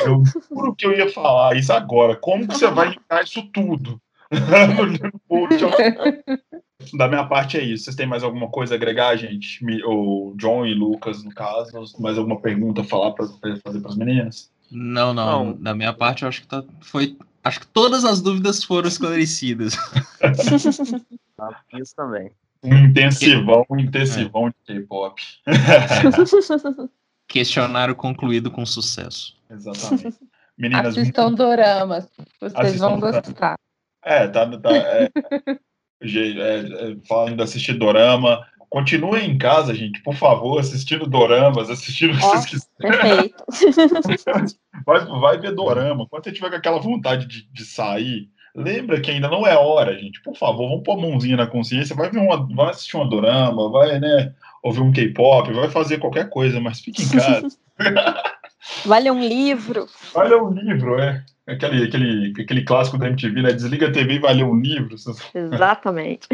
[0.06, 2.18] eu juro que eu ia falar isso agora.
[2.18, 3.98] Como que você vai linkar isso tudo?
[6.94, 7.86] da minha parte é isso.
[7.86, 9.64] Vocês têm mais alguma coisa a agregar, gente?
[9.86, 13.28] O John e Lucas, no caso, mais alguma pergunta a falar para
[13.64, 14.52] fazer para as meninas?
[14.70, 15.54] Não, não, não.
[15.54, 19.76] Da minha parte, eu acho que tá, foi Acho que todas as dúvidas foram esclarecidas.
[21.74, 22.32] Isso também.
[22.64, 24.52] Um intensivão, um intensivão é.
[24.52, 25.22] de K-pop.
[27.28, 29.36] Questionário concluído com sucesso.
[29.50, 30.18] Exatamente.
[30.58, 31.38] Meninas, Assistam muito...
[31.38, 32.08] doramas,
[32.40, 33.60] vocês Assistam vão gostar.
[34.06, 35.10] É, tá, tá é,
[36.02, 42.16] é, é, falando de assistir dorama, Continuem em casa, gente, por favor, assistindo doramas, assistindo
[42.16, 43.30] o que vocês quiserem.
[43.30, 44.56] Perfeito.
[44.84, 46.08] vai, vai ver dorama.
[46.10, 49.96] Quando você tiver com aquela vontade de, de, sair, lembra que ainda não é hora,
[49.96, 50.20] gente.
[50.24, 53.70] Por favor, vamos pôr a mãozinha na consciência, vai ver uma, vai assistir uma dorama,
[53.70, 54.34] vai, né,
[54.64, 57.48] ouvir um K-pop, vai fazer qualquer coisa, mas fique em casa.
[58.88, 59.88] Vale um livro.
[60.16, 61.24] Vale um livro, é.
[61.46, 63.54] Aquele, aquele, aquele clássico da MTV, né?
[63.54, 64.96] Desliga a TV e vai ler um livro.
[65.36, 66.28] Exatamente.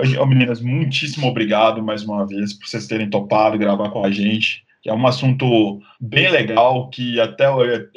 [0.00, 4.64] Meninas, muitíssimo obrigado mais uma vez por vocês terem topado gravar com a gente.
[4.86, 7.46] É um assunto bem legal que até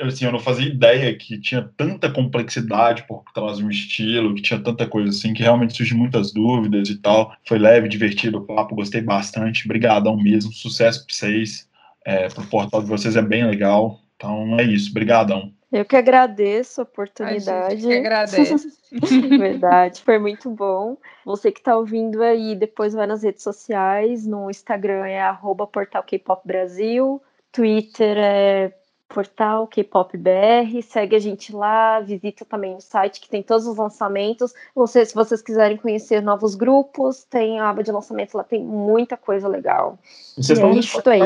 [0.02, 4.60] assim, eu não fazia ideia que tinha tanta complexidade por trás do estilo, que tinha
[4.60, 7.34] tanta coisa assim, que realmente surgiu muitas dúvidas e tal.
[7.48, 9.66] Foi leve, divertido o papo, gostei bastante.
[9.66, 11.70] Obrigadão mesmo, sucesso para vocês.
[12.04, 14.02] É, pro portal de vocês é bem legal.
[14.16, 15.54] Então é isso, brigadão.
[15.72, 17.74] Eu que agradeço a oportunidade.
[17.74, 18.78] A gente que agradece.
[19.40, 20.98] Verdade, foi muito bom.
[21.26, 26.04] Você que está ouvindo aí, depois vai nas redes sociais, no Instagram é arroba portal
[26.04, 27.22] K-Pop Brasil,
[27.54, 28.74] Twitter é
[29.08, 33.78] portal K-Pop BR, segue a gente lá, visita também o site que tem todos os
[33.78, 34.54] lançamentos.
[34.76, 39.16] Você, se vocês quiserem conhecer novos grupos, tem a aba de lançamento lá, tem muita
[39.16, 39.98] coisa legal.
[40.38, 41.20] E vocês e estão é isso aí.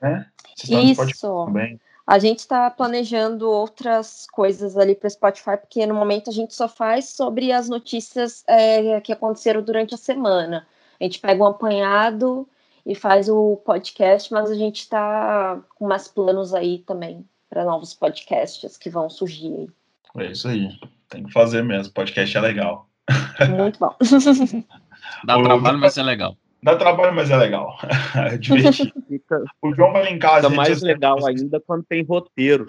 [0.00, 0.26] né?
[0.56, 1.44] Vocês estão no Spotify Isso.
[1.46, 1.80] também.
[2.06, 6.68] A gente está planejando outras coisas ali para Spotify, porque no momento a gente só
[6.68, 10.66] faz sobre as notícias é, que aconteceram durante a semana.
[11.00, 12.46] A gente pega um apanhado
[12.84, 17.94] e faz o podcast, mas a gente está com mais planos aí também para novos
[17.94, 19.70] podcasts que vão surgir
[20.14, 20.26] aí.
[20.26, 20.68] É isso aí.
[21.08, 21.92] Tem que fazer mesmo.
[21.94, 22.86] Podcast é legal.
[23.56, 23.94] Muito bom.
[25.24, 26.36] Dá Ô, trabalho, mas é legal.
[26.64, 27.78] Dá trabalho, mas é legal.
[28.16, 28.92] É divertido.
[29.62, 32.66] O João vai linkar as fica mais legal ainda quando tem roteiro.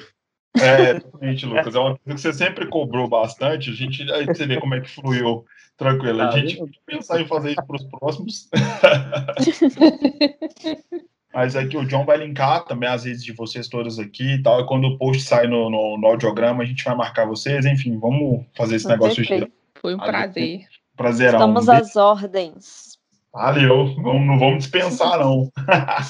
[0.57, 1.76] É, exatamente, Lucas.
[1.76, 3.69] É uma coisa que você sempre cobrou bastante.
[3.69, 5.45] A gente, aí você vê como é que fluiu
[5.77, 6.22] tranquilo.
[6.22, 8.49] A Ah, gente que pensar em fazer isso para os próximos.
[11.34, 14.41] Mas é que o John vai linkar também as redes de vocês todas aqui e
[14.41, 14.61] tal.
[14.61, 17.65] E quando o post sai no, no, no audiograma, a gente vai marcar vocês.
[17.65, 19.45] Enfim, vamos fazer esse negócio Perfeito.
[19.45, 19.49] girar.
[19.81, 20.61] Foi um prazer.
[20.95, 21.39] Prazerão.
[21.39, 22.94] Estamos às ordens.
[23.36, 23.94] Valeu.
[24.02, 25.52] Vamos, não vamos dispensar, não.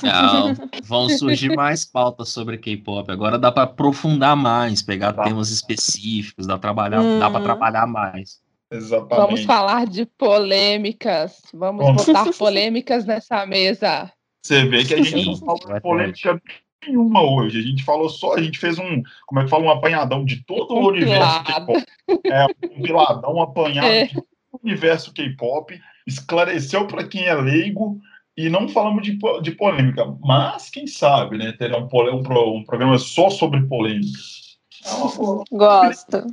[0.04, 0.54] Não,
[0.86, 3.12] vão surgir mais pautas sobre K-pop.
[3.12, 5.24] Agora dá para aprofundar mais, pegar Tá.
[5.24, 7.44] temas específicos, dá, trabalhar, dá para Uhum.
[7.44, 8.40] trabalhar mais.
[8.72, 9.16] Exatamente.
[9.26, 11.42] Vamos falar de polêmicas.
[11.54, 12.06] Vamos Vamos.
[12.06, 14.12] botar polêmicas nessa mesa.
[14.46, 16.42] Você vê que a gente não falou de polêmica
[16.86, 17.58] nenhuma hoje.
[17.58, 20.44] A gente falou só, a gente fez um, como é que fala, um apanhadão de
[20.46, 21.44] todo o universo.
[21.44, 21.84] K-pop.
[22.26, 24.06] É, um compiladão, um apanhado É.
[24.06, 25.80] de todo o universo K-pop.
[26.06, 28.00] Esclareceu para quem é leigo
[28.38, 30.06] e não falamos de, de polêmica.
[30.22, 31.54] Mas, quem sabe, né?
[31.54, 34.46] Terá um, um, um programa só sobre polêmicas.
[34.86, 35.56] É.
[35.56, 36.24] Gosto.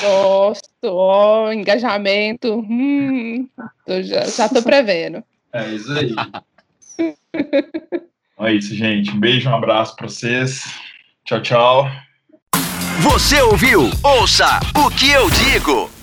[0.00, 2.54] Gosto, ó, engajamento.
[2.54, 3.48] Hum,
[3.86, 5.22] tô já, já tô prevendo.
[5.52, 6.14] É isso aí.
[8.40, 9.10] é isso, gente.
[9.10, 10.62] Um beijo, um abraço para vocês.
[11.24, 11.90] Tchau, tchau.
[13.00, 13.90] Você ouviu?
[14.02, 15.93] Ouça o que eu digo.